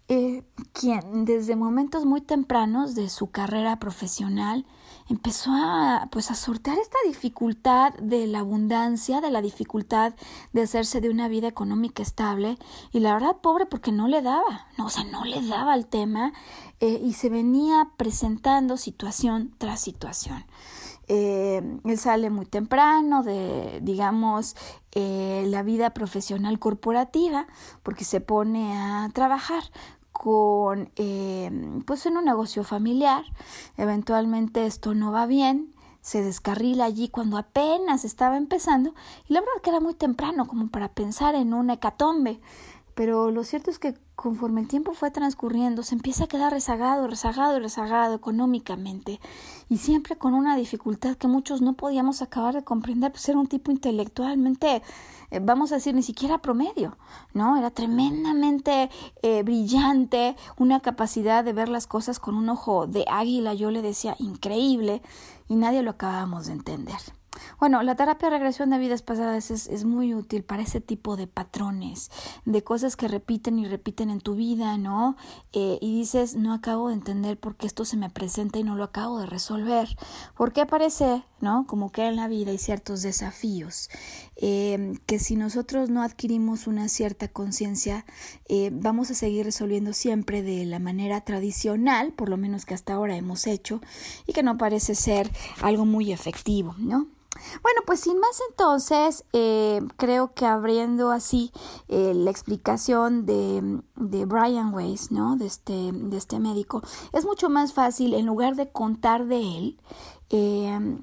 eh, 0.08 0.44
quien 0.72 1.26
desde 1.26 1.56
momentos 1.56 2.06
muy 2.06 2.22
tempranos 2.22 2.96
de 2.96 3.10
su 3.10 3.30
carrera 3.32 3.78
profesional 3.78 4.66
empezó 5.10 5.52
a, 5.54 6.08
pues, 6.12 6.32
a 6.32 6.36
sortear 6.36 6.78
esta 6.78 6.98
dificultad 7.06 7.94
de 7.96 8.28
la 8.28 8.40
abundancia, 8.40 9.22
de 9.22 9.32
la 9.32 9.42
dificultad 9.42 10.14
de 10.54 10.62
hacerse 10.62 11.02
de 11.02 11.10
una 11.10 11.28
vida 11.28 11.48
económica 11.48 12.04
estable. 12.04 12.58
Y 12.92 13.00
la 13.00 13.14
verdad, 13.14 13.38
pobre, 13.42 13.66
porque 13.66 13.92
no 13.92 14.08
le 14.08 14.22
daba, 14.22 14.68
no, 14.78 14.88
o 14.88 14.90
sea, 14.90 15.04
no 15.04 15.26
le 15.26 15.42
daba 15.42 15.76
el 15.76 15.86
tema 15.86 16.34
eh, 16.80 17.02
y 17.04 17.14
se 17.14 17.30
venía 17.30 17.90
presentando 17.98 18.78
situación 18.78 19.54
tras 19.58 19.82
situación. 19.82 20.46
Eh, 21.10 21.62
él 21.86 21.98
sale 21.98 22.30
muy 22.30 22.46
temprano 22.46 23.24
de, 23.24 23.80
digamos, 23.82 24.58
eh, 24.92 25.46
la 25.48 25.64
vida 25.64 25.92
profesional 25.92 26.60
corporativa 26.60 27.48
porque 27.82 28.04
se 28.04 28.20
pone 28.20 28.78
a 28.78 29.10
trabajar 29.14 29.64
con 30.18 30.90
eh, 30.96 31.52
pues 31.86 32.06
en 32.06 32.18
un 32.18 32.26
negocio 32.26 32.64
familiar. 32.64 33.24
Eventualmente 33.78 34.66
esto 34.66 34.96
no 34.96 35.12
va 35.12 35.26
bien 35.28 35.74
se 36.02 36.24
descarrila 36.24 36.86
allí 36.86 37.10
cuando 37.10 37.38
apenas 37.38 38.06
estaba 38.06 38.38
empezando 38.38 38.96
y 39.28 39.34
la 39.34 39.42
verdad 39.42 39.62
que 39.62 39.72
era 39.72 39.82
muy 39.82 39.94
temprano 39.94 40.48
como 40.48 40.70
para 40.70 40.88
pensar 40.88 41.36
en 41.36 41.54
una 41.54 41.74
hecatombe. 41.74 42.40
Pero 42.96 43.30
lo 43.30 43.44
cierto 43.44 43.70
es 43.70 43.78
que 43.78 43.94
conforme 44.16 44.62
el 44.62 44.68
tiempo 44.68 44.94
fue 44.94 45.12
transcurriendo, 45.12 45.84
se 45.84 45.94
empieza 45.94 46.24
a 46.24 46.28
quedar 46.28 46.52
rezagado, 46.52 47.08
rezagado, 47.08 47.60
rezagado 47.60 48.16
económicamente, 48.16 49.20
y 49.70 49.78
siempre 49.78 50.16
con 50.16 50.34
una 50.34 50.56
dificultad 50.58 51.16
que 51.16 51.28
muchos 51.28 51.62
no 51.62 51.74
podíamos 51.74 52.24
acabar 52.24 52.56
de 52.56 52.64
comprender, 52.64 53.12
pues 53.12 53.30
era 53.30 53.38
un 53.38 53.46
tipo 53.46 53.70
intelectualmente, 53.70 54.82
vamos 55.42 55.72
a 55.72 55.76
decir, 55.76 55.94
ni 55.94 56.04
siquiera 56.04 56.38
promedio, 56.38 56.98
¿no? 57.34 57.58
Era 57.58 57.72
tremendamente 57.72 58.90
eh, 59.22 59.44
brillante, 59.44 60.36
una 60.58 60.80
capacidad 60.80 61.44
de 61.44 61.54
ver 61.54 61.70
las 61.70 61.88
cosas 61.88 62.20
con 62.20 62.36
un 62.36 62.50
ojo 62.50 62.88
de 62.88 63.06
águila, 63.10 63.54
yo 63.54 63.72
le 63.72 63.82
decía, 63.82 64.16
increíble, 64.20 65.02
y 65.48 65.56
nadie 65.56 65.82
lo 65.84 65.92
acabábamos 65.92 66.48
de 66.48 66.54
entender. 66.54 67.00
Bueno, 67.60 67.82
la 67.84 67.96
terapia 67.96 68.30
de 68.30 68.38
regresión 68.38 68.70
de 68.70 68.78
vidas 68.78 69.02
pasadas 69.02 69.52
es, 69.52 69.68
es, 69.68 69.86
muy 69.86 70.14
útil 70.14 70.44
para 70.44 70.64
ese 70.64 70.82
tipo 70.82 71.16
de 71.16 71.28
patrones, 71.28 72.12
de 72.46 72.64
cosas 72.64 72.96
que 72.96 73.08
repiten 73.08 73.60
y 73.60 73.66
repiten 73.66 74.10
en 74.10 74.22
tu 74.22 74.36
vida, 74.36 74.78
¿no? 74.78 75.16
Eh, 75.54 75.78
y 75.82 75.98
dices, 75.98 76.36
no 76.36 76.54
acabo 76.54 76.90
de 76.90 76.96
entender 76.96 77.40
por 77.40 77.56
qué 77.56 77.68
esto 77.68 77.86
se 77.86 77.98
me 77.98 78.10
presenta 78.10 78.60
y 78.60 78.64
no 78.64 78.76
lo 78.76 78.84
acabo 78.84 79.20
de 79.20 79.26
resolver. 79.26 79.88
¿Por 80.36 80.54
qué 80.54 80.62
aparece, 80.62 81.24
¿no? 81.42 81.66
Como 81.68 81.92
que 81.92 82.08
en 82.08 82.16
la 82.16 82.28
vida 82.28 82.52
hay 82.52 82.58
ciertos 82.58 83.02
desafíos 83.02 83.90
eh, 84.36 84.94
que 85.06 85.20
si 85.20 85.36
nosotros 85.36 85.90
no 85.90 86.04
adquirimos 86.04 86.68
una 86.68 86.90
cierta 86.90 87.28
conciencia, 87.28 88.06
eh, 88.48 88.70
vamos 88.72 89.10
a 89.12 89.16
seguir 89.16 89.46
resolviendo 89.46 89.94
siempre 89.94 90.44
de 90.44 90.66
la 90.66 90.80
manera 90.80 91.22
tradicional, 91.22 92.14
por 92.14 92.30
lo 92.30 92.38
menos 92.38 92.66
que 92.66 92.74
hasta 92.74 92.94
ahora 92.94 93.16
hemos 93.16 93.48
hecho, 93.48 93.82
y 94.26 94.34
que 94.34 94.44
no 94.44 94.58
parece 94.58 94.96
ser 94.96 95.32
algo 95.62 95.86
muy 95.86 96.12
efectivo, 96.12 96.76
¿no? 96.78 97.08
Bueno, 97.62 97.82
pues 97.86 98.02
sin 98.02 98.20
más 98.20 98.42
entonces, 98.50 99.26
eh, 99.34 99.82
creo 99.98 100.34
que 100.34 100.46
abriendo 100.46 101.12
así 101.12 101.52
eh, 101.88 102.14
la 102.14 102.32
explicación 102.32 103.26
de, 103.26 103.82
de, 103.96 104.26
Brian 104.26 104.74
Weiss, 104.74 105.12
¿no? 105.12 105.36
De 105.38 105.46
este, 105.46 105.92
de 105.92 106.18
este 106.18 106.40
médico, 106.40 106.82
es 107.14 107.26
mucho 107.26 107.50
más 107.50 107.74
fácil, 107.74 108.14
en 108.14 108.26
lugar 108.26 108.56
de 108.56 108.70
contar 108.70 109.26
de 109.26 109.58
él, 109.58 109.80
eh, 110.30 111.00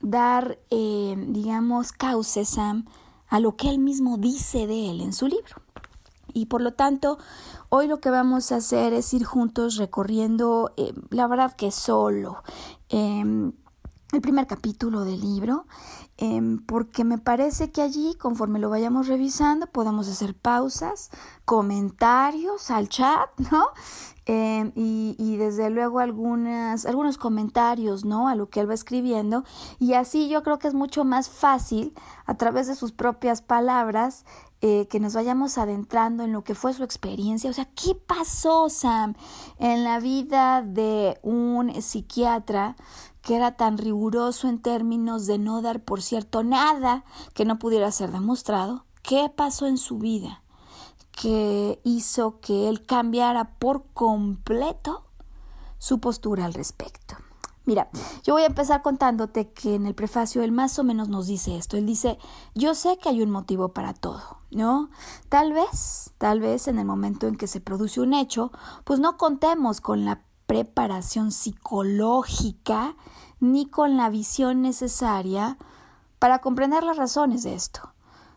dar, 0.00 0.58
digamos, 0.70 1.92
cauces 1.92 2.56
a 2.58 3.40
lo 3.40 3.56
que 3.56 3.68
él 3.68 3.78
mismo 3.78 4.16
dice 4.16 4.66
de 4.66 4.90
él 4.90 5.00
en 5.00 5.12
su 5.12 5.26
libro. 5.26 5.56
Y 6.32 6.46
por 6.46 6.60
lo 6.60 6.74
tanto, 6.74 7.18
hoy 7.68 7.88
lo 7.88 7.98
que 7.98 8.10
vamos 8.10 8.52
a 8.52 8.56
hacer 8.56 8.92
es 8.92 9.12
ir 9.12 9.24
juntos 9.24 9.76
recorriendo, 9.76 10.72
la 11.10 11.26
verdad 11.26 11.56
que 11.56 11.72
solo, 11.72 12.42
em, 12.90 13.52
el 14.12 14.22
primer 14.22 14.46
capítulo 14.46 15.04
del 15.04 15.20
libro, 15.20 15.66
em, 16.16 16.64
porque 16.64 17.04
me 17.04 17.18
parece 17.18 17.70
que 17.70 17.82
allí, 17.82 18.14
conforme 18.14 18.58
lo 18.58 18.70
vayamos 18.70 19.06
revisando, 19.06 19.66
podemos 19.66 20.08
hacer 20.08 20.34
pausas, 20.34 21.10
comentarios 21.44 22.70
al 22.70 22.88
chat, 22.88 23.28
¿no? 23.52 23.66
Em, 24.24 24.72
y, 24.74 25.14
y, 25.18 25.36
desde 25.36 25.68
luego 25.70 26.00
algunas, 26.00 26.86
algunos 26.86 27.18
comentarios, 27.18 28.04
¿no? 28.04 28.28
A 28.28 28.34
lo 28.34 28.48
que 28.48 28.60
él 28.60 28.68
va 28.68 28.74
escribiendo. 28.74 29.44
Y 29.78 29.94
así 29.94 30.28
yo 30.28 30.42
creo 30.42 30.58
que 30.58 30.68
es 30.68 30.74
mucho 30.74 31.04
más 31.04 31.28
fácil, 31.28 31.94
a 32.26 32.34
través 32.34 32.66
de 32.66 32.74
sus 32.74 32.92
propias 32.92 33.40
palabras, 33.40 34.24
eh, 34.60 34.88
que 34.88 34.98
nos 34.98 35.14
vayamos 35.14 35.56
adentrando 35.56 36.24
en 36.24 36.32
lo 36.32 36.42
que 36.42 36.56
fue 36.56 36.72
su 36.74 36.82
experiencia. 36.82 37.48
O 37.48 37.52
sea, 37.52 37.68
¿qué 37.76 37.94
pasó, 37.94 38.68
Sam, 38.68 39.14
en 39.58 39.84
la 39.84 40.00
vida 40.00 40.62
de 40.62 41.16
un 41.22 41.80
psiquiatra 41.80 42.74
que 43.22 43.36
era 43.36 43.56
tan 43.56 43.78
riguroso 43.78 44.48
en 44.48 44.60
términos 44.60 45.26
de 45.26 45.38
no 45.38 45.62
dar 45.62 45.82
por 45.82 46.02
cierto 46.02 46.42
nada 46.42 47.04
que 47.34 47.44
no 47.44 47.58
pudiera 47.58 47.90
ser 47.92 48.12
demostrado, 48.12 48.84
¿qué 49.02 49.30
pasó 49.34 49.66
en 49.66 49.78
su 49.78 49.98
vida 49.98 50.42
que 51.10 51.80
hizo 51.84 52.40
que 52.40 52.68
él 52.68 52.86
cambiara 52.86 53.56
por 53.58 53.84
completo 53.92 55.04
su 55.78 55.98
postura 56.00 56.44
al 56.44 56.54
respecto? 56.54 57.16
Mira, 57.68 57.90
yo 58.24 58.32
voy 58.32 58.44
a 58.44 58.46
empezar 58.46 58.80
contándote 58.80 59.52
que 59.52 59.74
en 59.74 59.84
el 59.84 59.94
prefacio 59.94 60.42
él 60.42 60.52
más 60.52 60.78
o 60.78 60.84
menos 60.84 61.10
nos 61.10 61.26
dice 61.26 61.58
esto. 61.58 61.76
Él 61.76 61.84
dice, 61.84 62.18
yo 62.54 62.74
sé 62.74 62.96
que 62.96 63.10
hay 63.10 63.20
un 63.20 63.30
motivo 63.30 63.74
para 63.74 63.92
todo, 63.92 64.38
¿no? 64.50 64.88
Tal 65.28 65.52
vez, 65.52 66.14
tal 66.16 66.40
vez 66.40 66.66
en 66.66 66.78
el 66.78 66.86
momento 66.86 67.26
en 67.26 67.36
que 67.36 67.46
se 67.46 67.60
produce 67.60 68.00
un 68.00 68.14
hecho, 68.14 68.52
pues 68.84 69.00
no 69.00 69.18
contemos 69.18 69.82
con 69.82 70.06
la 70.06 70.22
preparación 70.48 71.30
psicológica 71.30 72.96
ni 73.38 73.66
con 73.66 73.98
la 73.98 74.08
visión 74.08 74.62
necesaria 74.62 75.58
para 76.18 76.40
comprender 76.40 76.82
las 76.82 76.96
razones 76.96 77.42
de 77.42 77.54
esto. 77.54 77.92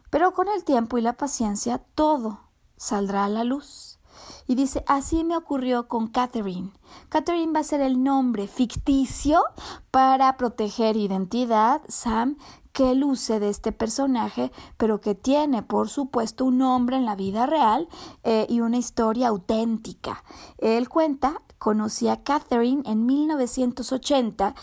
Pero 0.10 0.34
con 0.34 0.50
el 0.50 0.66
tiempo 0.66 0.98
y 0.98 1.02
la 1.02 1.14
paciencia 1.14 1.78
todo 1.96 2.42
saldrá 2.76 3.24
a 3.24 3.30
la 3.30 3.46
luz. 3.46 3.98
Y 4.46 4.56
dice, 4.56 4.84
así 4.88 5.24
me 5.24 5.38
ocurrió 5.38 5.88
con 5.88 6.08
Catherine. 6.08 6.74
Catherine 7.08 7.54
va 7.54 7.62
a 7.62 7.64
ser 7.64 7.80
el 7.80 8.04
nombre 8.04 8.48
ficticio 8.48 9.42
para 9.90 10.36
proteger 10.36 10.98
identidad, 10.98 11.82
Sam, 11.88 12.36
que 12.74 12.96
luce 12.96 13.40
de 13.40 13.50
este 13.50 13.72
personaje, 13.72 14.52
pero 14.78 15.02
que 15.02 15.16
tiene, 15.16 15.64
por 15.64 15.90
supuesto, 15.90 16.46
un 16.46 16.60
nombre 16.60 16.98
en 16.98 17.06
la 17.06 17.16
vida 17.16 17.46
real 17.46 17.88
eh, 18.24 18.46
y 18.50 18.62
una 18.62 18.78
historia 18.78 19.30
auténtica. 19.30 20.24
Él 20.58 20.90
cuenta, 20.90 21.42
conocí 21.58 22.08
a 22.08 22.24
Catherine 22.24 22.84
en 22.86 23.06
1980 23.06 24.56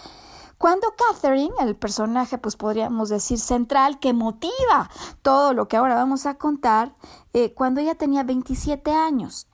cuando 0.59 0.93
Catherine, 0.97 1.55
el 1.61 1.77
personaje, 1.77 2.37
pues 2.37 2.57
podríamos 2.57 3.09
decir 3.11 3.39
central, 3.39 4.01
que 4.01 4.13
motiva 4.13 4.91
todo 5.23 5.55
lo 5.55 5.69
que 5.69 5.77
ahora 5.77 5.95
vamos 5.95 6.27
a 6.27 6.35
contar, 6.35 6.97
eh, 7.33 7.55
cuando 7.55 7.81
ella 7.81 7.95
tenía 7.95 8.25
27 8.25 8.91
años. 8.91 9.47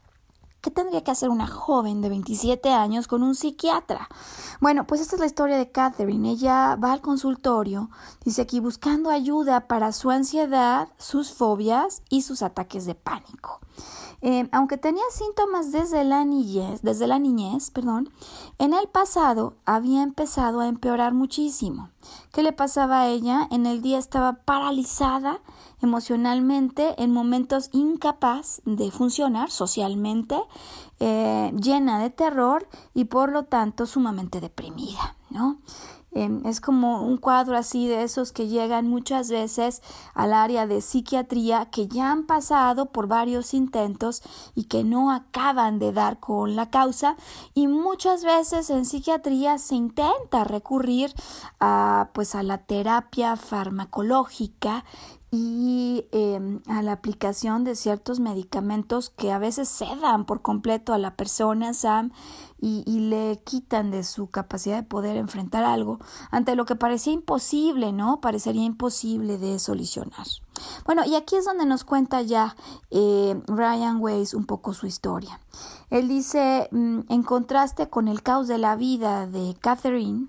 ¿Qué 0.65 0.71
tendría 0.71 1.05
que 1.05 1.11
hacer 1.11 1.29
una 1.29 1.47
joven 1.47 2.01
de 2.01 2.09
27 2.09 2.73
años 2.73 3.07
con 3.07 3.23
un 3.23 3.35
psiquiatra? 3.35 4.09
Bueno, 4.63 4.87
pues 4.87 5.03
esta 5.03 5.17
es 5.17 5.21
la 5.21 5.27
historia 5.27 5.59
de 5.59 5.71
Catherine. 5.71 6.31
Ella 6.31 6.77
va 6.77 6.95
al 6.95 7.03
consultorio, 7.03 7.91
dice 8.25 8.41
aquí, 8.41 8.61
buscando 8.61 9.11
ayuda 9.11 9.67
para 9.67 9.93
su 9.93 10.11
ansiedad, 10.11 10.89
sus 10.99 11.35
fobias 11.35 12.01
y 12.09 12.23
sus 12.23 12.41
ataques 12.41 12.87
de 12.87 12.95
pánico. 12.95 13.61
Eh, 14.27 14.49
aunque 14.53 14.79
tenía 14.79 15.03
síntomas 15.11 15.71
desde 15.71 16.03
la 16.03 16.25
niñez, 16.25 16.81
desde 16.81 17.07
la 17.07 17.19
niñez, 17.19 17.71
perdón, 17.71 18.09
en 18.57 18.73
el 18.73 18.89
pasado 18.89 19.53
había 19.67 20.03
empezado 20.03 20.61
a 20.61 20.67
empeorar 20.67 21.13
muchísimo. 21.13 21.91
¿Qué 22.33 22.43
le 22.43 22.53
pasaba 22.53 23.01
a 23.01 23.09
ella? 23.09 23.47
En 23.51 23.67
el 23.67 23.83
día 23.83 23.99
estaba 23.99 24.33
paralizada 24.47 25.43
emocionalmente, 25.83 26.95
en 26.97 27.13
momentos 27.13 27.69
incapaz 27.73 28.63
de 28.65 28.91
funcionar 28.91 29.51
socialmente, 29.51 30.37
eh, 31.01 31.53
llena 31.61 31.99
de 31.99 32.09
terror 32.09 32.67
y 32.95 33.05
por 33.05 33.31
lo 33.31 33.45
tanto 33.45 33.85
sumamente 33.85 34.41
deprimida, 34.41 35.17
¿no? 35.29 35.59
Em, 36.15 36.47
es 36.47 36.61
como 36.61 37.03
un 37.03 37.17
cuadro 37.17 37.57
así 37.57 37.89
de 37.89 38.05
esos 38.05 38.31
que 38.31 38.47
llegan 38.47 38.89
muchas 38.89 39.31
veces 39.31 39.83
al 40.15 40.33
área 40.33 40.67
de 40.67 40.81
psiquiatría 40.81 41.67
que 41.67 41.89
ya 41.89 42.13
han 42.13 42.25
pasado 42.25 42.87
por 42.87 43.09
varios 43.09 43.53
intentos 43.53 44.23
y 44.55 44.65
que 44.65 44.85
no 44.85 45.11
acaban 45.11 45.81
de 45.81 45.93
dar 45.93 46.21
con 46.21 46.55
la 46.55 46.71
causa. 46.71 47.17
Y 47.53 47.67
muchas 47.67 48.25
veces 48.25 48.71
en 48.71 48.85
psiquiatría 48.85 49.59
se 49.59 49.75
intenta 49.75 50.45
recurrir 50.45 51.13
a 51.59 52.11
pues 52.13 52.35
a 52.35 52.43
la 52.43 52.59
terapia 52.59 53.37
farmacológica 53.37 54.85
y 55.37 56.07
em, 56.13 56.61
a 56.69 56.81
la 56.83 56.93
aplicación 56.93 57.65
de 57.65 57.75
ciertos 57.75 58.21
medicamentos 58.21 59.11
que 59.11 59.33
a 59.33 59.39
veces 59.39 59.69
sedan 59.69 60.27
por 60.27 60.43
completo 60.43 60.95
a 60.95 60.99
la 60.99 61.17
persona, 61.17 61.75
Sam, 61.75 62.13
y, 62.67 63.01
le 63.01 63.41
quitan 63.45 63.91
de 63.91 64.05
su 64.05 64.29
capacidad 64.29 64.77
de 64.77 64.83
poder 64.83 65.17
enfrentar 65.17 65.65
algo 65.65 65.99
ante 66.31 66.57
lo 66.57 66.65
que 66.65 66.77
parecía 66.77 67.13
imposible, 67.13 67.93
¿no? 67.93 68.21
Parecería 68.23 68.65
imposible 68.65 69.37
de 69.37 69.59
solucionar. 69.59 70.27
Bueno, 70.87 71.05
y 71.05 71.15
aquí 71.15 71.37
es 71.37 71.45
donde 71.45 71.67
nos 71.67 71.85
cuenta 71.85 72.23
ya 72.23 72.57
eh, 72.91 73.39
Ryan 73.47 73.99
Weiss 74.01 74.33
un 74.33 74.47
poco 74.47 74.73
su 74.73 74.87
historia. 74.87 75.41
Él 75.91 76.09
dice, 76.09 76.69
mm, 76.71 77.01
en 77.09 77.23
contraste 77.23 77.91
con 77.91 78.09
el 78.09 78.23
caos 78.23 78.49
de 78.49 78.59
la 78.59 78.77
vida 78.77 79.27
de 79.27 79.55
Catherine, 79.61 80.29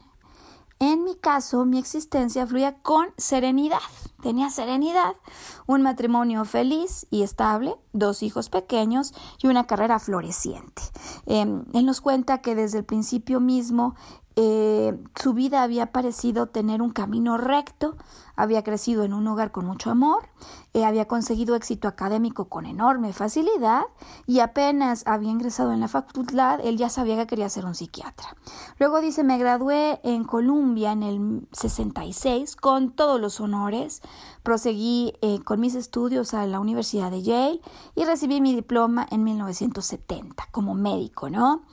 en 0.86 1.04
mi 1.04 1.16
caso, 1.16 1.66
mi 1.66 1.78
existencia 1.78 2.46
fluía 2.48 2.76
con 2.82 3.08
serenidad. 3.18 3.80
Tenía 4.22 4.50
serenidad, 4.50 5.16
un 5.68 5.82
matrimonio 5.82 6.46
feliz 6.46 7.06
y 7.12 7.24
estable, 7.24 7.76
dos 7.94 8.24
hijos 8.24 8.50
pequeños 8.50 9.14
y 9.42 9.48
una 9.48 9.68
carrera 9.68 10.00
floreciente. 10.00 10.82
Em, 11.26 11.66
él 11.74 11.86
nos 11.86 12.02
cuenta 12.02 12.42
que 12.42 12.56
desde 12.56 12.80
el 12.80 12.86
principio 12.86 13.40
mismo 13.40 13.96
eh, 14.36 14.98
su 15.16 15.34
vida 15.34 15.64
había 15.64 15.92
parecido 15.92 16.48
tener 16.48 16.82
un 16.82 16.92
camino 16.92 17.38
recto, 17.38 17.96
había 18.36 18.64
crecido 18.64 19.04
en 19.04 19.14
un 19.14 19.28
hogar 19.28 19.52
con 19.52 19.66
mucho 19.66 19.92
amor, 19.92 20.30
eh, 20.74 20.86
había 20.86 21.08
conseguido 21.08 21.56
éxito 21.56 21.88
académico 21.88 22.46
con 22.46 22.66
enorme 22.66 23.14
facilidad 23.14 23.84
y 24.26 24.40
apenas 24.40 25.04
había 25.06 25.32
ingresado 25.32 25.72
en 25.72 25.80
la 25.80 25.88
facultad, 25.88 26.60
él 26.64 26.78
ya 26.78 26.90
sabía 26.90 27.16
que 27.18 27.28
quería 27.28 27.50
ser 27.50 27.66
un 27.66 27.76
psiquiatra. 27.76 28.36
Luego 28.78 29.02
dice, 29.02 29.24
me 29.24 29.38
gradué 29.38 30.00
en 30.04 30.24
Columbia 30.24 30.92
en 30.92 31.04
el 31.04 31.48
66 31.52 32.56
con 32.56 32.92
todos 32.92 33.20
los 33.20 33.40
honores, 33.40 34.02
proseguí 34.44 35.14
eh, 35.22 35.40
con 35.44 35.60
mis 35.60 35.76
estudios 35.76 36.34
a 36.34 36.46
la 36.46 36.60
Universidad 36.60 37.12
de 37.12 37.22
Yale 37.22 37.62
y 37.96 38.06
recibí 38.06 38.42
mi 38.42 38.54
diploma 38.54 39.08
en 39.10 39.24
1970 39.24 40.48
como 40.52 40.74
médico, 40.74 41.30
¿no? 41.30 41.64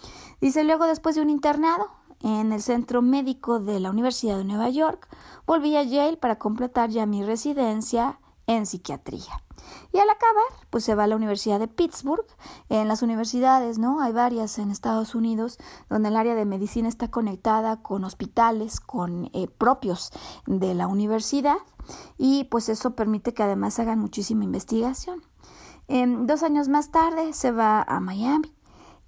Dice, 0.41 0.65
luego 0.65 0.87
después 0.87 1.15
de 1.15 1.23
un 1.23 1.31
internado, 1.31 1.89
en 2.23 2.53
el 2.53 2.63
centro 2.63 3.03
médico 3.03 3.61
de 3.61 3.81
la 3.81 3.91
Universidad 3.91 4.39
de 4.39 4.45
Nueva 4.45 4.71
York, 4.71 5.09
volví 5.47 5.77
a 5.77 5.83
Yale 5.83 6.17
para 6.17 6.39
completar 6.39 6.91
ya 6.91 7.07
mi 7.07 7.23
residencia 7.23 8.21
en 8.47 8.67
psiquiatría. 8.67 9.43
Y 9.93 9.99
al 9.99 10.11
acabar, 10.11 10.67
pues 10.71 10.85
se 10.85 10.95
va 10.95 11.05
a 11.05 11.07
la 11.07 11.17
Universidad 11.17 11.61
de 11.61 11.69
Pittsburgh. 11.69 12.27
En 12.69 12.89
las 12.89 13.03
universidades, 13.03 13.79
¿no? 13.79 14.01
Hay 14.01 14.13
varias 14.13 14.59
en 14.59 14.71
Estados 14.71 15.15
Unidos 15.15 15.59
donde 15.89 16.09
el 16.09 16.17
área 16.17 16.35
de 16.35 16.45
medicina 16.45 16.89
está 16.89 17.11
conectada 17.11 17.83
con 17.83 18.05
hospitales, 18.05 18.81
con 18.81 19.31
eh, 19.33 19.49
propios 19.59 20.11
de 20.47 20.75
la 20.75 20.87
universidad. 20.87 21.59
Y 22.17 22.45
pues 22.45 22.69
eso 22.69 22.95
permite 22.95 23.35
que 23.35 23.43
además 23.43 23.79
hagan 23.79 23.99
muchísima 23.99 24.45
investigación. 24.45 25.23
dos 25.89 26.43
años 26.43 26.69
más 26.69 26.91
tarde 26.91 27.33
se 27.33 27.51
va 27.53 27.83
a 27.83 28.01
Miami 28.01 28.53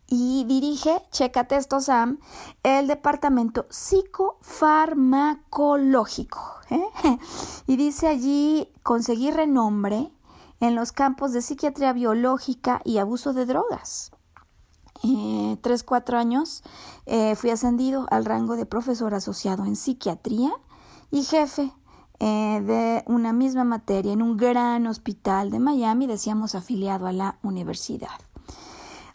y 0.09 0.45
dirige, 0.45 1.03
chécate 1.11 1.57
esto 1.57 1.81
Sam, 1.81 2.21
el 2.63 2.87
departamento 2.87 3.67
psicofarmacológico. 3.71 6.41
¿eh? 6.71 6.87
Y 7.67 7.77
dice 7.77 8.09
allí 8.09 8.69
conseguir 8.83 9.35
renombre 9.35 10.11
en 10.61 10.75
los 10.75 10.93
campos 10.93 11.33
de 11.33 11.41
psiquiatría 11.43 11.93
biológica 11.93 12.81
y 12.85 12.99
abuso 12.99 13.33
de 13.33 13.47
drogas. 13.47 14.13
Eh, 15.03 15.57
tres, 15.61 15.83
cuatro 15.83 16.19
años 16.19 16.63
eh, 17.07 17.35
fui 17.35 17.51
ascendido 17.51 18.07
al 18.11 18.25
rango 18.25 18.55
de 18.57 18.65
profesor 18.67 19.15
asociado 19.15 19.65
en 19.65 19.77
psiquiatría 19.77 20.53
y 21.11 21.25
jefe 21.25 21.73
de 22.21 23.03
una 23.07 23.33
misma 23.35 23.65
materia 23.65 24.13
en 24.13 24.23
un 24.23 24.39
gran 24.39 24.87
hospital 24.87 25.51
de 25.51 25.59
Miami, 25.59 26.07
decíamos 26.07 26.55
afiliado 26.55 27.07
a 27.07 27.13
la 27.13 27.39
universidad. 27.43 28.19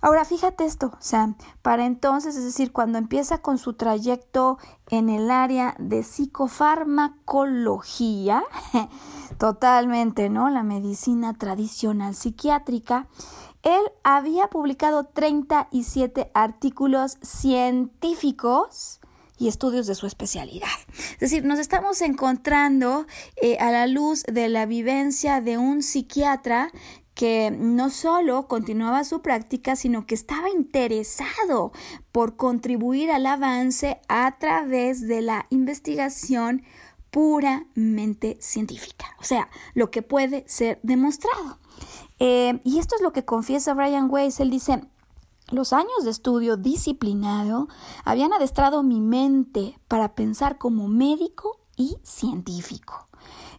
Ahora, 0.01 0.23
fíjate 0.23 0.63
esto, 0.65 0.93
Sam, 0.99 1.35
para 1.61 1.85
entonces, 1.85 2.37
es 2.37 2.45
decir, 2.45 2.71
cuando 2.71 2.97
empieza 2.97 3.39
con 3.39 3.57
su 3.57 3.73
trayecto 3.73 4.57
en 4.89 5.09
el 5.09 5.29
área 5.29 5.75
de 5.77 6.03
psicofarmacología, 6.03 8.43
totalmente, 9.37 10.29
¿no? 10.29 10.49
La 10.49 10.63
medicina 10.63 11.33
tradicional 11.33 12.15
psiquiátrica, 12.15 13.09
él 13.61 13.81
había 14.03 14.47
publicado 14.47 15.03
37 15.03 16.31
artículos 16.33 17.17
científicos 17.21 19.01
y 19.37 19.47
estudios 19.47 19.87
de 19.87 19.95
su 19.95 20.05
especialidad. 20.05 20.67
Es 21.13 21.19
decir, 21.19 21.45
nos 21.45 21.59
estamos 21.59 22.01
encontrando 22.01 23.05
eh, 23.41 23.57
a 23.59 23.71
la 23.71 23.87
luz 23.87 24.23
de 24.23 24.49
la 24.49 24.65
vivencia 24.65 25.41
de 25.41 25.57
un 25.57 25.81
psiquiatra 25.81 26.71
que 27.19 27.51
no 27.51 27.89
solo 27.89 28.47
continuaba 28.47 29.03
su 29.03 29.21
práctica, 29.21 29.75
sino 29.75 30.05
que 30.05 30.15
estaba 30.15 30.49
interesado 30.49 31.73
por 32.13 32.37
contribuir 32.37 33.11
al 33.11 33.25
avance 33.25 33.99
a 34.07 34.37
través 34.39 35.05
de 35.05 35.21
la 35.21 35.45
investigación 35.49 36.63
puramente 37.11 38.37
científica, 38.39 39.17
o 39.19 39.25
sea, 39.25 39.49
lo 39.73 39.91
que 39.91 40.01
puede 40.01 40.45
ser 40.47 40.79
demostrado. 40.81 41.59
Eh, 42.19 42.61
y 42.63 42.79
esto 42.79 42.95
es 42.95 43.01
lo 43.01 43.11
que 43.11 43.25
confiesa 43.25 43.73
Brian 43.73 44.09
Weiss. 44.09 44.39
Él 44.39 44.49
dice, 44.49 44.81
Los 45.51 45.73
años 45.73 46.05
de 46.05 46.11
estudio 46.11 46.55
disciplinado 46.55 47.67
habían 48.05 48.31
adestrado 48.31 48.81
mi 48.81 49.01
mente 49.01 49.77
para 49.89 50.15
pensar 50.15 50.57
como 50.57 50.87
médico 50.87 51.59
y 51.75 51.97
científico, 52.01 53.09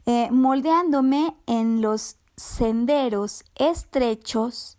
eh, 0.06 0.30
moldeándome 0.30 1.36
en 1.44 1.82
los 1.82 2.16
senderos 2.40 3.44
estrechos 3.54 4.78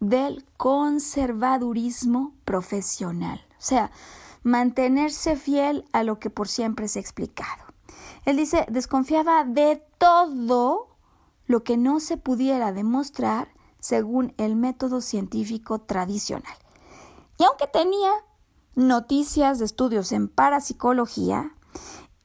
del 0.00 0.46
conservadurismo 0.56 2.32
profesional. 2.46 3.44
O 3.50 3.62
sea, 3.62 3.90
mantenerse 4.42 5.36
fiel 5.36 5.84
a 5.92 6.02
lo 6.02 6.18
que 6.18 6.30
por 6.30 6.48
siempre 6.48 6.88
se 6.88 6.98
ha 6.98 7.02
explicado. 7.02 7.64
Él 8.24 8.38
dice, 8.38 8.64
desconfiaba 8.70 9.44
de 9.44 9.82
todo 9.98 10.96
lo 11.46 11.64
que 11.64 11.76
no 11.76 12.00
se 12.00 12.16
pudiera 12.16 12.72
demostrar 12.72 13.48
según 13.78 14.32
el 14.38 14.56
método 14.56 15.02
científico 15.02 15.78
tradicional. 15.78 16.56
Y 17.38 17.44
aunque 17.44 17.66
tenía 17.66 18.10
noticias 18.74 19.58
de 19.58 19.66
estudios 19.66 20.12
en 20.12 20.28
parapsicología, 20.28 21.52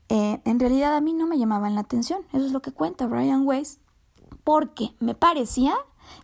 eh, 0.08 0.42
en 0.46 0.60
realidad 0.60 0.96
a 0.96 1.02
mí 1.02 1.12
no 1.14 1.28
me 1.28 1.38
llamaban 1.38 1.76
la 1.76 1.82
atención. 1.82 2.22
Eso 2.32 2.46
es 2.46 2.54
lo 2.54 2.62
que 2.62 2.72
cuenta 2.72 3.08
Brian 3.08 3.46
Weiss, 3.46 3.81
porque 4.44 4.96
me 5.00 5.16
parecía, 5.16 5.76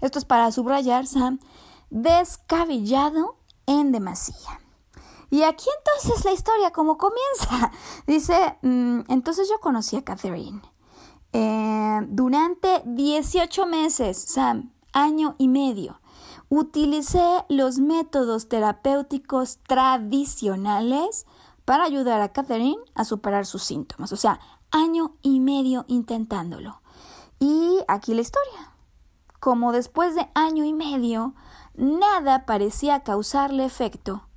esto 0.02 0.20
es 0.20 0.26
para 0.26 0.52
subrayar, 0.52 1.08
Sam, 1.08 1.40
descabellado 1.90 3.38
en 3.66 3.92
demasía. 3.92 4.60
Y 5.30 5.44
aquí 5.44 5.66
entonces 5.80 6.26
la 6.26 6.32
historia, 6.32 6.72
como 6.72 6.98
comienza, 6.98 7.72
dice, 8.08 8.58
mm, 8.62 9.02
entonces 9.10 9.50
yo 9.50 9.60
conocí 9.60 9.96
a 9.98 10.04
Catherine. 10.04 10.62
Eh, 11.34 12.00
durante 12.08 12.82
18 12.86 13.66
meses, 13.66 14.18
Sam, 14.18 14.72
año 14.94 15.36
y 15.38 15.50
medio, 15.50 16.00
utilicé 16.50 17.46
los 17.50 17.80
métodos 17.80 18.48
terapéuticos 18.48 19.60
tradicionales 19.68 21.26
para 21.66 21.84
ayudar 21.84 22.22
a 22.22 22.32
Catherine 22.32 22.80
a 22.96 23.04
superar 23.04 23.46
sus 23.46 23.64
síntomas. 23.64 24.14
O 24.14 24.16
sea, 24.16 24.40
año 24.72 25.16
y 25.22 25.42
medio 25.42 25.84
intentándolo. 25.88 26.82
Y 27.40 27.80
aquí 27.88 28.14
la 28.14 28.22
historia. 28.22 28.74
Como 29.40 29.72
después 29.72 30.16
de 30.16 30.28
año 30.34 30.66
y 30.66 30.74
medio, 30.74 31.36
nada 31.76 32.46
parecía 32.46 33.02
causarle 33.02 33.66
efecto, 33.66 34.28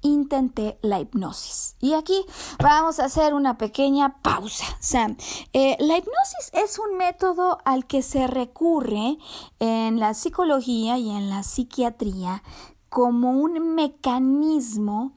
intenté 0.00 0.78
la 0.82 1.00
hipnosis. 1.00 1.76
Y 1.80 1.94
aquí 1.94 2.24
vamos 2.58 2.98
a 2.98 3.04
hacer 3.04 3.34
una 3.34 3.56
pequeña 3.56 4.20
pausa, 4.22 4.66
Sam. 4.80 5.16
Eh, 5.52 5.76
la 5.78 5.98
hipnosis 5.98 6.50
es 6.52 6.78
un 6.78 6.96
método 6.96 7.58
al 7.64 7.86
que 7.86 8.02
se 8.02 8.26
recurre 8.26 9.18
en 9.60 10.00
la 10.00 10.14
psicología 10.14 10.98
y 10.98 11.10
en 11.10 11.30
la 11.30 11.42
psiquiatría 11.42 12.42
como 12.88 13.30
un 13.30 13.74
mecanismo 13.74 15.12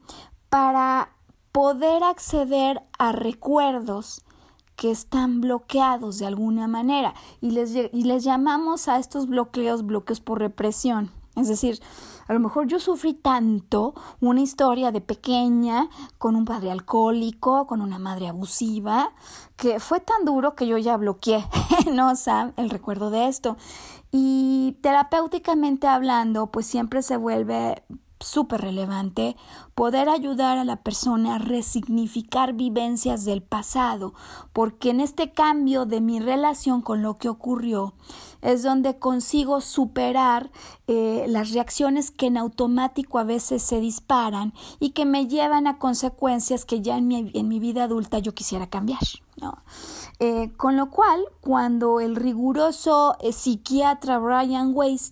para 0.48 1.16
poder 1.52 2.04
acceder 2.04 2.82
a 2.98 3.12
recuerdos 3.12 4.22
que 4.82 4.90
están 4.90 5.40
bloqueados 5.40 6.18
de 6.18 6.26
alguna 6.26 6.66
manera 6.66 7.14
y 7.40 7.52
les, 7.52 7.72
y 7.72 8.02
les 8.02 8.24
llamamos 8.24 8.88
a 8.88 8.98
estos 8.98 9.28
bloqueos 9.28 9.86
bloqueos 9.86 10.18
por 10.18 10.40
represión. 10.40 11.12
Es 11.36 11.46
decir, 11.46 11.78
a 12.26 12.32
lo 12.32 12.40
mejor 12.40 12.66
yo 12.66 12.80
sufrí 12.80 13.14
tanto 13.14 13.94
una 14.20 14.40
historia 14.40 14.90
de 14.90 15.00
pequeña 15.00 15.88
con 16.18 16.34
un 16.34 16.44
padre 16.44 16.72
alcohólico, 16.72 17.68
con 17.68 17.80
una 17.80 18.00
madre 18.00 18.26
abusiva, 18.26 19.12
que 19.54 19.78
fue 19.78 20.00
tan 20.00 20.24
duro 20.24 20.56
que 20.56 20.66
yo 20.66 20.76
ya 20.78 20.96
bloqueé, 20.96 21.46
¿no? 21.92 22.16
Sam, 22.16 22.52
el 22.56 22.68
recuerdo 22.68 23.10
de 23.10 23.28
esto. 23.28 23.56
Y 24.10 24.78
terapéuticamente 24.82 25.86
hablando, 25.86 26.48
pues 26.48 26.66
siempre 26.66 27.02
se 27.02 27.16
vuelve 27.16 27.84
súper 28.22 28.60
relevante 28.60 29.36
poder 29.74 30.08
ayudar 30.08 30.58
a 30.58 30.64
la 30.64 30.76
persona 30.76 31.36
a 31.36 31.38
resignificar 31.38 32.52
vivencias 32.52 33.24
del 33.24 33.42
pasado, 33.42 34.14
porque 34.52 34.90
en 34.90 35.00
este 35.00 35.32
cambio 35.32 35.86
de 35.86 36.00
mi 36.00 36.20
relación 36.20 36.82
con 36.82 37.02
lo 37.02 37.16
que 37.16 37.28
ocurrió 37.28 37.94
es 38.42 38.62
donde 38.62 38.98
consigo 38.98 39.60
superar 39.60 40.50
eh, 40.86 41.24
las 41.28 41.52
reacciones 41.52 42.10
que 42.10 42.26
en 42.26 42.36
automático 42.36 43.18
a 43.18 43.24
veces 43.24 43.62
se 43.62 43.80
disparan 43.80 44.52
y 44.80 44.90
que 44.90 45.04
me 45.04 45.26
llevan 45.26 45.66
a 45.66 45.78
consecuencias 45.78 46.64
que 46.64 46.82
ya 46.82 46.98
en 46.98 47.08
mi, 47.08 47.30
en 47.34 47.48
mi 47.48 47.60
vida 47.60 47.84
adulta 47.84 48.18
yo 48.18 48.34
quisiera 48.34 48.68
cambiar. 48.68 49.00
¿no? 49.40 49.62
Eh, 50.18 50.52
con 50.56 50.76
lo 50.76 50.90
cual, 50.90 51.24
cuando 51.40 52.00
el 52.00 52.16
riguroso 52.16 53.16
eh, 53.20 53.32
psiquiatra 53.32 54.18
Brian 54.18 54.72
Weiss 54.74 55.10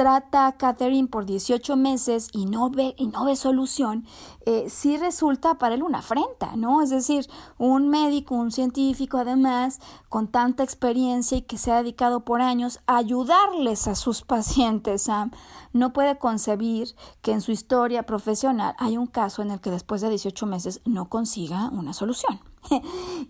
trata 0.00 0.46
a 0.46 0.52
Catherine 0.52 1.08
por 1.08 1.26
18 1.26 1.76
meses 1.76 2.30
y 2.32 2.46
no 2.46 2.70
ve, 2.70 2.94
y 2.96 3.08
no 3.08 3.26
ve 3.26 3.36
solución, 3.36 4.06
eh, 4.46 4.70
sí 4.70 4.96
resulta 4.96 5.58
para 5.58 5.74
él 5.74 5.82
una 5.82 5.98
afrenta, 5.98 6.56
¿no? 6.56 6.80
Es 6.80 6.88
decir, 6.88 7.28
un 7.58 7.90
médico, 7.90 8.34
un 8.34 8.50
científico 8.50 9.18
además, 9.18 9.78
con 10.08 10.28
tanta 10.28 10.62
experiencia 10.62 11.36
y 11.36 11.42
que 11.42 11.58
se 11.58 11.70
ha 11.70 11.82
dedicado 11.82 12.24
por 12.24 12.40
años 12.40 12.80
a 12.86 12.96
ayudarles 12.96 13.88
a 13.88 13.94
sus 13.94 14.22
pacientes, 14.34 15.02
Sam, 15.02 15.32
no 15.74 15.92
puede 15.92 16.16
concebir 16.16 16.96
que 17.20 17.32
en 17.32 17.42
su 17.42 17.52
historia 17.52 18.04
profesional 18.04 18.74
hay 18.78 18.96
un 18.96 19.06
caso 19.06 19.42
en 19.42 19.50
el 19.50 19.60
que 19.60 19.70
después 19.70 20.00
de 20.00 20.08
18 20.08 20.46
meses 20.46 20.80
no 20.86 21.10
consiga 21.10 21.68
una 21.74 21.92
solución. 21.92 22.40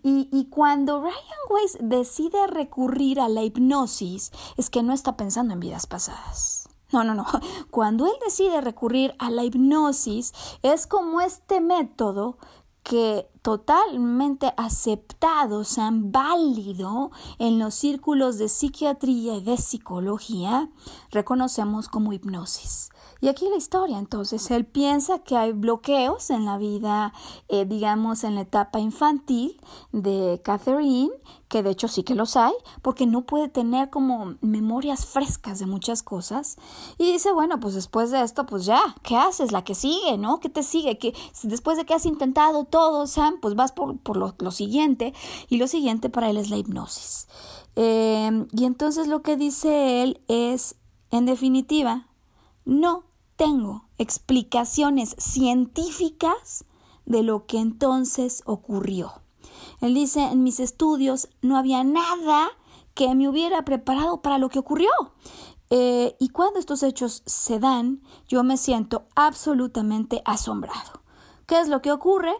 y, 0.05 0.29
y, 0.31 0.45
cuando 0.51 1.01
Ryan 1.01 1.15
Weiss 1.51 1.79
decide 1.81 2.47
recurrir 2.47 3.21
a 3.21 3.29
la 3.29 3.43
hipnosis, 3.43 4.31
es 4.57 4.71
que 4.71 4.85
no 4.85 4.93
está 4.93 5.17
pensando 5.17 5.53
en 5.55 5.61
vidas 5.61 5.87
pasadas. 5.87 6.60
No, 6.93 7.05
no, 7.05 7.15
no. 7.15 7.25
Cuando 7.71 8.07
él 8.07 8.13
decide 8.25 8.61
recurrir 8.61 9.15
a 9.19 9.31
la 9.31 9.45
hipnosis, 9.45 10.33
es 10.63 10.87
como 10.87 11.21
este 11.21 11.61
método 11.61 12.39
que 12.83 13.29
totalmente 13.43 14.53
aceptado, 14.57 15.65
sean 15.65 16.11
válido 16.13 17.11
en 17.39 17.59
los 17.59 17.75
círculos 17.75 18.39
de 18.39 18.49
psiquiatría 18.49 19.37
y 19.37 19.43
de 19.43 19.57
psicología, 19.57 20.71
reconocemos 21.11 21.89
como 21.89 22.13
hipnosis. 22.13 22.91
Y 23.21 23.29
aquí 23.29 23.49
la 23.51 23.57
historia, 23.57 23.99
entonces, 23.99 24.51
él 24.51 24.65
piensa 24.65 25.19
que 25.19 25.37
hay 25.37 25.53
bloqueos 25.53 26.31
en 26.31 26.47
la 26.47 26.57
vida, 26.57 27.13
eh, 27.49 27.67
digamos, 27.67 28.25
en 28.25 28.35
la 28.35 28.43
etapa 28.43 28.81
infantil 28.81 29.61
de 29.93 30.41
Catherine, 30.43 31.11
que 31.49 31.63
de 31.63 31.71
hecho 31.71 31.89
sí 31.89 32.03
que 32.03 32.15
los 32.15 32.37
hay, 32.37 32.53
porque 32.81 33.07
no 33.07 33.27
puede 33.27 33.49
tener 33.49 33.91
como 33.91 34.37
memorias 34.41 35.05
frescas 35.05 35.59
de 35.59 35.67
muchas 35.67 36.03
cosas. 36.03 36.57
Y 36.97 37.13
dice, 37.13 37.33
bueno, 37.33 37.61
pues 37.61 37.75
después 37.75 38.11
de 38.11 38.23
esto, 38.23 38.47
pues 38.47 38.65
ya, 38.65 38.81
¿qué 39.03 39.17
haces? 39.17 39.53
La 39.53 39.65
que 39.65 39.75
sigue, 39.75 40.17
¿no? 40.17 40.41
¿Qué 40.41 40.49
te 40.49 40.63
sigue? 40.63 40.97
que 40.97 41.13
después 41.43 41.77
de 41.77 41.85
que 41.85 41.93
has 41.93 42.07
intentado 42.07 42.65
todo, 42.65 43.07
Sam, 43.07 43.39
pues 43.43 43.55
vas 43.55 43.73
por, 43.73 43.99
por 43.99 44.17
lo, 44.17 44.51
siguiente. 44.51 45.13
Y 45.49 45.59
lo 45.59 45.67
siguiente 45.67 46.09
para 46.09 46.31
él 46.31 46.39
es 46.39 46.49
la 46.49 46.57
hipnosis. 46.57 47.29
Eh, 47.77 48.47
y 48.53 48.65
entonces 48.65 49.09
lo 49.09 49.21
que 49.23 49.37
dice 49.37 50.03
él 50.03 50.23
es, 50.29 50.77
en 51.11 51.27
definitiva, 51.27 52.07
no 52.65 53.10
tengo 53.41 53.87
explicaciones 53.97 55.17
científicas 55.17 56.67
de 57.07 57.23
lo 57.23 57.47
que 57.47 57.57
entonces 57.59 58.43
ocurrió. 58.45 59.23
Él 59.81 59.95
dice, 59.95 60.21
en 60.25 60.43
mis 60.43 60.61
estudios 60.61 61.31
no 61.41 61.57
había 61.57 61.83
nada 61.83 62.51
que 62.93 63.15
me 63.15 63.31
hubiera 63.31 63.65
preparado 63.65 64.21
para 64.21 64.37
lo 64.37 64.51
que 64.51 64.59
ocurrió. 64.59 64.91
Eh, 65.71 66.17
y 66.21 66.29
cuando 66.29 66.59
estos 66.59 66.83
hechos 66.83 67.23
se 67.25 67.59
dan, 67.59 68.03
yo 68.29 68.45
me 68.45 68.59
siento 68.59 69.07
absolutamente 69.15 70.21
asombrado. 70.27 71.03
¿Qué 71.47 71.61
es 71.61 71.69
lo 71.69 71.81
que 71.81 71.93
ocurre? 71.93 72.35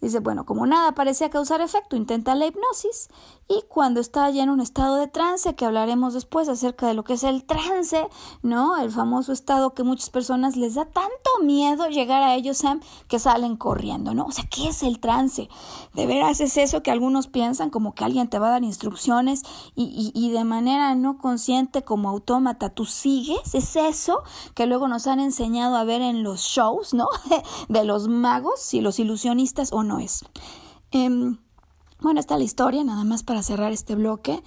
Dice, 0.00 0.20
bueno, 0.20 0.46
como 0.46 0.66
nada 0.66 0.94
parecía 0.94 1.30
causar 1.30 1.62
efecto, 1.62 1.96
intenta 1.96 2.36
la 2.36 2.46
hipnosis 2.46 3.08
y 3.48 3.62
cuando 3.68 4.00
está 4.00 4.30
ya 4.30 4.42
en 4.42 4.50
un 4.50 4.60
estado 4.60 4.96
de 4.96 5.06
trance, 5.06 5.54
que 5.54 5.66
hablaremos 5.66 6.14
después 6.14 6.48
acerca 6.48 6.86
de 6.86 6.94
lo 6.94 7.04
que 7.04 7.14
es 7.14 7.24
el 7.24 7.44
trance, 7.44 8.06
¿no? 8.42 8.76
El 8.78 8.90
famoso 8.90 9.32
estado 9.32 9.74
que 9.74 9.82
muchas 9.82 10.08
personas 10.08 10.56
les 10.56 10.74
da 10.74 10.86
tanto 10.86 11.30
miedo 11.42 11.88
llegar 11.88 12.22
a 12.22 12.34
ellos, 12.34 12.62
que 13.08 13.18
salen 13.18 13.56
corriendo, 13.56 14.14
¿no? 14.14 14.26
O 14.26 14.32
sea, 14.32 14.44
¿qué 14.48 14.68
es 14.68 14.82
el 14.82 14.98
trance? 14.98 15.48
De 15.92 16.06
veras 16.06 16.40
es 16.40 16.56
eso 16.56 16.82
que 16.82 16.90
algunos 16.90 17.26
piensan 17.26 17.68
como 17.70 17.94
que 17.94 18.04
alguien 18.04 18.28
te 18.28 18.38
va 18.38 18.48
a 18.48 18.52
dar 18.52 18.64
instrucciones 18.64 19.42
y, 19.74 20.12
y 20.14 20.30
de 20.30 20.44
manera 20.44 20.94
no 20.94 21.18
consciente 21.18 21.82
como 21.82 22.08
autómata 22.08 22.70
tú 22.70 22.86
sigues, 22.86 23.54
es 23.54 23.76
eso 23.76 24.22
que 24.54 24.66
luego 24.66 24.88
nos 24.88 25.06
han 25.06 25.20
enseñado 25.20 25.76
a 25.76 25.84
ver 25.84 26.00
en 26.00 26.22
los 26.22 26.40
shows, 26.40 26.94
¿no? 26.94 27.08
de 27.68 27.84
los 27.84 28.08
magos 28.08 28.72
y 28.72 28.80
los 28.80 28.98
ilusionistas 28.98 29.72
o 29.72 29.82
no 29.82 29.98
es. 29.98 30.24
Em, 30.90 31.38
bueno, 32.04 32.20
está 32.20 32.36
la 32.36 32.44
historia, 32.44 32.84
nada 32.84 33.02
más 33.02 33.22
para 33.22 33.42
cerrar 33.42 33.72
este 33.72 33.94
bloque. 33.94 34.42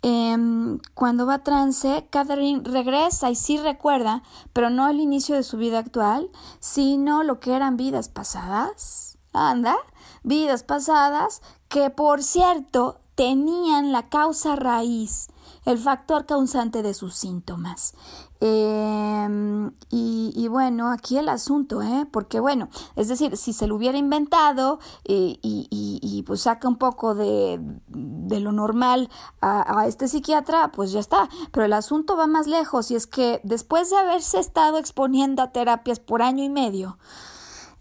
Em, 0.00 0.78
cuando 0.94 1.26
va 1.26 1.34
a 1.34 1.42
trance, 1.42 2.06
Catherine 2.08 2.62
regresa 2.64 3.30
y 3.30 3.34
sí 3.34 3.58
recuerda, 3.58 4.22
pero 4.52 4.70
no 4.70 4.88
el 4.88 5.00
inicio 5.00 5.34
de 5.34 5.42
su 5.42 5.56
vida 5.56 5.80
actual, 5.80 6.30
sino 6.60 7.24
lo 7.24 7.40
que 7.40 7.54
eran 7.54 7.76
vidas 7.76 8.08
pasadas. 8.08 9.18
Anda, 9.32 9.76
vidas 10.22 10.62
pasadas 10.62 11.42
que, 11.68 11.90
por 11.90 12.22
cierto, 12.22 13.00
tenían 13.16 13.90
la 13.90 14.08
causa 14.08 14.54
raíz, 14.54 15.28
el 15.64 15.78
factor 15.78 16.26
causante 16.26 16.82
de 16.82 16.94
sus 16.94 17.16
síntomas. 17.16 17.94
Em, 18.42 19.70
y, 19.90 20.48
bueno, 20.48 20.90
aquí 20.90 21.18
el 21.18 21.28
asunto, 21.28 21.82
¿eh? 21.82 22.06
porque 22.10 22.40
bueno, 22.40 22.70
es 22.96 23.08
decir, 23.08 23.36
si 23.36 23.52
se 23.52 23.66
lo 23.66 23.74
hubiera 23.76 23.98
inventado 23.98 24.78
y, 25.04 26.24
pues 26.26 26.42
saca 26.42 26.66
un 26.68 26.76
poco 26.76 27.14
de, 27.14 27.60
lo 27.88 28.52
normal 28.52 29.10
a, 29.42 29.86
este 29.86 30.08
psiquiatra, 30.08 30.72
pues 30.72 30.92
ya 30.92 31.00
está. 31.00 31.28
Pero 31.52 31.66
el 31.66 31.72
asunto 31.74 32.16
va 32.16 32.26
más 32.26 32.46
lejos 32.46 32.90
y 32.90 32.96
es 32.96 33.06
que 33.06 33.40
después 33.44 33.90
de 33.90 33.98
haberse 33.98 34.38
estado 34.38 34.78
exponiendo 34.78 35.42
a 35.42 35.52
terapias 35.52 36.00
por 36.00 36.22
año 36.22 36.42
y 36.42 36.48
medio, 36.48 36.98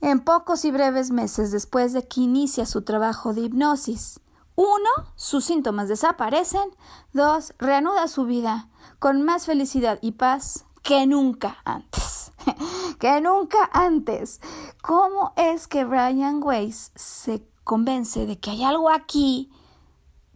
en 0.02 0.20
pocos 0.20 0.66
y 0.66 0.72
breves 0.72 1.12
meses 1.12 1.52
después 1.52 1.94
de 1.94 2.08
que 2.08 2.22
inicia 2.22 2.66
su 2.66 2.82
trabajo 2.82 3.34
de 3.34 3.42
hipnosis, 3.42 4.20
uno, 4.60 4.90
sus 5.16 5.46
síntomas 5.46 5.88
desaparecen. 5.88 6.76
Dos, 7.14 7.54
reanuda 7.60 8.10
su 8.10 8.26
vida 8.26 8.68
con 9.00 9.22
más 9.22 9.46
felicidad 9.46 10.00
y 10.02 10.12
paz 10.12 10.66
que 10.84 11.08
nunca 11.08 11.60
antes. 11.64 12.34
que 13.00 13.22
nunca 13.22 13.70
antes. 13.72 14.42
¿Cómo 14.82 15.32
es 15.38 15.70
que 15.70 15.86
Brian 15.86 16.44
Weiss 16.44 16.92
se 16.96 17.48
convence 17.64 18.26
de 18.26 18.38
que 18.38 18.52
hay 18.52 18.66
algo 18.66 18.90
aquí 18.90 19.50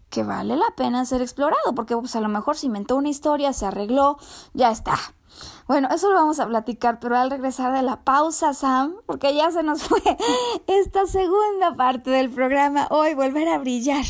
que 0.10 0.24
vale 0.24 0.56
la 0.56 0.74
pena 0.78 1.04
ser 1.04 1.22
explorado? 1.22 1.76
Porque 1.76 1.98
pues, 1.98 2.16
a 2.16 2.22
lo 2.22 2.30
mejor 2.30 2.56
se 2.56 2.68
inventó 2.68 2.96
una 2.96 3.10
historia, 3.10 3.52
se 3.52 3.66
arregló, 3.66 4.18
ya 4.54 4.72
está. 4.72 4.98
Bueno, 5.74 5.88
eso 5.92 6.08
lo 6.12 6.18
vamos 6.18 6.40
a 6.40 6.46
platicar, 6.46 7.00
pero 7.00 7.18
al 7.18 7.32
regresar 7.32 7.74
de 7.74 7.82
la 7.82 8.04
pausa, 8.04 8.54
Sam, 8.54 8.98
porque 9.08 9.34
ya 9.34 9.50
se 9.50 9.64
nos 9.64 9.82
fue 9.82 10.04
esta 10.68 11.08
segunda 11.08 11.74
parte 11.76 12.12
del 12.12 12.30
programa, 12.30 12.86
hoy 12.92 13.16
volver 13.16 13.48
a 13.48 13.58
brillar. 13.58 14.06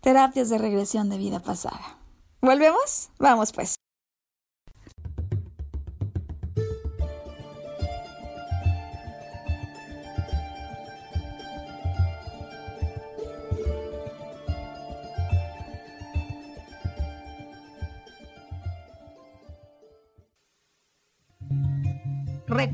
Terapias 0.00 0.48
de 0.48 0.58
regresión 0.58 1.10
de 1.10 1.16
vida 1.16 1.38
pasada. 1.38 1.96
¿Volvemos? 2.40 3.10
Vamos 3.20 3.52
pues. 3.52 3.76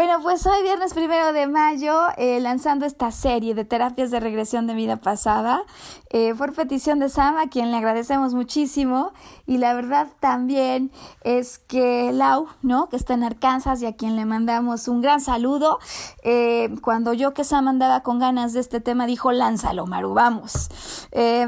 Bueno, 0.00 0.18
pues 0.22 0.46
hoy 0.46 0.62
viernes 0.62 0.94
primero 0.94 1.34
de 1.34 1.46
mayo, 1.46 1.94
eh, 2.16 2.40
lanzando 2.40 2.86
esta 2.86 3.10
serie 3.10 3.54
de 3.54 3.66
terapias 3.66 4.10
de 4.10 4.18
regresión 4.18 4.66
de 4.66 4.72
vida 4.72 4.96
pasada, 4.96 5.62
eh, 6.08 6.34
por 6.34 6.54
petición 6.54 7.00
de 7.00 7.10
Sam, 7.10 7.36
a 7.36 7.50
quien 7.50 7.70
le 7.70 7.76
agradecemos 7.76 8.32
muchísimo. 8.32 9.12
Y 9.50 9.58
la 9.58 9.74
verdad 9.74 10.06
también 10.20 10.92
es 11.22 11.58
que 11.58 12.12
Lau, 12.12 12.46
¿no? 12.62 12.88
Que 12.88 12.94
está 12.94 13.14
en 13.14 13.24
Arkansas 13.24 13.82
y 13.82 13.86
a 13.86 13.96
quien 13.96 14.14
le 14.14 14.24
mandamos 14.24 14.86
un 14.86 15.00
gran 15.00 15.20
saludo. 15.20 15.80
Eh, 16.22 16.72
cuando 16.82 17.14
yo 17.14 17.34
que 17.34 17.42
Sam 17.42 17.66
andaba 17.66 18.04
con 18.04 18.20
ganas 18.20 18.52
de 18.52 18.60
este 18.60 18.80
tema, 18.80 19.06
dijo, 19.06 19.32
lánzalo, 19.32 19.88
Maru, 19.88 20.14
vamos. 20.14 20.68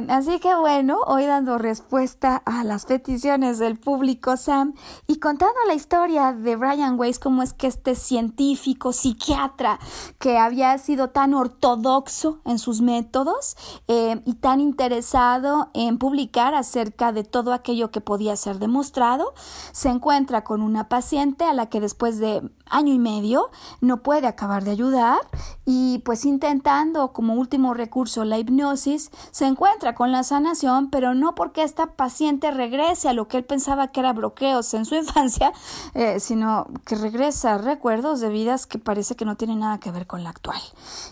así 0.09 0.41
que 0.41 0.53
bueno, 0.57 0.99
hoy 1.07 1.27
dando 1.27 1.59
respuesta 1.59 2.43
a 2.45 2.65
las 2.65 2.87
peticiones 2.87 3.61
del 3.61 3.79
público, 3.79 4.37
Sam, 4.37 4.75
y 5.07 5.21
contando 5.21 5.55
la 5.69 5.75
historia 5.75 6.33
de 6.33 6.57
Brian 6.57 6.99
Weiss, 6.99 7.21
cómo 7.21 7.45
es 7.45 7.53
que 7.53 7.69
este 7.69 7.95
científico, 7.95 8.93
psiquiatra, 8.93 9.79
que 10.19 10.39
había 10.39 10.77
sido 10.79 11.11
tan 11.11 11.35
ortodoxo 11.35 12.41
en 12.47 12.59
sus 12.59 12.81
métodos 12.81 13.57
eh, 13.87 14.21
y 14.25 14.35
tan 14.35 14.61
interesado 14.61 15.71
en 15.73 15.99
publicar 15.99 16.57
acerca 16.57 17.13
de 17.13 17.23
todo 17.23 17.53
aquello 17.53 17.92
que 17.93 18.01
podía 18.01 18.35
ser 18.35 18.59
demostrado, 18.59 19.35
se 19.71 19.89
encuentra 19.89 20.43
con 20.43 20.63
una 20.63 20.89
paciente 20.89 21.45
a 21.45 21.53
la 21.53 21.67
que 21.69 21.81
después 21.81 22.19
de 22.19 22.43
año 22.73 22.93
y 22.93 22.99
medio 22.99 23.51
no 23.81 24.03
puede 24.03 24.27
acabar 24.27 24.65
de 24.65 24.73
ayudar 24.73 25.21
y 25.65 25.99
pues 26.05 26.25
intentando 26.25 27.13
como 27.13 27.35
último 27.35 27.75
recurso 27.75 28.25
la 28.25 28.39
hipnosis, 28.39 29.11
se 29.31 29.47
encuentra 29.47 29.95
con 29.95 30.11
la 30.11 30.25
sanación, 30.25 30.91
pero 30.91 31.15
no 31.15 31.35
porque 31.35 31.63
esta 31.63 31.95
paciente 31.95 32.51
regrese 32.51 33.09
a 33.09 33.13
lo 33.13 33.29
que 33.29 33.37
él 33.37 33.45
pensaba 33.45 33.89
que 33.89 34.01
era 34.01 34.13
bloqueos 34.13 34.75
en 34.75 34.85
su 34.85 34.95
infancia, 35.03 35.53
eh, 35.95 36.19
sino 36.19 36.67
que 36.85 36.97
regresa 36.97 37.55
a 37.55 37.59
recuerdos 37.59 38.21
de 38.21 38.29
vidas 38.31 38.67
que 38.67 38.79
parece 38.79 39.15
que 39.15 39.25
no 39.25 39.37
tienen 39.37 39.61
nada 39.61 39.79
que 39.79 39.91
ver 39.91 40.07
con 40.07 40.25
la 40.25 40.31
actual. 40.31 40.61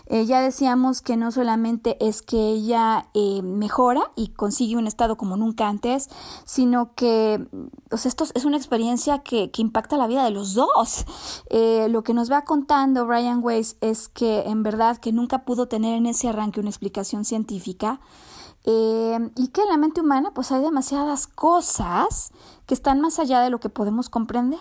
Eh, 0.07 0.25
ya 0.25 0.41
decíamos 0.41 1.01
que 1.01 1.15
no 1.15 1.31
solamente 1.31 1.97
es 2.05 2.21
que 2.21 2.37
ella 2.37 3.07
eh, 3.13 3.41
mejora 3.43 4.11
y 4.15 4.29
consigue 4.29 4.75
un 4.75 4.87
estado 4.87 5.15
como 5.15 5.37
nunca 5.37 5.69
antes, 5.69 6.09
sino 6.45 6.93
que 6.95 7.47
o 7.91 7.97
sea, 7.97 8.09
esto 8.09 8.25
es 8.33 8.45
una 8.45 8.57
experiencia 8.57 9.19
que, 9.19 9.51
que 9.51 9.61
impacta 9.61 9.97
la 9.97 10.07
vida 10.07 10.23
de 10.23 10.31
los 10.31 10.53
dos. 10.53 11.05
Eh, 11.53 11.89
lo 11.89 12.01
que 12.01 12.13
nos 12.13 12.31
va 12.31 12.43
contando 12.43 13.05
Brian 13.05 13.41
Weiss 13.43 13.75
es 13.81 14.07
que 14.07 14.43
en 14.43 14.63
verdad 14.63 14.97
que 14.97 15.11
nunca 15.11 15.39
pudo 15.43 15.67
tener 15.67 15.97
en 15.97 16.05
ese 16.05 16.29
arranque 16.29 16.61
una 16.61 16.69
explicación 16.69 17.25
científica. 17.25 17.99
y 18.63 19.47
que 19.47 19.61
en 19.63 19.69
la 19.69 19.77
mente 19.77 20.01
humana 20.01 20.31
pues 20.35 20.51
hay 20.51 20.61
demasiadas 20.61 21.25
cosas 21.27 22.31
que 22.67 22.75
están 22.75 23.01
más 23.01 23.17
allá 23.19 23.41
de 23.41 23.49
lo 23.49 23.59
que 23.59 23.69
podemos 23.69 24.07
comprender. 24.09 24.59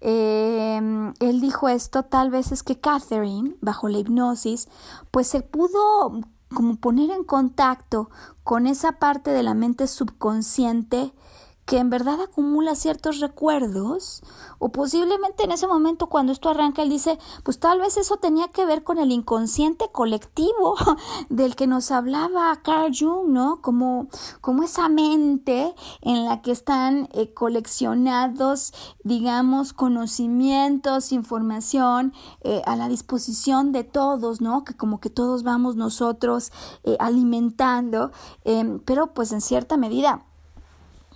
Em, 0.00 1.14
él 1.20 1.40
dijo 1.40 1.68
esto, 1.68 2.02
tal 2.02 2.30
vez 2.30 2.50
es 2.50 2.64
que 2.64 2.80
Catherine, 2.80 3.54
bajo 3.60 3.88
la 3.88 3.98
hipnosis, 3.98 4.68
pues 5.12 5.28
se 5.28 5.42
pudo 5.42 6.22
como 6.52 6.76
poner 6.76 7.10
en 7.10 7.22
contacto 7.22 8.10
con 8.42 8.66
esa 8.66 8.92
parte 8.92 9.30
de 9.30 9.44
la 9.44 9.54
mente 9.54 9.86
subconsciente 9.86 11.12
que 11.64 11.78
en 11.78 11.90
verdad 11.90 12.20
acumula 12.20 12.74
ciertos 12.74 13.20
recuerdos 13.20 14.22
o 14.58 14.70
posiblemente 14.70 15.44
en 15.44 15.52
ese 15.52 15.66
momento 15.66 16.08
cuando 16.08 16.32
esto 16.32 16.48
arranca 16.48 16.82
él 16.82 16.88
dice 16.88 17.18
pues 17.44 17.58
tal 17.58 17.80
vez 17.80 17.96
eso 17.96 18.16
tenía 18.16 18.48
que 18.48 18.66
ver 18.66 18.82
con 18.82 18.98
el 18.98 19.12
inconsciente 19.12 19.88
colectivo 19.92 20.76
del 21.28 21.56
que 21.56 21.66
nos 21.66 21.90
hablaba 21.90 22.60
Carl 22.62 22.92
Jung, 22.96 23.28
¿no? 23.28 23.60
Como, 23.60 24.08
como 24.40 24.62
esa 24.62 24.88
mente 24.88 25.74
en 26.00 26.24
la 26.24 26.42
que 26.42 26.50
están 26.50 27.08
eh, 27.12 27.32
coleccionados 27.32 28.72
digamos 29.04 29.72
conocimientos, 29.72 31.12
información 31.12 32.12
eh, 32.42 32.62
a 32.66 32.76
la 32.76 32.88
disposición 32.88 33.72
de 33.72 33.84
todos, 33.84 34.40
¿no? 34.40 34.64
Que 34.64 34.74
como 34.74 35.00
que 35.00 35.10
todos 35.10 35.42
vamos 35.42 35.76
nosotros 35.76 36.52
eh, 36.84 36.96
alimentando, 36.98 38.10
em, 38.44 38.80
pero 38.80 39.14
pues 39.14 39.32
en 39.32 39.40
cierta 39.40 39.76
medida 39.76 40.24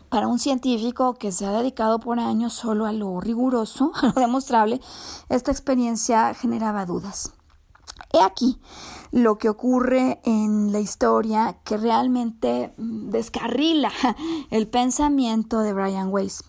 para 0.08 0.28
un 0.28 0.38
científico 0.38 1.14
que 1.14 1.32
se 1.32 1.46
ha 1.46 1.52
dedicado 1.52 1.98
por 2.00 2.18
años 2.18 2.52
solo 2.52 2.86
a 2.86 2.92
lo 2.92 3.20
riguroso, 3.20 3.92
a 4.02 4.06
lo 4.06 4.12
demostrable, 4.12 4.80
esta 5.28 5.50
experiencia 5.50 6.34
generaba 6.34 6.86
dudas. 6.86 7.32
He 8.12 8.20
aquí 8.20 8.58
lo 9.10 9.38
que 9.38 9.48
ocurre 9.48 10.20
en 10.24 10.72
la 10.72 10.80
historia 10.80 11.58
que 11.64 11.76
realmente 11.76 12.74
mm, 12.76 13.10
descarrila 13.10 13.92
el 14.50 14.68
pensamiento 14.68 15.60
de 15.60 15.72
Brian 15.72 16.08
Weiss. 16.12 16.44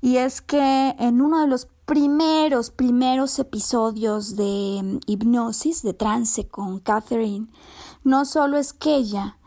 Y 0.00 0.16
es 0.18 0.42
que 0.42 0.94
en 0.98 1.20
uno 1.20 1.40
de 1.40 1.46
los 1.46 1.66
primeros, 1.86 2.70
primeros 2.70 3.38
episodios 3.38 4.36
de 4.36 4.80
mm, 4.82 4.98
hipnosis, 5.06 5.82
de 5.82 5.94
trance 5.94 6.48
con 6.48 6.78
Catherine, 6.78 7.48
no 8.02 8.24
solo 8.24 8.58
es 8.58 8.72
que 8.72 8.96
ella 8.96 9.38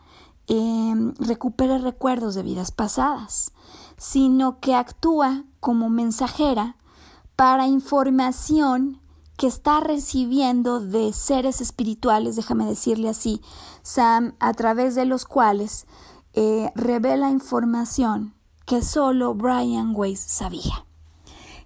Em, 0.50 1.12
recupera 1.18 1.76
recuerdos 1.76 2.34
de 2.34 2.42
vidas 2.42 2.70
pasadas, 2.70 3.52
sino 3.98 4.60
que 4.60 4.74
actúa 4.74 5.44
como 5.60 5.90
mensajera 5.90 6.76
para 7.36 7.66
información 7.66 8.98
que 9.36 9.46
está 9.46 9.80
recibiendo 9.80 10.80
de 10.80 11.12
seres 11.12 11.60
espirituales, 11.60 12.34
déjame 12.34 12.64
decirle 12.64 13.10
así, 13.10 13.42
Sam, 13.82 14.36
a 14.40 14.54
través 14.54 14.94
de 14.94 15.04
los 15.04 15.26
cuales 15.26 15.86
eh, 16.32 16.72
revela 16.74 17.30
información 17.30 18.34
que 18.64 18.80
solo 18.80 19.34
Brian 19.34 19.92
Weiss 19.94 20.20
sabía. 20.20 20.86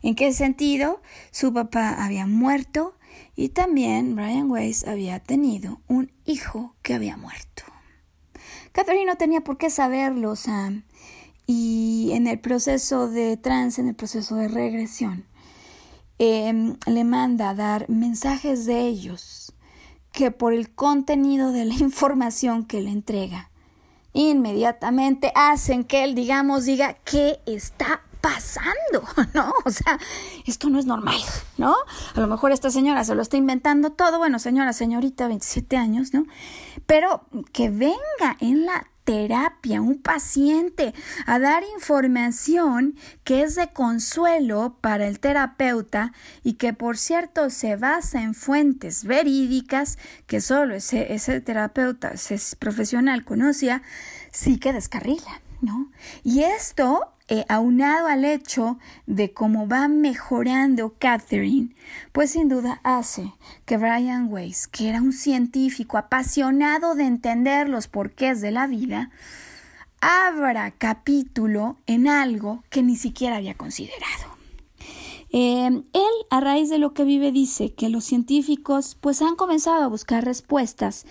¿En 0.02 0.16
qué 0.16 0.32
sentido? 0.32 1.00
Su 1.30 1.52
papá 1.52 2.04
había 2.04 2.26
muerto 2.26 2.94
y 3.36 3.50
también 3.50 4.16
Brian 4.16 4.50
Weiss 4.50 4.86
había 4.88 5.20
tenido 5.20 5.80
un 5.86 6.10
hijo 6.24 6.74
que 6.82 6.94
había 6.94 7.16
muerto. 7.16 7.71
Catherine 8.72 9.06
no 9.06 9.16
tenía 9.16 9.42
por 9.42 9.58
qué 9.58 9.70
saberlo, 9.70 10.34
Sam. 10.36 10.84
Y 11.46 12.10
en 12.12 12.26
el 12.26 12.40
proceso 12.40 13.08
de 13.08 13.36
trance, 13.36 13.80
en 13.80 13.88
el 13.88 13.94
proceso 13.94 14.36
de 14.36 14.48
regresión, 14.48 15.26
em, 16.18 16.76
le 16.86 17.04
manda 17.04 17.50
a 17.50 17.54
dar 17.54 17.88
mensajes 17.88 18.64
de 18.64 18.80
ellos 18.86 19.52
que 20.12 20.30
por 20.30 20.52
el 20.52 20.70
contenido 20.74 21.52
de 21.52 21.64
la 21.64 21.74
información 21.80 22.64
que 22.64 22.80
le 22.80 22.90
entrega, 22.90 23.50
inmediatamente 24.12 25.32
hacen 25.34 25.84
que 25.84 26.04
él, 26.04 26.14
digamos, 26.14 26.64
diga 26.64 26.94
qué 27.04 27.40
está 27.46 28.02
pasando, 28.22 29.02
¿no? 29.34 29.52
O 29.66 29.70
sea, 29.70 29.98
esto 30.46 30.70
no 30.70 30.78
es 30.78 30.86
normal, 30.86 31.20
¿no? 31.58 31.74
A 32.14 32.20
lo 32.20 32.26
mejor 32.26 32.52
esta 32.52 32.70
señora 32.70 33.04
se 33.04 33.14
lo 33.14 33.20
está 33.20 33.36
inventando 33.36 33.92
todo, 33.92 34.16
bueno, 34.16 34.38
señora, 34.38 34.72
señorita, 34.72 35.28
27 35.28 35.76
años, 35.76 36.14
¿no? 36.14 36.24
Pero 36.86 37.26
que 37.52 37.68
venga 37.68 38.38
en 38.40 38.64
la 38.64 38.86
terapia, 39.04 39.80
un 39.80 40.00
paciente, 40.00 40.94
a 41.26 41.40
dar 41.40 41.64
información 41.74 42.94
que 43.24 43.42
es 43.42 43.56
de 43.56 43.72
consuelo 43.72 44.78
para 44.80 45.08
el 45.08 45.18
terapeuta 45.18 46.12
y 46.44 46.54
que 46.54 46.72
por 46.72 46.96
cierto 46.96 47.50
se 47.50 47.74
basa 47.74 48.22
en 48.22 48.34
fuentes 48.34 49.04
verídicas 49.04 49.98
que 50.28 50.40
solo 50.40 50.76
ese, 50.76 51.12
ese 51.12 51.40
terapeuta, 51.40 52.10
ese 52.10 52.38
profesional 52.56 53.24
conocía, 53.24 53.82
sí 54.30 54.60
que 54.60 54.72
descarrila, 54.72 55.42
¿no? 55.60 55.90
Y 56.22 56.44
esto 56.44 57.12
eh, 57.32 57.46
aunado 57.48 58.08
al 58.08 58.26
hecho 58.26 58.78
de 59.06 59.32
cómo 59.32 59.66
va 59.66 59.88
mejorando 59.88 60.96
Catherine, 60.98 61.74
pues 62.12 62.32
sin 62.32 62.50
duda 62.50 62.82
hace 62.84 63.32
que 63.64 63.78
Brian 63.78 64.30
Weiss, 64.30 64.68
que 64.68 64.90
era 64.90 65.00
un 65.00 65.14
científico 65.14 65.96
apasionado 65.96 66.94
de 66.94 67.04
entender 67.04 67.70
los 67.70 67.88
porqués 67.88 68.42
de 68.42 68.50
la 68.50 68.66
vida, 68.66 69.08
abra 70.02 70.72
capítulo 70.72 71.78
en 71.86 72.06
algo 72.06 72.64
que 72.68 72.82
ni 72.82 72.96
siquiera 72.96 73.36
había 73.36 73.54
considerado. 73.54 74.31
Em, 75.34 75.84
él, 75.94 76.10
a 76.28 76.40
raíz 76.40 76.68
de 76.68 76.76
lo 76.76 76.92
que 76.92 77.04
vive, 77.04 77.32
dice 77.32 77.72
que 77.72 77.88
los 77.88 78.04
científicos 78.04 78.98
pues 79.00 79.22
han 79.22 79.34
comenzado 79.34 79.82
a 79.82 79.88
buscar 79.88 80.26
respuestas 80.26 81.06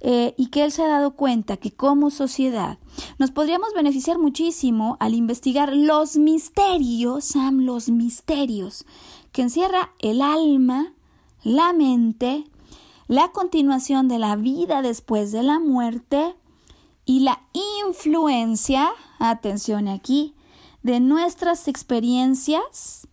eh, 0.00 0.34
y 0.38 0.46
que 0.46 0.64
él 0.64 0.72
se 0.72 0.82
ha 0.82 0.88
dado 0.88 1.14
cuenta 1.14 1.58
que 1.58 1.72
como 1.72 2.10
sociedad 2.10 2.78
nos 3.18 3.32
podríamos 3.32 3.74
beneficiar 3.74 4.18
muchísimo 4.18 4.96
al 4.98 5.12
investigar 5.12 5.76
los 5.76 6.16
misterios, 6.16 7.26
Sam, 7.26 7.60
los 7.60 7.90
misterios 7.90 8.86
que 9.30 9.42
encierra 9.42 9.92
el 9.98 10.22
alma, 10.22 10.94
la 11.42 11.74
mente, 11.74 12.44
la 13.08 13.30
continuación 13.32 14.08
de 14.08 14.18
la 14.18 14.36
vida 14.36 14.80
después 14.80 15.32
de 15.32 15.42
la 15.42 15.58
muerte 15.58 16.34
y 17.04 17.20
la 17.20 17.42
influencia, 17.84 18.88
atención 19.18 19.86
aquí, 19.86 20.34
de 20.82 21.00
nuestras 21.00 21.68
experiencias 21.68 23.06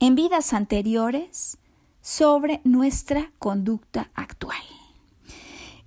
en 0.00 0.14
vidas 0.14 0.52
anteriores 0.52 1.58
sobre 2.00 2.60
nuestra 2.64 3.32
conducta 3.38 4.10
actual. 4.14 4.62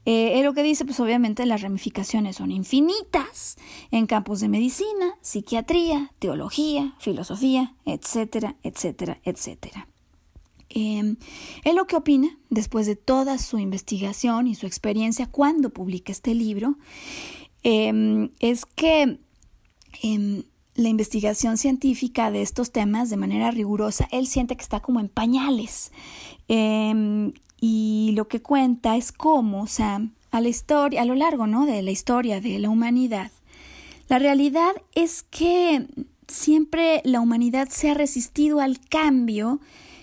Eh, 0.05 0.41
lo 0.43 0.53
que 0.53 0.63
dice, 0.63 0.85
pues 0.85 0.99
obviamente 0.99 1.45
las 1.45 1.61
ramificaciones 1.61 2.37
son 2.37 2.51
infinitas 2.51 3.57
en 3.91 4.07
campos 4.07 4.39
de 4.39 4.49
medicina, 4.49 5.15
psiquiatría, 5.21 6.11
teología, 6.19 6.95
filosofía, 6.99 7.75
etcétera, 7.85 8.55
etcétera, 8.63 9.19
etcétera. 9.23 9.87
Em, 10.69 11.17
él 11.63 11.75
lo 11.75 11.85
que 11.87 11.95
opina, 11.95 12.37
después 12.49 12.85
de 12.85 12.95
toda 12.95 13.37
su 13.37 13.59
investigación 13.59 14.47
y 14.47 14.55
su 14.55 14.65
experiencia 14.65 15.27
cuando 15.27 15.71
publica 15.71 16.11
este 16.11 16.33
libro, 16.33 16.77
em, 17.63 18.31
es 18.39 18.65
que 18.65 19.19
em, 20.01 20.43
la 20.79 20.89
investigación 20.89 21.57
científica 21.57 22.31
de 22.31 22.41
estos 22.41 22.71
temas 22.71 23.09
de 23.09 23.17
manera 23.17 23.51
rigurosa, 23.51 24.07
él 24.11 24.27
siente 24.27 24.55
que 24.55 24.63
está 24.63 24.79
como 24.79 24.99
en 24.99 25.09
pañales. 25.09 25.91
y 27.61 28.11
lo 28.15 28.27
que 28.27 28.41
cuenta 28.41 28.95
es 28.95 29.11
cómo, 29.11 29.67
Sam, 29.67 30.13
a 30.31 30.41
la 30.41 30.47
historia, 30.47 31.01
a 31.01 31.05
lo 31.05 31.15
largo 31.15 31.45
¿no? 31.47 31.65
de 31.65 31.81
la 31.81 31.91
historia 31.91 32.39
de 32.39 32.57
la 32.59 32.69
humanidad, 32.69 33.31
la 34.07 34.17
realidad 34.17 34.71
es 34.95 35.23
que 35.23 35.85
siempre 36.27 37.01
la 37.03 37.19
humanidad 37.19 37.69
se 37.69 37.91
ha 37.91 37.93
resistido 37.93 38.59
al 38.59 38.79
cambio 38.79 39.59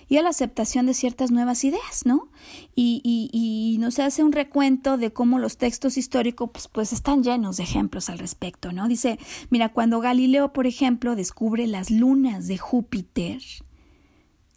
y 0.09 0.17
a 0.17 0.21
la 0.21 0.29
aceptación 0.29 0.85
de 0.85 0.93
ciertas 0.93 1.31
nuevas 1.31 1.63
ideas, 1.63 2.05
¿no? 2.05 2.29
Y, 2.75 3.01
y, 3.03 3.77
nos 3.79 3.99
hace 3.99 4.23
un 4.23 4.31
recuento 4.31 4.97
de 4.97 5.11
cómo 5.11 5.39
los 5.39 5.57
textos 5.57 5.97
históricos 5.97 6.49
pues, 6.51 6.67
pues, 6.67 6.93
están 6.93 7.23
llenos 7.23 7.57
de 7.57 7.63
ejemplos 7.63 8.09
al 8.09 8.19
respecto, 8.19 8.71
¿no? 8.71 8.87
Dice, 8.87 9.19
mira, 9.49 9.69
cuando 9.69 9.99
Galileo, 9.99 10.53
por 10.53 10.67
ejemplo, 10.67 11.15
descubre 11.15 11.67
las 11.67 11.91
lunas 11.91 12.47
de 12.47 12.57
Júpiter, 12.57 13.41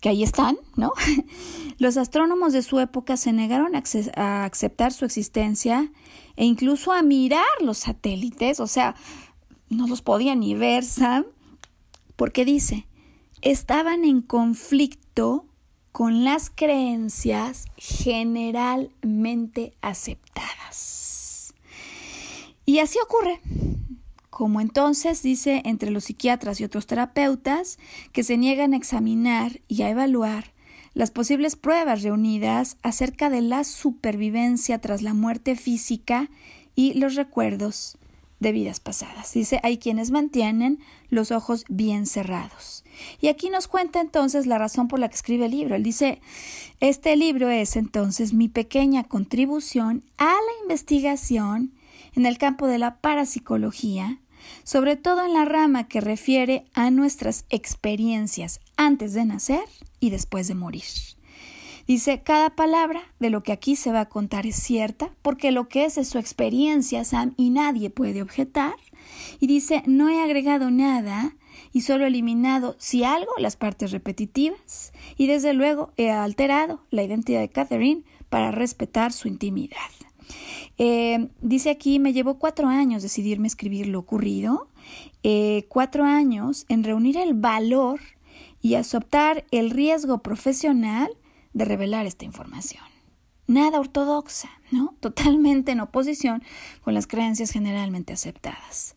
que 0.01 0.09
ahí 0.09 0.23
están, 0.23 0.57
¿no? 0.77 0.93
Los 1.79 1.97
astrónomos 1.97 2.53
de 2.53 2.63
su 2.63 2.81
época 2.81 3.17
se 3.17 3.33
negaron 3.33 3.75
a, 3.77 3.83
a 4.17 4.45
aceptar 4.45 4.93
su 4.93 5.05
existencia 5.05 5.93
e 6.37 6.45
incluso 6.45 6.93
a 6.93 7.03
mirar 7.03 7.45
los 7.61 7.79
satélites, 7.79 8.61
o 8.61 8.67
sea, 8.67 8.95
no 9.69 9.87
los 9.87 10.03
podían 10.03 10.41
ni 10.41 10.55
ver, 10.55 10.85
Sam, 10.85 11.27
porque 12.17 12.45
dice, 12.45 12.87
estaban 13.43 14.05
en 14.05 14.23
conflicto 14.23 15.47
con 15.93 16.25
las 16.25 16.51
creencias 16.51 17.67
generalmente 17.77 19.75
aceptadas. 19.81 21.55
Y 22.65 22.79
así 22.79 22.99
ocurre. 23.03 23.41
Como 24.29 24.61
entonces 24.61 25.23
dice 25.23 25.63
entre 25.65 25.91
los 25.91 26.05
psiquiatras 26.05 26.61
y 26.61 26.65
otros 26.65 26.87
terapeutas 26.87 27.79
que 28.13 28.23
se 28.23 28.37
niegan 28.39 28.73
a 28.73 28.77
examinar 28.77 29.61
y 29.69 29.83
a 29.83 29.91
evaluar 29.91 30.53
las 30.95 31.11
posibles 31.11 31.57
pruebas 31.57 32.03
reunidas 32.03 32.77
acerca 32.83 33.29
de 33.31 33.43
la 33.43 33.65
supervivencia 33.65 34.81
tras 34.81 35.03
la 35.03 35.15
muerte 35.15 35.57
física 35.57 36.31
y 36.75 36.95
los 36.95 37.17
recuerdos 37.17 37.99
de 38.41 38.53
vidas 38.53 38.81
pasadas. 38.81 39.33
Dice, 39.33 39.61
hay 39.63 39.79
quienes 39.79 40.11
mantienen 40.11 40.81
los 41.09 41.31
ojos 41.31 41.65
bien 41.69 42.07
cerrados. 42.07 42.85
Y 43.21 43.29
aquí 43.29 43.51
nos 43.51 43.69
cuenta 43.69 44.01
entonces 44.01 44.47
la 44.47 44.59
razón 44.59 44.89
por 44.89 44.99
la 44.99 45.09
que 45.09 45.15
escribe 45.15 45.47
el 45.47 45.53
libro. 45.53 45.77
Él 45.77 45.83
dice, 45.83 46.21
este 46.81 47.15
libro 47.17 47.49
es 47.51 47.77
entonces 47.77 48.33
mi 48.33 48.49
pequeña 48.49 49.05
contribución 49.05 50.03
a 50.19 50.33
la 50.33 50.63
investigación 50.63 51.73
en 52.15 52.27
el 52.27 52.39
campo 52.39 52.67
de 52.67 52.79
la 52.79 52.97
parapsicología, 52.97 54.21
sobre 54.65 54.97
todo 54.97 55.25
en 55.25 55.35
la 55.35 55.45
rama 55.45 55.87
que 55.87 56.01
refiere 56.01 56.65
a 56.73 56.91
nuestras 56.91 57.45
experiencias 57.51 58.61
antes 58.77 59.13
de 59.13 59.27
nacer 59.27 59.65
y 60.01 60.11
después 60.11 60.49
de 60.49 60.55
morir. 60.55 60.85
Dice, 61.91 62.23
cada 62.23 62.51
palabra 62.51 63.03
de 63.19 63.31
lo 63.31 63.43
que 63.43 63.51
aquí 63.51 63.75
se 63.75 63.91
va 63.91 64.03
a 64.03 64.09
contar 64.09 64.47
es 64.47 64.55
cierta, 64.55 65.11
porque 65.23 65.51
lo 65.51 65.69
que 65.69 65.87
es 65.87 65.99
es 65.99 66.09
su 66.09 66.19
experiencia, 66.19 67.03
Sam, 67.03 67.35
y 67.37 67.51
nadie 67.51 67.91
puede 67.91 68.23
objetar. 68.23 68.77
Y 69.41 69.49
dice, 69.49 69.83
no 69.87 70.09
he 70.09 70.23
agregado 70.23 70.71
nada 70.71 71.35
y 71.73 71.81
solo 71.81 72.05
he 72.05 72.07
eliminado, 72.07 72.77
si 72.79 73.03
algo, 73.03 73.33
las 73.39 73.57
partes 73.57 73.91
repetitivas. 73.91 74.93
Y 75.17 75.27
desde 75.27 75.53
luego 75.53 75.93
he 75.97 76.13
alterado 76.13 76.81
la 76.91 77.03
identidad 77.03 77.41
de 77.41 77.49
Catherine 77.49 78.05
para 78.29 78.53
respetar 78.53 79.13
su 79.13 79.27
intimidad. 79.27 79.91
Eh, 80.79 81.27
dice 81.41 81.71
aquí, 81.71 81.99
me 81.99 82.13
llevó 82.13 82.39
cuatro 82.39 82.69
años 82.69 83.03
decidirme 83.03 83.49
escribir 83.49 83.89
lo 83.89 83.99
ocurrido, 83.99 84.69
eh, 85.25 85.65
cuatro 85.67 86.05
años 86.05 86.67
en 86.69 86.85
reunir 86.85 87.17
el 87.17 87.35
valor 87.35 87.99
y 88.63 88.77
aceptar 88.77 89.45
el 89.51 89.71
riesgo 89.71 90.19
profesional 90.19 91.11
de 91.53 91.65
revelar 91.65 92.07
esta 92.07 92.25
información. 92.25 92.85
Nada 93.47 93.81
ortodoxa, 93.81 94.51
¿no? 94.71 94.95
Totalmente 95.01 95.73
en 95.73 95.81
oposición 95.81 96.43
con 96.83 96.95
las 96.95 97.07
creencias 97.07 97.51
generalmente 97.51 98.13
aceptadas. 98.13 98.95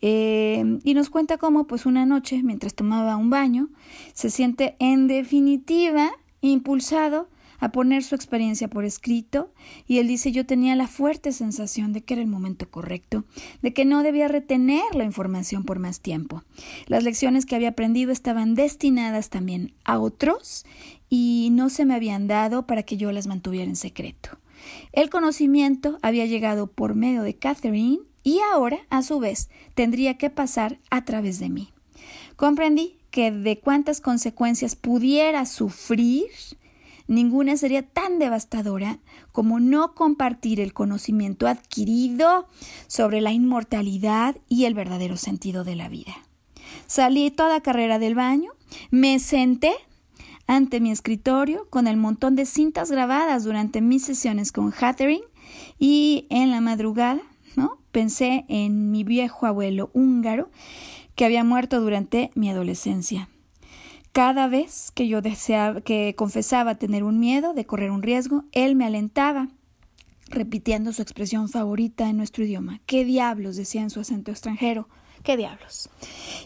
Eh, 0.00 0.78
y 0.84 0.94
nos 0.94 1.10
cuenta 1.10 1.38
cómo, 1.38 1.66
pues 1.66 1.86
una 1.86 2.06
noche, 2.06 2.42
mientras 2.42 2.74
tomaba 2.74 3.16
un 3.16 3.30
baño, 3.30 3.68
se 4.14 4.30
siente 4.30 4.76
en 4.78 5.08
definitiva 5.08 6.10
impulsado 6.40 7.28
a 7.60 7.70
poner 7.72 8.02
su 8.02 8.14
experiencia 8.14 8.68
por 8.68 8.84
escrito 8.84 9.52
y 9.86 9.98
él 9.98 10.08
dice 10.08 10.32
yo 10.32 10.46
tenía 10.46 10.74
la 10.74 10.88
fuerte 10.88 11.30
sensación 11.30 11.92
de 11.92 12.02
que 12.02 12.14
era 12.14 12.22
el 12.22 12.28
momento 12.28 12.68
correcto, 12.70 13.24
de 13.62 13.72
que 13.72 13.84
no 13.84 14.02
debía 14.02 14.28
retener 14.28 14.94
la 14.94 15.04
información 15.04 15.64
por 15.64 15.78
más 15.78 16.00
tiempo. 16.00 16.42
Las 16.86 17.04
lecciones 17.04 17.46
que 17.46 17.54
había 17.54 17.70
aprendido 17.70 18.12
estaban 18.12 18.54
destinadas 18.54 19.28
también 19.28 19.74
a 19.84 19.98
otros 19.98 20.64
y 21.10 21.48
no 21.50 21.68
se 21.68 21.84
me 21.84 21.94
habían 21.94 22.28
dado 22.28 22.66
para 22.66 22.84
que 22.84 22.96
yo 22.96 23.12
las 23.12 23.26
mantuviera 23.26 23.68
en 23.68 23.76
secreto. 23.76 24.38
El 24.92 25.10
conocimiento 25.10 25.98
había 26.02 26.24
llegado 26.24 26.68
por 26.68 26.94
medio 26.94 27.22
de 27.22 27.34
Catherine 27.34 27.98
y 28.22 28.38
ahora, 28.52 28.78
a 28.90 29.02
su 29.02 29.18
vez, 29.18 29.50
tendría 29.74 30.16
que 30.16 30.30
pasar 30.30 30.78
a 30.90 31.04
través 31.04 31.40
de 31.40 31.48
mí. 31.48 31.72
Comprendí 32.36 32.96
que 33.10 33.32
de 33.32 33.58
cuántas 33.58 34.00
consecuencias 34.00 34.76
pudiera 34.76 35.46
sufrir, 35.46 36.26
ninguna 37.08 37.56
sería 37.56 37.82
tan 37.82 38.18
devastadora 38.18 39.00
como 39.32 39.58
no 39.58 39.94
compartir 39.94 40.60
el 40.60 40.72
conocimiento 40.72 41.48
adquirido 41.48 42.46
sobre 42.86 43.20
la 43.20 43.32
inmortalidad 43.32 44.36
y 44.48 44.66
el 44.66 44.74
verdadero 44.74 45.16
sentido 45.16 45.64
de 45.64 45.74
la 45.74 45.88
vida. 45.88 46.14
Salí 46.86 47.30
toda 47.30 47.62
carrera 47.62 47.98
del 47.98 48.14
baño, 48.14 48.52
me 48.90 49.18
senté 49.18 49.74
ante 50.50 50.80
mi 50.80 50.90
escritorio 50.90 51.68
con 51.70 51.86
el 51.86 51.96
montón 51.96 52.34
de 52.34 52.44
cintas 52.44 52.90
grabadas 52.90 53.44
durante 53.44 53.80
mis 53.80 54.02
sesiones 54.02 54.50
con 54.50 54.72
Catherine 54.72 55.22
y 55.78 56.26
en 56.28 56.50
la 56.50 56.60
madrugada, 56.60 57.20
¿no? 57.54 57.78
Pensé 57.92 58.46
en 58.48 58.90
mi 58.90 59.04
viejo 59.04 59.46
abuelo 59.46 59.90
húngaro 59.92 60.50
que 61.14 61.24
había 61.24 61.44
muerto 61.44 61.80
durante 61.80 62.32
mi 62.34 62.50
adolescencia. 62.50 63.28
Cada 64.10 64.48
vez 64.48 64.90
que 64.90 65.06
yo 65.06 65.22
deseaba, 65.22 65.82
que 65.82 66.16
confesaba 66.16 66.74
tener 66.74 67.04
un 67.04 67.20
miedo 67.20 67.54
de 67.54 67.64
correr 67.64 67.92
un 67.92 68.02
riesgo, 68.02 68.42
él 68.50 68.74
me 68.74 68.86
alentaba, 68.86 69.50
repitiendo 70.30 70.92
su 70.92 71.00
expresión 71.00 71.48
favorita 71.48 72.10
en 72.10 72.16
nuestro 72.16 72.42
idioma. 72.42 72.80
¿Qué 72.86 73.04
diablos? 73.04 73.54
decía 73.54 73.82
en 73.82 73.90
su 73.90 74.00
acento 74.00 74.32
extranjero. 74.32 74.88
¿Qué 75.22 75.36
diablos? 75.36 75.90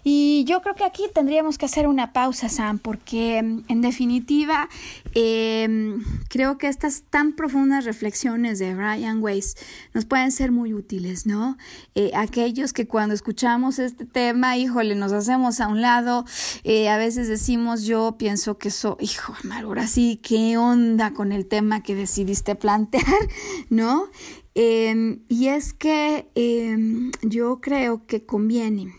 Y 0.02 0.44
yo 0.48 0.60
creo 0.60 0.74
que 0.74 0.84
aquí 0.84 1.04
tendríamos 1.14 1.58
que 1.58 1.66
hacer 1.66 1.86
una 1.86 2.12
pausa, 2.12 2.48
Sam, 2.48 2.78
porque 2.78 3.38
en 3.38 3.80
definitiva 3.80 4.68
em, 5.14 6.02
creo 6.28 6.58
que 6.58 6.66
estas 6.66 7.04
tan 7.08 7.34
profundas 7.34 7.84
reflexiones 7.84 8.58
de 8.58 8.74
Brian 8.74 9.22
Weiss 9.22 9.56
nos 9.94 10.06
pueden 10.06 10.32
ser 10.32 10.50
muy 10.50 10.74
útiles, 10.74 11.24
¿no? 11.24 11.56
Eh, 11.94 12.10
aquellos 12.16 12.72
que 12.72 12.88
cuando 12.88 13.14
escuchamos 13.14 13.78
este 13.78 14.06
tema, 14.06 14.56
híjole, 14.56 14.96
nos 14.96 15.12
hacemos 15.12 15.60
a 15.60 15.68
un 15.68 15.80
lado, 15.80 16.24
eh, 16.64 16.88
a 16.88 16.98
veces 16.98 17.28
decimos, 17.28 17.84
yo 17.84 18.16
pienso 18.18 18.58
que 18.58 18.68
eso, 18.68 18.96
hijo, 18.98 19.34
ahora 19.52 19.86
sí, 19.86 20.18
¿qué 20.20 20.58
onda 20.58 21.12
con 21.12 21.30
el 21.30 21.46
tema 21.46 21.82
que 21.82 21.94
decidiste 21.94 22.56
plantear, 22.56 23.04
¿no? 23.70 24.08
Em, 24.54 25.20
y 25.28 25.48
es 25.48 25.72
que 25.72 26.28
em, 26.36 27.10
yo 27.22 27.60
creo 27.60 28.06
que 28.06 28.24
conviene 28.24 28.94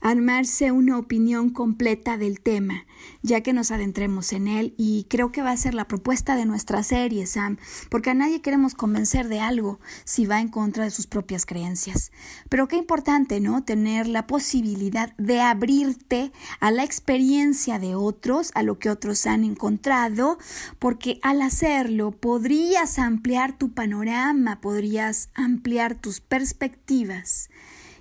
armarse 0.00 0.72
una 0.72 0.98
opinión 0.98 1.50
completa 1.50 2.16
del 2.18 2.40
tema, 2.40 2.86
ya 3.22 3.40
que 3.40 3.52
nos 3.52 3.70
adentremos 3.70 4.32
en 4.32 4.48
él 4.48 4.74
y 4.76 5.06
creo 5.08 5.32
que 5.32 5.42
va 5.42 5.50
a 5.50 5.56
ser 5.56 5.74
la 5.74 5.88
propuesta 5.88 6.36
de 6.36 6.46
nuestra 6.46 6.82
serie, 6.82 7.26
Sam, 7.26 7.58
porque 7.90 8.10
a 8.10 8.14
nadie 8.14 8.42
queremos 8.42 8.74
convencer 8.74 9.28
de 9.28 9.40
algo 9.40 9.80
si 10.04 10.26
va 10.26 10.40
en 10.40 10.48
contra 10.48 10.84
de 10.84 10.90
sus 10.90 11.06
propias 11.06 11.46
creencias. 11.46 12.12
Pero 12.48 12.68
qué 12.68 12.76
importante, 12.76 13.40
¿no? 13.40 13.64
Tener 13.64 14.06
la 14.06 14.26
posibilidad 14.26 15.14
de 15.16 15.40
abrirte 15.40 16.32
a 16.60 16.70
la 16.70 16.84
experiencia 16.84 17.78
de 17.78 17.94
otros, 17.94 18.50
a 18.54 18.62
lo 18.62 18.78
que 18.78 18.90
otros 18.90 19.26
han 19.26 19.44
encontrado, 19.44 20.38
porque 20.78 21.18
al 21.22 21.42
hacerlo 21.42 22.12
podrías 22.12 22.98
ampliar 22.98 23.56
tu 23.56 23.72
panorama, 23.72 24.60
podrías 24.60 25.30
ampliar 25.34 25.94
tus 25.94 26.20
perspectivas 26.20 27.50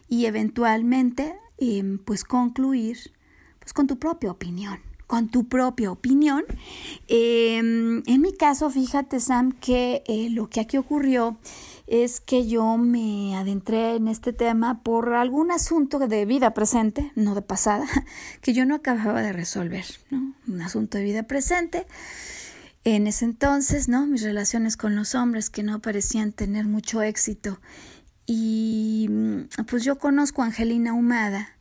y 0.08 0.26
eventualmente 0.26 1.36
Em, 1.58 2.00
pues 2.00 2.26
concluir 2.26 2.98
pues 3.60 3.72
con 3.72 3.88
tu 3.88 3.98
propia 3.98 4.30
opinión 4.30 4.80
con 5.08 5.30
tu 5.30 5.48
propia 5.48 5.92
opinión. 5.92 6.44
Em, 7.08 8.04
en 8.06 8.22
mi 8.22 8.34
caso, 8.34 8.70
fíjate, 8.70 9.20
Sam, 9.20 9.52
que 9.52 10.04
eh, 10.08 10.30
lo 10.30 10.50
que 10.50 10.60
aquí 10.60 10.78
ocurrió 10.78 11.38
es 11.88 12.20
que 12.20 12.48
yo 12.48 12.78
me 12.78 13.36
adentré 13.36 13.96
en 13.96 14.08
este 14.08 14.34
tema 14.34 14.82
por 14.82 15.14
algún 15.14 15.52
asunto 15.52 16.00
de 16.00 16.26
vida 16.26 16.54
presente, 16.54 17.12
no 17.16 17.36
de 17.36 17.44
pasada, 17.44 17.86
que 18.42 18.54
yo 18.54 18.66
no 18.66 18.76
acababa 18.76 19.22
de 19.22 19.34
resolver, 19.34 19.86
¿no? 20.10 20.34
Un 20.48 20.62
asunto 20.62 20.98
de 20.98 21.04
vida 21.04 21.24
presente 21.24 21.86
En 22.84 23.08
ese 23.08 23.26
entonces, 23.26 23.88
¿no? 23.88 24.06
Mis 24.06 24.22
relaciones 24.22 24.78
con 24.78 24.96
los 24.96 25.16
hombres 25.16 25.50
que 25.50 25.64
no 25.64 25.80
parecían 25.82 26.32
tener 26.32 26.66
mucho 26.66 27.02
éxito. 27.02 27.60
Y 28.28 29.08
mm, 29.10 29.66
pues 29.68 29.84
yo 29.84 29.98
conozco 29.98 30.42
a 30.42 30.46
Angelina 30.46 30.94
Humada, 30.94 31.55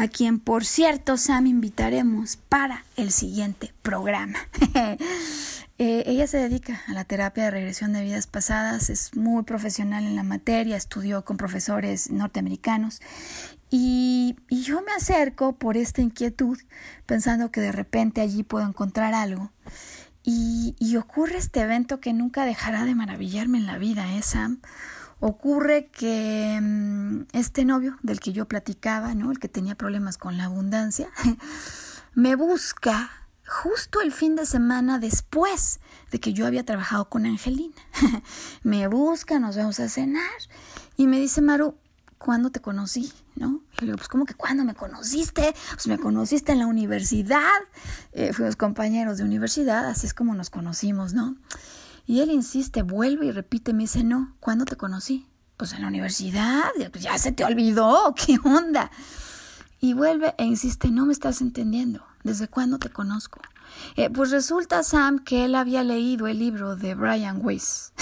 a 0.00 0.08
quien 0.08 0.40
por 0.40 0.64
cierto, 0.64 1.18
Sam, 1.18 1.46
invitaremos 1.46 2.36
para 2.36 2.84
el 2.96 3.12
siguiente 3.12 3.72
programa. 3.82 4.38
Eh, 5.82 6.04
ella 6.04 6.26
se 6.26 6.36
dedica 6.36 6.82
a 6.88 6.92
la 6.92 7.04
terapia 7.04 7.44
de 7.44 7.50
regresión 7.52 7.94
de 7.94 8.02
vidas 8.02 8.26
pasadas, 8.26 8.90
es 8.90 9.16
muy 9.16 9.44
profesional 9.44 10.04
en 10.04 10.14
la 10.14 10.22
materia, 10.22 10.76
estudió 10.76 11.24
con 11.24 11.38
profesores 11.38 12.10
norteamericanos 12.10 13.00
y, 13.70 14.36
yo 14.50 14.82
me 14.82 14.92
acerco 14.92 15.54
por 15.54 15.78
esta 15.78 16.02
inquietud, 16.02 16.58
pensando 17.06 17.50
que 17.50 17.62
de 17.62 17.72
repente 17.72 18.20
allí 18.20 18.42
puedo 18.42 18.66
encontrar 18.66 19.14
algo. 19.14 19.52
Y, 20.22 20.76
y 20.78 20.96
ocurre 20.96 21.38
este 21.38 21.60
evento 21.60 21.98
que 21.98 22.12
nunca 22.12 22.44
dejará 22.44 22.84
de 22.84 22.94
maravillarme 22.94 23.56
en 23.56 23.64
la 23.64 23.78
vida, 23.78 24.14
¿eh, 24.14 24.20
Sam? 24.20 24.60
Ocurre 25.20 25.90
que 25.92 26.58
mm, 26.60 27.26
este 27.32 27.64
novio 27.64 27.98
del 28.02 28.20
que 28.20 28.32
yo 28.32 28.48
platicaba, 28.48 29.14
¿no? 29.14 29.30
El 29.30 29.38
que 29.38 29.48
tenía 29.48 29.74
problemas 29.74 30.16
con 30.18 30.36
la 30.36 30.44
abundancia, 30.44 31.10
me 32.14 32.34
busca 32.36 33.10
justo 33.46 34.00
el 34.00 34.12
fin 34.12 34.36
de 34.36 34.46
semana 34.46 34.98
después 34.98 35.80
de 36.10 36.20
que 36.20 36.32
yo 36.32 36.46
había 36.46 36.64
trabajado 36.64 37.08
con 37.08 37.26
Angelina. 37.26 37.74
me 38.62 38.86
busca, 38.88 39.38
nos 39.38 39.56
vamos 39.56 39.80
a 39.80 39.88
cenar 39.88 40.30
y 40.96 41.06
me 41.06 41.18
dice, 41.18 41.42
Maru, 41.42 41.76
¿cuándo 42.16 42.50
te 42.50 42.60
conocí? 42.60 43.12
¿No? 43.34 43.62
Y 43.78 43.80
le 43.80 43.86
digo, 43.86 43.96
pues 43.96 44.08
¿cómo 44.08 44.24
que 44.24 44.34
cuándo 44.34 44.64
me 44.64 44.74
conociste? 44.74 45.54
Pues 45.72 45.86
me 45.86 45.98
conociste 45.98 46.52
en 46.52 46.60
la 46.60 46.66
universidad. 46.66 47.48
Eh, 48.12 48.32
fuimos 48.32 48.56
compañeros 48.56 49.18
de 49.18 49.24
universidad, 49.24 49.88
así 49.88 50.06
es 50.06 50.14
como 50.14 50.34
nos 50.34 50.50
conocimos, 50.50 51.12
¿no? 51.12 51.36
Y 52.10 52.22
él 52.22 52.32
insiste, 52.32 52.82
vuelve 52.82 53.26
y 53.26 53.30
repite, 53.30 53.72
me 53.72 53.84
dice, 53.84 54.02
no, 54.02 54.34
¿cuándo 54.40 54.64
te 54.64 54.74
conocí? 54.74 55.28
Pues 55.56 55.74
en 55.74 55.82
la 55.82 55.86
universidad, 55.86 56.64
pues 56.90 57.04
ya 57.04 57.16
se 57.18 57.30
te 57.30 57.44
olvidó, 57.44 58.16
¿qué 58.26 58.36
onda? 58.42 58.90
Y 59.78 59.94
vuelve 59.94 60.34
e 60.36 60.44
insiste, 60.44 60.90
no 60.90 61.06
me 61.06 61.12
estás 61.12 61.40
entendiendo. 61.40 62.02
¿Desde 62.24 62.48
cuándo 62.48 62.80
te 62.80 62.90
conozco? 62.90 63.40
Eh, 63.94 64.10
pues 64.10 64.32
resulta, 64.32 64.82
Sam, 64.82 65.20
que 65.20 65.44
él 65.44 65.54
había 65.54 65.84
leído 65.84 66.26
el 66.26 66.40
libro 66.40 66.74
de 66.74 66.96
Brian 66.96 67.38
Weiss 67.40 67.92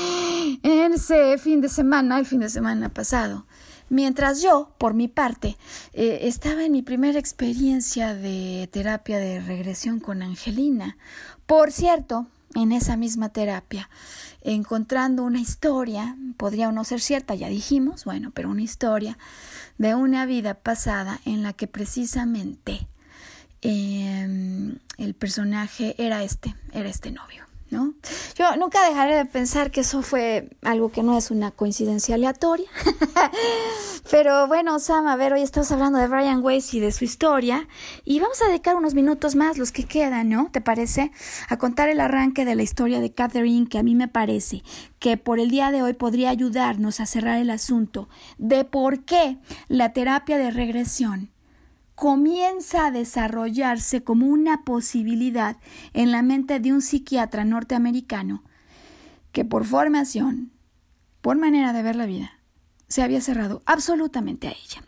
en 0.62 0.94
ese 0.94 1.36
fin 1.36 1.60
de 1.60 1.68
semana, 1.68 2.18
el 2.18 2.24
fin 2.24 2.40
de 2.40 2.48
semana 2.48 2.88
pasado. 2.88 3.44
Mientras 3.90 4.40
yo, 4.40 4.72
por 4.78 4.94
mi 4.94 5.08
parte, 5.08 5.58
eh, 5.92 6.20
estaba 6.22 6.64
en 6.64 6.72
mi 6.72 6.80
primera 6.80 7.18
experiencia 7.18 8.14
de 8.14 8.66
terapia 8.72 9.18
de 9.18 9.40
regresión 9.40 10.00
con 10.00 10.22
Angelina. 10.22 10.96
Por 11.44 11.70
cierto, 11.70 12.28
en 12.54 12.72
esa 12.72 12.96
misma 12.96 13.28
terapia, 13.28 13.90
encontrando 14.42 15.22
una 15.24 15.40
historia, 15.40 16.16
podría 16.36 16.68
o 16.68 16.72
no 16.72 16.84
ser 16.84 17.00
cierta, 17.00 17.34
ya 17.34 17.48
dijimos, 17.48 18.04
bueno, 18.04 18.30
pero 18.32 18.50
una 18.50 18.62
historia 18.62 19.18
de 19.76 19.94
una 19.94 20.26
vida 20.26 20.54
pasada 20.54 21.20
en 21.24 21.42
la 21.42 21.52
que 21.52 21.66
precisamente 21.66 22.88
Em, 23.60 24.78
el 24.98 25.14
personaje 25.14 25.94
era 25.98 26.22
este, 26.22 26.54
era 26.72 26.88
este 26.88 27.10
novio. 27.10 27.47
¿No? 27.70 27.92
Yo 28.34 28.56
nunca 28.56 28.88
dejaré 28.88 29.16
de 29.16 29.26
pensar 29.26 29.70
que 29.70 29.80
eso 29.80 30.00
fue 30.00 30.48
algo 30.62 30.90
que 30.90 31.02
no 31.02 31.18
es 31.18 31.30
una 31.30 31.50
coincidencia 31.50 32.14
aleatoria. 32.14 32.66
Pero 34.10 34.46
bueno, 34.48 34.78
Sam, 34.78 35.06
a 35.06 35.16
ver, 35.16 35.34
hoy 35.34 35.42
estamos 35.42 35.70
hablando 35.70 35.98
de 35.98 36.08
Brian 36.08 36.42
Weiss 36.42 36.72
y 36.72 36.80
de 36.80 36.92
su 36.92 37.04
historia 37.04 37.68
y 38.04 38.20
vamos 38.20 38.40
a 38.40 38.46
dedicar 38.46 38.74
unos 38.74 38.94
minutos 38.94 39.36
más, 39.36 39.58
los 39.58 39.70
que 39.70 39.84
quedan, 39.84 40.30
¿no? 40.30 40.48
¿Te 40.50 40.62
parece? 40.62 41.12
A 41.50 41.58
contar 41.58 41.90
el 41.90 42.00
arranque 42.00 42.46
de 42.46 42.54
la 42.54 42.62
historia 42.62 43.00
de 43.00 43.12
Catherine, 43.12 43.68
que 43.68 43.78
a 43.78 43.82
mí 43.82 43.94
me 43.94 44.08
parece 44.08 44.62
que 44.98 45.18
por 45.18 45.38
el 45.38 45.50
día 45.50 45.70
de 45.70 45.82
hoy 45.82 45.92
podría 45.92 46.30
ayudarnos 46.30 47.00
a 47.00 47.06
cerrar 47.06 47.38
el 47.38 47.50
asunto 47.50 48.08
de 48.38 48.64
por 48.64 49.04
qué 49.04 49.38
la 49.68 49.92
terapia 49.92 50.38
de 50.38 50.50
regresión 50.50 51.30
comienza 51.98 52.86
a 52.86 52.90
desarrollarse 52.92 54.04
como 54.04 54.26
una 54.26 54.62
posibilidad 54.62 55.56
en 55.94 56.12
la 56.12 56.22
mente 56.22 56.60
de 56.60 56.72
un 56.72 56.80
psiquiatra 56.80 57.44
norteamericano 57.44 58.44
que 59.32 59.44
por 59.44 59.64
formación, 59.64 60.52
por 61.20 61.38
manera 61.38 61.72
de 61.72 61.82
ver 61.82 61.96
la 61.96 62.06
vida, 62.06 62.38
se 62.86 63.02
había 63.02 63.20
cerrado 63.20 63.62
absolutamente 63.66 64.46
a 64.46 64.52
ella. 64.52 64.84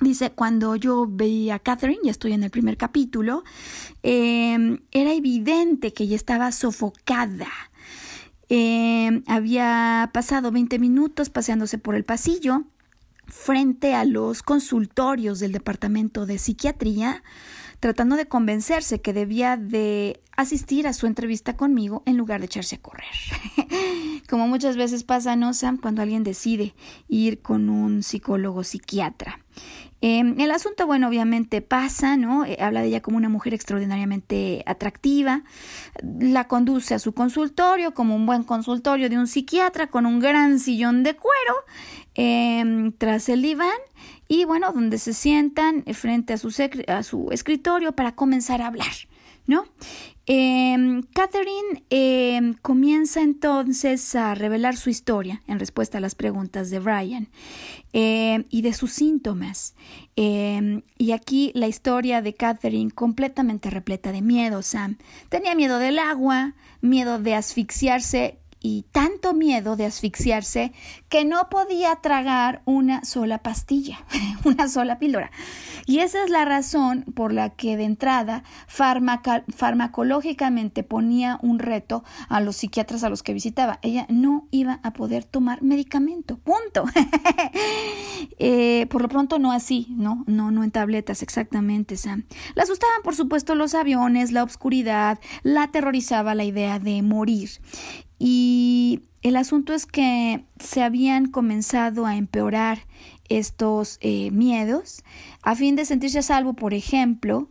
Dice, 0.00 0.32
cuando 0.32 0.74
yo 0.74 1.06
veía 1.08 1.56
a 1.56 1.58
Catherine, 1.60 2.00
ya 2.02 2.10
estoy 2.10 2.32
en 2.32 2.42
el 2.42 2.50
primer 2.50 2.76
capítulo, 2.76 3.44
em, 4.02 4.80
era 4.90 5.12
evidente 5.12 5.92
que 5.92 6.04
ella 6.04 6.16
estaba 6.16 6.50
sofocada. 6.50 7.48
Em, 8.48 9.22
había 9.28 10.10
pasado 10.12 10.50
20 10.50 10.80
minutos 10.80 11.30
paseándose 11.30 11.78
por 11.78 11.94
el 11.94 12.02
pasillo, 12.02 12.64
frente 13.30 13.94
a 13.94 14.04
los 14.04 14.42
consultorios 14.42 15.40
del 15.40 15.52
Departamento 15.52 16.26
de 16.26 16.38
Psiquiatría, 16.38 17.22
tratando 17.78 18.16
de 18.16 18.26
convencerse 18.26 19.00
que 19.00 19.12
debía 19.12 19.56
de 19.56 20.20
asistir 20.36 20.86
a 20.86 20.92
su 20.92 21.06
entrevista 21.06 21.56
conmigo 21.56 22.02
en 22.06 22.16
lugar 22.16 22.40
de 22.40 22.46
echarse 22.46 22.76
a 22.76 22.82
correr. 22.82 23.14
Como 24.28 24.48
muchas 24.48 24.76
veces 24.76 25.04
pasa, 25.04 25.36
¿no, 25.36 25.54
Sam? 25.54 25.78
Cuando 25.78 26.02
alguien 26.02 26.24
decide 26.24 26.74
ir 27.08 27.40
con 27.40 27.68
un 27.68 28.02
psicólogo 28.02 28.64
psiquiatra. 28.64 29.40
Em, 30.02 30.40
el 30.40 30.50
asunto, 30.50 30.86
bueno, 30.86 31.08
obviamente 31.08 31.60
pasa, 31.60 32.16
¿no? 32.16 32.46
Eh, 32.46 32.56
habla 32.58 32.80
de 32.80 32.88
ella 32.88 33.02
como 33.02 33.18
una 33.18 33.28
mujer 33.28 33.52
extraordinariamente 33.52 34.62
atractiva, 34.66 35.42
la 36.02 36.48
conduce 36.48 36.94
a 36.94 36.98
su 36.98 37.12
consultorio 37.12 37.92
como 37.92 38.16
un 38.16 38.24
buen 38.24 38.42
consultorio 38.42 39.10
de 39.10 39.18
un 39.18 39.26
psiquiatra 39.26 39.88
con 39.88 40.06
un 40.06 40.18
gran 40.18 40.58
sillón 40.58 41.02
de 41.02 41.16
cuero 41.16 41.54
em, 42.14 42.92
tras 42.92 43.28
el 43.28 43.42
diván 43.42 43.78
y 44.28 44.44
bueno, 44.44 44.72
donde 44.72 44.98
se 44.98 45.12
sientan 45.12 45.84
frente 45.94 46.34
a 46.34 47.02
su, 47.02 47.28
escritorio 47.30 47.92
para 47.92 48.14
comenzar 48.14 48.62
a 48.62 48.68
hablar, 48.68 48.92
¿no? 49.46 49.64
Eh, 50.26 51.00
Catherine 51.12 51.84
em, 51.90 52.54
comienza 52.54 53.20
entonces 53.20 54.14
a 54.14 54.34
revelar 54.34 54.76
su 54.76 54.90
historia 54.90 55.42
en 55.48 55.58
respuesta 55.58 55.98
a 55.98 56.00
las 56.00 56.14
preguntas 56.14 56.70
de 56.70 56.78
Brian 56.78 57.28
em, 57.92 58.44
y 58.50 58.62
de 58.62 58.72
sus 58.72 58.92
síntomas. 58.92 59.74
y 60.16 61.12
aquí 61.12 61.50
la 61.54 61.66
historia 61.66 62.20
de 62.20 62.34
Catherine 62.34 62.90
completamente 62.90 63.70
repleta 63.70 64.12
de 64.12 64.20
miedo, 64.20 64.60
Sam. 64.60 64.98
Tenía 65.30 65.54
miedo 65.54 65.78
del 65.78 65.98
agua, 65.98 66.54
miedo 66.82 67.18
de 67.18 67.34
asfixiarse 67.34 68.39
y 68.60 68.84
tanto 68.92 69.32
miedo 69.32 69.76
de 69.76 69.86
asfixiarse 69.86 70.72
que 71.08 71.24
no 71.24 71.48
podía 71.50 71.96
tragar 71.96 72.62
una 72.66 73.04
sola 73.04 73.38
pastilla, 73.38 74.04
una 74.44 74.68
sola 74.68 74.98
píldora. 74.98 75.30
Y 75.86 76.00
esa 76.00 76.22
es 76.22 76.28
la 76.30 76.44
razón 76.44 77.04
por 77.14 77.32
la 77.32 77.50
que 77.50 77.76
de 77.76 77.84
entrada 77.84 78.42
farmacológicamente 78.68 80.82
ponía 80.82 81.38
un 81.42 81.58
reto 81.58 82.04
a 82.28 82.40
los 82.40 82.56
psiquiatras 82.56 83.02
a 83.02 83.08
los 83.08 83.22
que 83.22 83.32
visitaba. 83.32 83.78
Ella 83.82 84.06
no 84.08 84.46
iba 84.50 84.80
a 84.82 84.92
poder 84.92 85.24
tomar 85.24 85.62
medicamento, 85.62 86.38
punto. 86.38 86.84
Eh, 88.38 88.86
por 88.90 89.02
lo 89.02 89.08
pronto 89.08 89.38
no 89.38 89.52
así, 89.52 89.86
¿no? 89.90 90.24
No, 90.26 90.50
no 90.50 90.64
en 90.64 90.70
tabletas, 90.70 91.22
exactamente, 91.22 91.96
Sam. 91.96 92.24
La 92.54 92.64
asustaban, 92.64 93.02
por 93.02 93.14
supuesto, 93.14 93.54
los 93.54 93.74
aviones, 93.74 94.32
la 94.32 94.44
oscuridad, 94.44 95.18
la 95.42 95.64
aterrorizaba 95.64 96.34
la 96.34 96.44
idea 96.44 96.78
de 96.78 97.02
morir. 97.02 97.50
Y 98.22 99.00
el 99.22 99.36
asunto 99.36 99.72
es 99.72 99.86
que 99.86 100.44
se 100.58 100.82
habían 100.82 101.26
comenzado 101.26 102.04
a 102.04 102.16
empeorar 102.16 102.80
estos 103.30 103.96
eh, 104.02 104.30
miedos. 104.30 105.02
A 105.42 105.54
fin 105.56 105.74
de 105.74 105.86
sentirse 105.86 106.18
a 106.18 106.22
salvo, 106.22 106.52
por 106.52 106.74
ejemplo, 106.74 107.48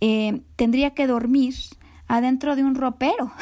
eh, 0.00 0.40
tendría 0.56 0.94
que 0.94 1.06
dormir 1.06 1.54
adentro 2.06 2.56
de 2.56 2.64
un 2.64 2.74
ropero. 2.74 3.32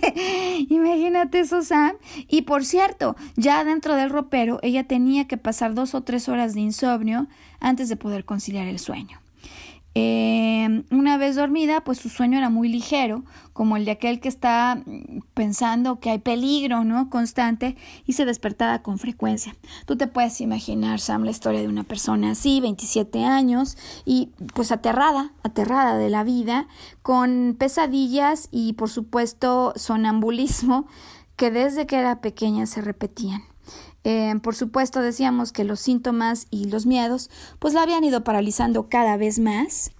Imagínate 0.68 1.40
eso, 1.40 1.62
Sam. 1.62 1.92
Y 2.28 2.42
por 2.42 2.66
cierto, 2.66 3.16
ya 3.36 3.64
dentro 3.64 3.96
del 3.96 4.10
ropero 4.10 4.58
ella 4.62 4.84
tenía 4.84 5.26
que 5.26 5.38
pasar 5.38 5.74
dos 5.74 5.94
o 5.94 6.02
tres 6.02 6.28
horas 6.28 6.52
de 6.52 6.60
insomnio 6.60 7.26
antes 7.58 7.88
de 7.88 7.96
poder 7.96 8.26
conciliar 8.26 8.66
el 8.66 8.78
sueño. 8.78 9.21
Eh, 9.94 10.84
una 10.90 11.18
vez 11.18 11.36
dormida, 11.36 11.84
pues 11.84 11.98
su 11.98 12.08
sueño 12.08 12.38
era 12.38 12.48
muy 12.48 12.68
ligero, 12.68 13.24
como 13.52 13.76
el 13.76 13.84
de 13.84 13.90
aquel 13.90 14.20
que 14.20 14.28
está 14.28 14.76
mm, 14.86 15.20
pensando 15.34 16.00
que 16.00 16.10
hay 16.10 16.18
peligro, 16.18 16.84
¿no? 16.84 17.10
Constante 17.10 17.76
y 18.06 18.14
se 18.14 18.24
despertaba 18.24 18.82
con 18.82 18.98
frecuencia. 18.98 19.54
Tú 19.84 19.96
te 19.96 20.06
puedes 20.06 20.40
imaginar, 20.40 21.00
Sam, 21.00 21.24
la 21.24 21.30
historia 21.30 21.60
de 21.60 21.68
una 21.68 21.84
persona 21.84 22.30
así, 22.30 22.60
27 22.60 23.24
años, 23.24 23.76
y 24.06 24.30
pues 24.54 24.72
aterrada, 24.72 25.32
aterrada 25.42 25.98
de 25.98 26.08
la 26.08 26.24
vida, 26.24 26.68
con 27.02 27.54
pesadillas 27.58 28.48
y 28.50 28.72
por 28.74 28.88
supuesto 28.88 29.74
sonambulismo 29.76 30.86
que 31.36 31.50
desde 31.50 31.86
que 31.86 31.96
era 31.96 32.20
pequeña 32.20 32.66
se 32.66 32.80
repetían. 32.80 33.42
Eh, 34.04 34.34
por 34.42 34.54
supuesto, 34.54 35.00
decíamos 35.00 35.52
que 35.52 35.64
los 35.64 35.80
síntomas 35.80 36.46
y 36.50 36.66
los 36.66 36.86
miedos 36.86 37.30
pues 37.58 37.74
la 37.74 37.82
habían 37.82 38.04
ido 38.04 38.24
paralizando 38.24 38.88
cada 38.88 39.16
vez 39.16 39.38
más. 39.38 39.92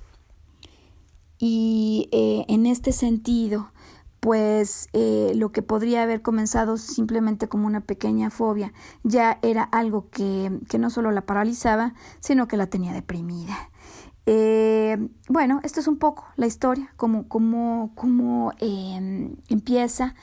Y 1.45 2.09
eh, 2.13 2.45
en 2.47 2.67
este 2.67 2.93
sentido, 2.93 3.73
pues 4.21 4.89
eh, 4.93 5.33
lo 5.35 5.51
que 5.51 5.61
podría 5.61 6.05
haber 6.05 6.23
comenzado 6.23 6.77
simplemente 6.77 7.49
como 7.49 7.67
una 7.67 7.81
pequeña 7.81 8.31
fobia 8.31 8.73
ya 9.03 9.41
era 9.43 9.65
algo 9.65 10.09
que, 10.11 10.61
que 10.69 10.79
no 10.79 10.89
solo 10.89 11.11
la 11.11 11.27
paralizaba, 11.27 11.95
sino 12.21 12.47
que 12.47 12.57
la 12.57 12.69
tenía 12.69 12.93
deprimida. 12.93 13.71
Eh, 14.25 15.09
bueno, 15.29 15.59
esto 15.65 15.81
es 15.81 15.89
un 15.89 15.99
poco 15.99 16.27
la 16.37 16.47
historia, 16.47 16.93
cómo, 16.97 17.27
cómo, 17.27 18.53
em, 18.61 19.35
empieza. 19.49 20.15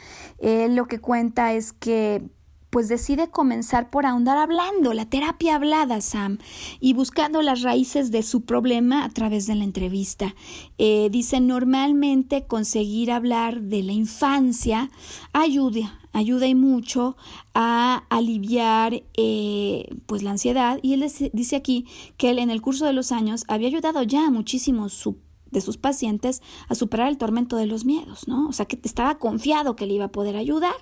Lo 0.42 0.88
que 0.88 1.00
cuenta 1.00 1.52
es 1.52 1.74
que 1.74 2.30
pues 2.70 2.88
decide 2.88 3.30
comenzar 3.30 3.90
por 3.90 4.06
ahondar 4.06 4.38
hablando, 4.38 4.94
la 4.94 5.10
terapia 5.10 5.56
hablada, 5.56 6.02
Sam, 6.02 6.38
y 6.80 6.94
buscando 6.94 7.42
las 7.42 7.62
raíces 7.62 8.12
de 8.12 8.24
su 8.24 8.42
problema 8.42 9.04
a 9.04 9.10
través 9.10 9.48
de 9.48 9.56
la 9.56 9.64
entrevista. 9.64 10.36
Eh, 10.78 11.10
dice, 11.12 11.40
normalmente 11.40 12.46
conseguir 12.46 13.12
hablar 13.12 13.62
de 13.62 13.84
la 13.84 13.94
infancia 13.94 14.92
ayuda, 15.34 16.00
ayuda 16.14 16.48
y 16.48 16.56
mucho 16.56 17.18
a 17.54 18.04
aliviar 18.10 19.04
eh, 19.18 19.90
pues 20.06 20.24
la 20.24 20.32
ansiedad 20.32 20.80
y 20.82 20.94
él 20.94 21.06
dice 21.34 21.56
aquí 21.56 21.86
que 22.18 22.30
él 22.30 22.40
en 22.40 22.50
el 22.50 22.62
curso 22.62 22.86
de 22.86 22.94
los 22.94 23.12
años 23.12 23.46
había 23.48 23.68
ayudado 23.68 24.04
ya 24.04 24.28
a 24.28 24.32
muchísimos 24.32 25.08
de 25.52 25.62
sus 25.62 25.78
pacientes 25.78 26.42
a 26.68 26.76
superar 26.76 27.10
el 27.10 27.18
tormento 27.18 27.58
de 27.58 27.66
los 27.66 27.86
miedos, 27.86 28.28
¿no? 28.28 28.48
O 28.48 28.54
sea 28.54 28.66
que 28.66 28.80
estaba 28.84 29.18
confiado 29.18 29.76
que 29.76 29.88
le 29.88 29.96
iba 29.96 30.06
a 30.06 30.12
poder 30.12 30.36
ayudar. 30.36 30.76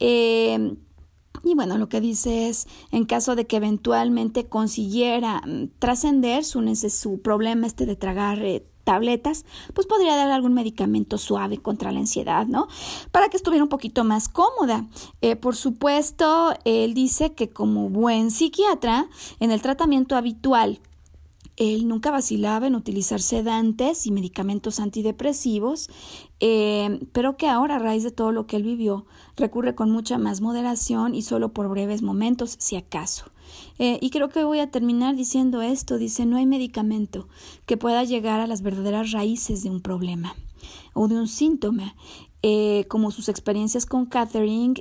Eh, 0.00 0.76
y 1.44 1.54
bueno, 1.54 1.78
lo 1.78 1.88
que 1.88 2.00
dice 2.00 2.48
es, 2.48 2.68
en 2.90 3.04
caso 3.04 3.34
de 3.34 3.46
que 3.46 3.56
eventualmente 3.56 4.46
consiguiera 4.46 5.42
mm, 5.46 5.68
trascender 5.78 6.44
su, 6.44 6.62
su 6.90 7.20
problema 7.20 7.66
este 7.66 7.86
de 7.86 7.96
tragar 7.96 8.42
eh, 8.42 8.64
tabletas, 8.84 9.44
pues 9.74 9.86
podría 9.86 10.16
dar 10.16 10.30
algún 10.30 10.54
medicamento 10.54 11.18
suave 11.18 11.58
contra 11.58 11.92
la 11.92 12.00
ansiedad, 12.00 12.46
¿no? 12.46 12.68
Para 13.10 13.28
que 13.28 13.36
estuviera 13.36 13.62
un 13.62 13.68
poquito 13.68 14.04
más 14.04 14.28
cómoda. 14.28 14.86
Eh, 15.20 15.36
por 15.36 15.56
supuesto, 15.56 16.54
él 16.64 16.94
dice 16.94 17.32
que 17.32 17.50
como 17.50 17.88
buen 17.88 18.30
psiquiatra, 18.30 19.08
en 19.40 19.50
el 19.50 19.62
tratamiento 19.62 20.16
habitual 20.16 20.80
él 21.56 21.86
nunca 21.86 22.10
vacilaba 22.10 22.66
en 22.66 22.74
utilizar 22.74 23.20
sedantes 23.20 24.06
y 24.06 24.10
medicamentos 24.10 24.80
antidepresivos, 24.80 25.90
eh, 26.40 27.00
pero 27.12 27.36
que 27.36 27.46
ahora, 27.46 27.76
a 27.76 27.78
raíz 27.78 28.02
de 28.02 28.10
todo 28.10 28.32
lo 28.32 28.46
que 28.46 28.56
él 28.56 28.62
vivió, 28.62 29.06
recurre 29.36 29.74
con 29.74 29.90
mucha 29.90 30.18
más 30.18 30.40
moderación 30.40 31.14
y 31.14 31.22
solo 31.22 31.52
por 31.52 31.68
breves 31.68 32.02
momentos, 32.02 32.56
si 32.58 32.76
acaso. 32.76 33.26
Eh, 33.78 33.98
y 34.00 34.10
creo 34.10 34.28
que 34.28 34.44
voy 34.44 34.60
a 34.60 34.70
terminar 34.70 35.16
diciendo 35.16 35.62
esto, 35.62 35.98
dice, 35.98 36.26
no 36.26 36.36
hay 36.36 36.46
medicamento 36.46 37.28
que 37.66 37.76
pueda 37.76 38.04
llegar 38.04 38.40
a 38.40 38.46
las 38.46 38.62
verdaderas 38.62 39.12
raíces 39.12 39.62
de 39.62 39.70
un 39.70 39.80
problema 39.80 40.34
o 40.94 41.08
de 41.08 41.16
un 41.16 41.28
síntoma. 41.28 41.94
Eh, 42.44 42.86
como 42.88 43.12
sus 43.12 43.28
experiencias 43.28 43.86
con 43.86 44.04
Catherine 44.04 44.74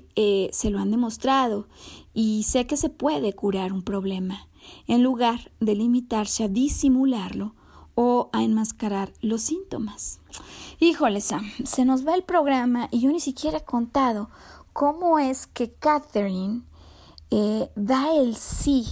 se 0.51 0.69
lo 0.71 0.79
han 0.79 0.89
demostrado 0.89 1.67
y 2.11 2.41
sé 2.41 2.65
que 2.65 2.75
se 2.75 2.89
puede 2.89 3.33
curar 3.33 3.71
un 3.71 3.83
problema 3.83 4.47
en 4.87 5.03
lugar 5.03 5.51
de 5.59 5.75
limitarse 5.75 6.43
a 6.43 6.47
disimularlo 6.47 7.53
o 7.95 8.29
a 8.33 8.43
enmascarar 8.43 9.13
los 9.21 9.41
síntomas. 9.41 10.19
Híjole, 10.79 11.21
Sam, 11.21 11.49
se 11.65 11.85
nos 11.85 12.05
va 12.07 12.15
el 12.15 12.23
programa 12.23 12.87
y 12.91 13.01
yo 13.01 13.11
ni 13.11 13.19
siquiera 13.19 13.59
he 13.59 13.65
contado 13.65 14.29
cómo 14.73 15.19
es 15.19 15.47
que 15.47 15.71
Catherine 15.73 16.61
eh, 17.29 17.69
da 17.75 18.13
el 18.15 18.35
sí 18.35 18.87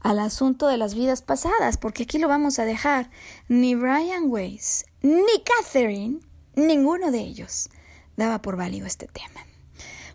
al 0.00 0.20
asunto 0.20 0.68
de 0.68 0.76
las 0.76 0.94
vidas 0.94 1.22
pasadas, 1.22 1.76
porque 1.76 2.04
aquí 2.04 2.18
lo 2.18 2.28
vamos 2.28 2.58
a 2.58 2.64
dejar. 2.64 3.10
Ni 3.48 3.74
Brian 3.74 4.24
Weiss, 4.26 4.86
ni 5.02 5.42
Catherine, 5.44 6.20
ninguno 6.54 7.10
de 7.10 7.20
ellos 7.20 7.68
daba 8.16 8.42
por 8.42 8.56
válido 8.56 8.86
este 8.86 9.06
tema. 9.06 9.47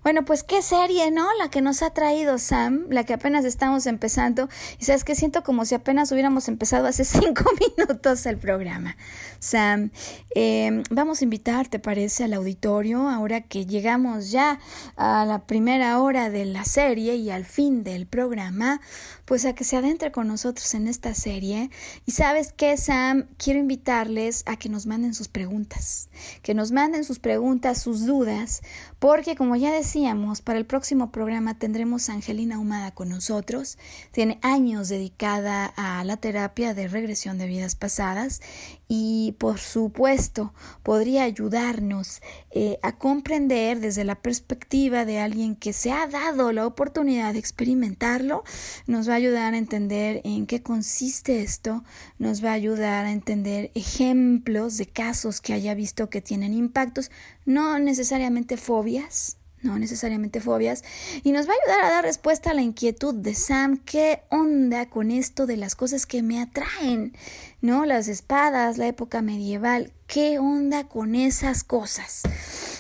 Bueno, 0.03 0.25
pues 0.25 0.43
qué 0.43 0.61
serie, 0.61 1.11
¿no? 1.11 1.25
La 1.39 1.49
que 1.49 1.61
nos 1.61 1.81
ha 1.81 1.91
traído 1.91 2.37
Sam, 2.37 2.87
la 2.89 3.05
que 3.05 3.13
apenas 3.13 3.45
estamos 3.45 3.85
empezando. 3.85 4.49
Y 4.77 4.83
sabes 4.83 5.05
que 5.05 5.15
siento 5.15 5.43
como 5.43 5.63
si 5.63 5.75
apenas 5.75 6.11
hubiéramos 6.11 6.49
empezado 6.49 6.87
hace 6.87 7.05
cinco 7.05 7.45
minutos 7.77 8.25
el 8.25 8.37
programa. 8.37 8.97
Sam, 9.39 9.91
em, 10.35 10.83
vamos 10.89 11.21
a 11.21 11.23
invitar, 11.23 11.69
¿te 11.69 11.79
parece, 11.79 12.25
al 12.25 12.33
auditorio 12.33 13.07
ahora 13.07 13.41
que 13.41 13.65
llegamos 13.65 14.29
ya 14.31 14.59
a 14.97 15.23
la 15.25 15.45
primera 15.45 16.01
hora 16.01 16.29
de 16.29 16.45
la 16.45 16.65
serie 16.65 17.15
y 17.15 17.29
al 17.29 17.45
fin 17.45 17.85
del 17.85 18.05
programa? 18.05 18.81
Pues 19.23 19.45
a 19.45 19.53
que 19.53 19.63
se 19.63 19.77
adentre 19.77 20.11
con 20.11 20.27
nosotros 20.27 20.73
en 20.73 20.89
esta 20.89 21.13
serie. 21.13 21.69
Y 22.05 22.11
sabes 22.11 22.51
qué, 22.51 22.75
Sam, 22.75 23.27
quiero 23.37 23.59
invitarles 23.59 24.43
a 24.47 24.57
que 24.57 24.67
nos 24.67 24.85
manden 24.85 25.13
sus 25.13 25.29
preguntas, 25.29 26.09
que 26.41 26.53
nos 26.53 26.73
manden 26.73 27.05
sus 27.05 27.19
preguntas, 27.19 27.81
sus 27.81 28.05
dudas, 28.05 28.61
porque 29.03 29.35
como 29.35 29.57
ya 29.57 29.73
decíamos, 29.73 30.39
para 30.39 30.57
el 30.57 30.65
próximo 30.65 31.11
programa 31.11 31.59
tendremos 31.59 32.07
a 32.07 32.13
Angelina 32.13 32.57
Humada 32.57 32.91
con 32.91 33.09
nosotros. 33.09 33.77
Tiene 34.13 34.39
años 34.41 34.87
dedicada 34.87 35.65
a 35.75 36.05
la 36.05 36.15
terapia 36.15 36.73
de 36.73 36.87
regresión 36.87 37.37
de 37.37 37.47
vidas 37.47 37.75
pasadas 37.75 38.39
y 38.87 39.35
por 39.39 39.59
supuesto 39.59 40.53
podría 40.83 41.23
ayudarnos 41.23 42.21
eh, 42.51 42.77
a 42.81 42.97
comprender 42.97 43.79
desde 43.79 44.03
la 44.03 44.15
perspectiva 44.15 45.05
de 45.05 45.19
alguien 45.19 45.55
que 45.55 45.73
se 45.73 45.91
ha 45.91 46.07
dado 46.07 46.51
la 46.51 46.65
oportunidad 46.65 47.33
de 47.33 47.39
experimentarlo, 47.39 48.43
nos 48.87 49.07
va 49.07 49.13
a 49.13 49.17
ayudar 49.17 49.53
a 49.53 49.57
entender 49.57 50.21
en 50.23 50.45
qué 50.45 50.61
consiste 50.61 51.41
esto, 51.41 51.83
nos 52.19 52.43
va 52.43 52.51
a 52.51 52.53
ayudar 52.53 53.05
a 53.05 53.11
entender 53.11 53.71
ejemplos 53.75 54.77
de 54.77 54.85
casos 54.85 55.41
que 55.41 55.53
haya 55.53 55.73
visto 55.73 56.09
que 56.09 56.21
tienen 56.21 56.53
impactos, 56.53 57.11
no 57.45 57.79
necesariamente 57.79 58.57
fobias, 58.57 59.37
no 59.63 59.79
necesariamente 59.79 60.39
fobias, 60.39 60.83
y 61.23 61.31
nos 61.31 61.47
va 61.47 61.53
a 61.53 61.55
ayudar 61.63 61.85
a 61.85 61.95
dar 61.95 62.03
respuesta 62.03 62.51
a 62.51 62.53
la 62.53 62.61
inquietud 62.61 63.15
de 63.15 63.33
Sam, 63.33 63.77
¿qué 63.77 64.21
onda 64.29 64.89
con 64.89 65.09
esto 65.09 65.47
de 65.47 65.57
las 65.57 65.75
cosas 65.75 66.05
que 66.05 66.21
me 66.21 66.41
atraen? 66.41 67.13
¿No? 67.61 67.85
Las 67.85 68.07
espadas, 68.07 68.77
la 68.77 68.87
época 68.87 69.21
medieval, 69.21 69.93
¿qué 70.05 70.37
onda 70.37 70.83
con 70.83 71.15
esas 71.15 71.63
cosas? 71.63 72.23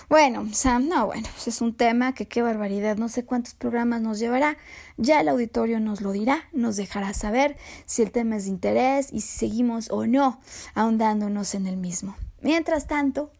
Bueno, 0.09 0.47
Sam, 0.53 0.89
no, 0.89 1.07
bueno, 1.07 1.27
pues 1.33 1.47
es 1.47 1.61
un 1.61 1.73
tema 1.73 2.13
que 2.13 2.27
qué 2.27 2.41
barbaridad, 2.41 2.97
no 2.97 3.09
sé 3.09 3.25
cuántos 3.25 3.55
programas 3.55 4.01
nos 4.01 4.19
llevará, 4.19 4.57
ya 4.97 5.21
el 5.21 5.29
auditorio 5.29 5.79
nos 5.79 6.01
lo 6.01 6.11
dirá, 6.11 6.49
nos 6.51 6.75
dejará 6.75 7.13
saber 7.13 7.57
si 7.85 8.03
el 8.03 8.11
tema 8.11 8.35
es 8.35 8.43
de 8.43 8.51
interés 8.51 9.07
y 9.11 9.21
si 9.21 9.37
seguimos 9.39 9.89
o 9.89 10.05
no 10.05 10.39
ahondándonos 10.75 11.55
en 11.55 11.65
el 11.65 11.77
mismo. 11.77 12.15
Mientras 12.43 12.87
tanto, 12.87 13.31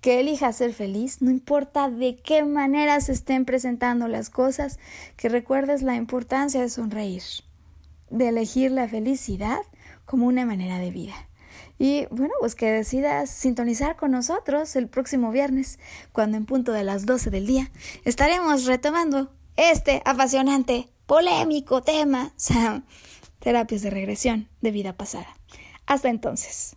que 0.00 0.20
elija 0.20 0.52
ser 0.52 0.72
feliz, 0.72 1.20
no 1.20 1.30
importa 1.30 1.90
de 1.90 2.16
qué 2.16 2.44
manera 2.44 3.00
se 3.00 3.12
estén 3.12 3.44
presentando 3.44 4.08
las 4.08 4.30
cosas, 4.30 4.78
que 5.16 5.28
recuerdes 5.28 5.82
la 5.82 5.96
importancia 5.96 6.60
de 6.60 6.68
sonreír, 6.68 7.22
de 8.10 8.28
elegir 8.28 8.70
la 8.70 8.88
felicidad 8.88 9.60
como 10.04 10.26
una 10.26 10.46
manera 10.46 10.78
de 10.78 10.90
vida. 10.90 11.14
Y 11.78 12.06
bueno, 12.10 12.34
pues 12.38 12.54
que 12.54 12.70
decidas 12.70 13.30
sintonizar 13.30 13.96
con 13.96 14.12
nosotros 14.12 14.76
el 14.76 14.88
próximo 14.88 15.32
viernes, 15.32 15.80
cuando 16.12 16.36
en 16.36 16.46
punto 16.46 16.72
de 16.72 16.84
las 16.84 17.04
12 17.04 17.30
del 17.30 17.46
día 17.46 17.70
estaremos 18.04 18.66
retomando 18.66 19.32
este 19.56 20.02
apasionante, 20.04 20.88
polémico 21.06 21.82
tema, 21.82 22.32
terapias 23.40 23.82
de 23.82 23.90
regresión 23.90 24.48
de 24.60 24.70
vida 24.70 24.92
pasada. 24.92 25.36
Hasta 25.86 26.10
entonces. 26.10 26.76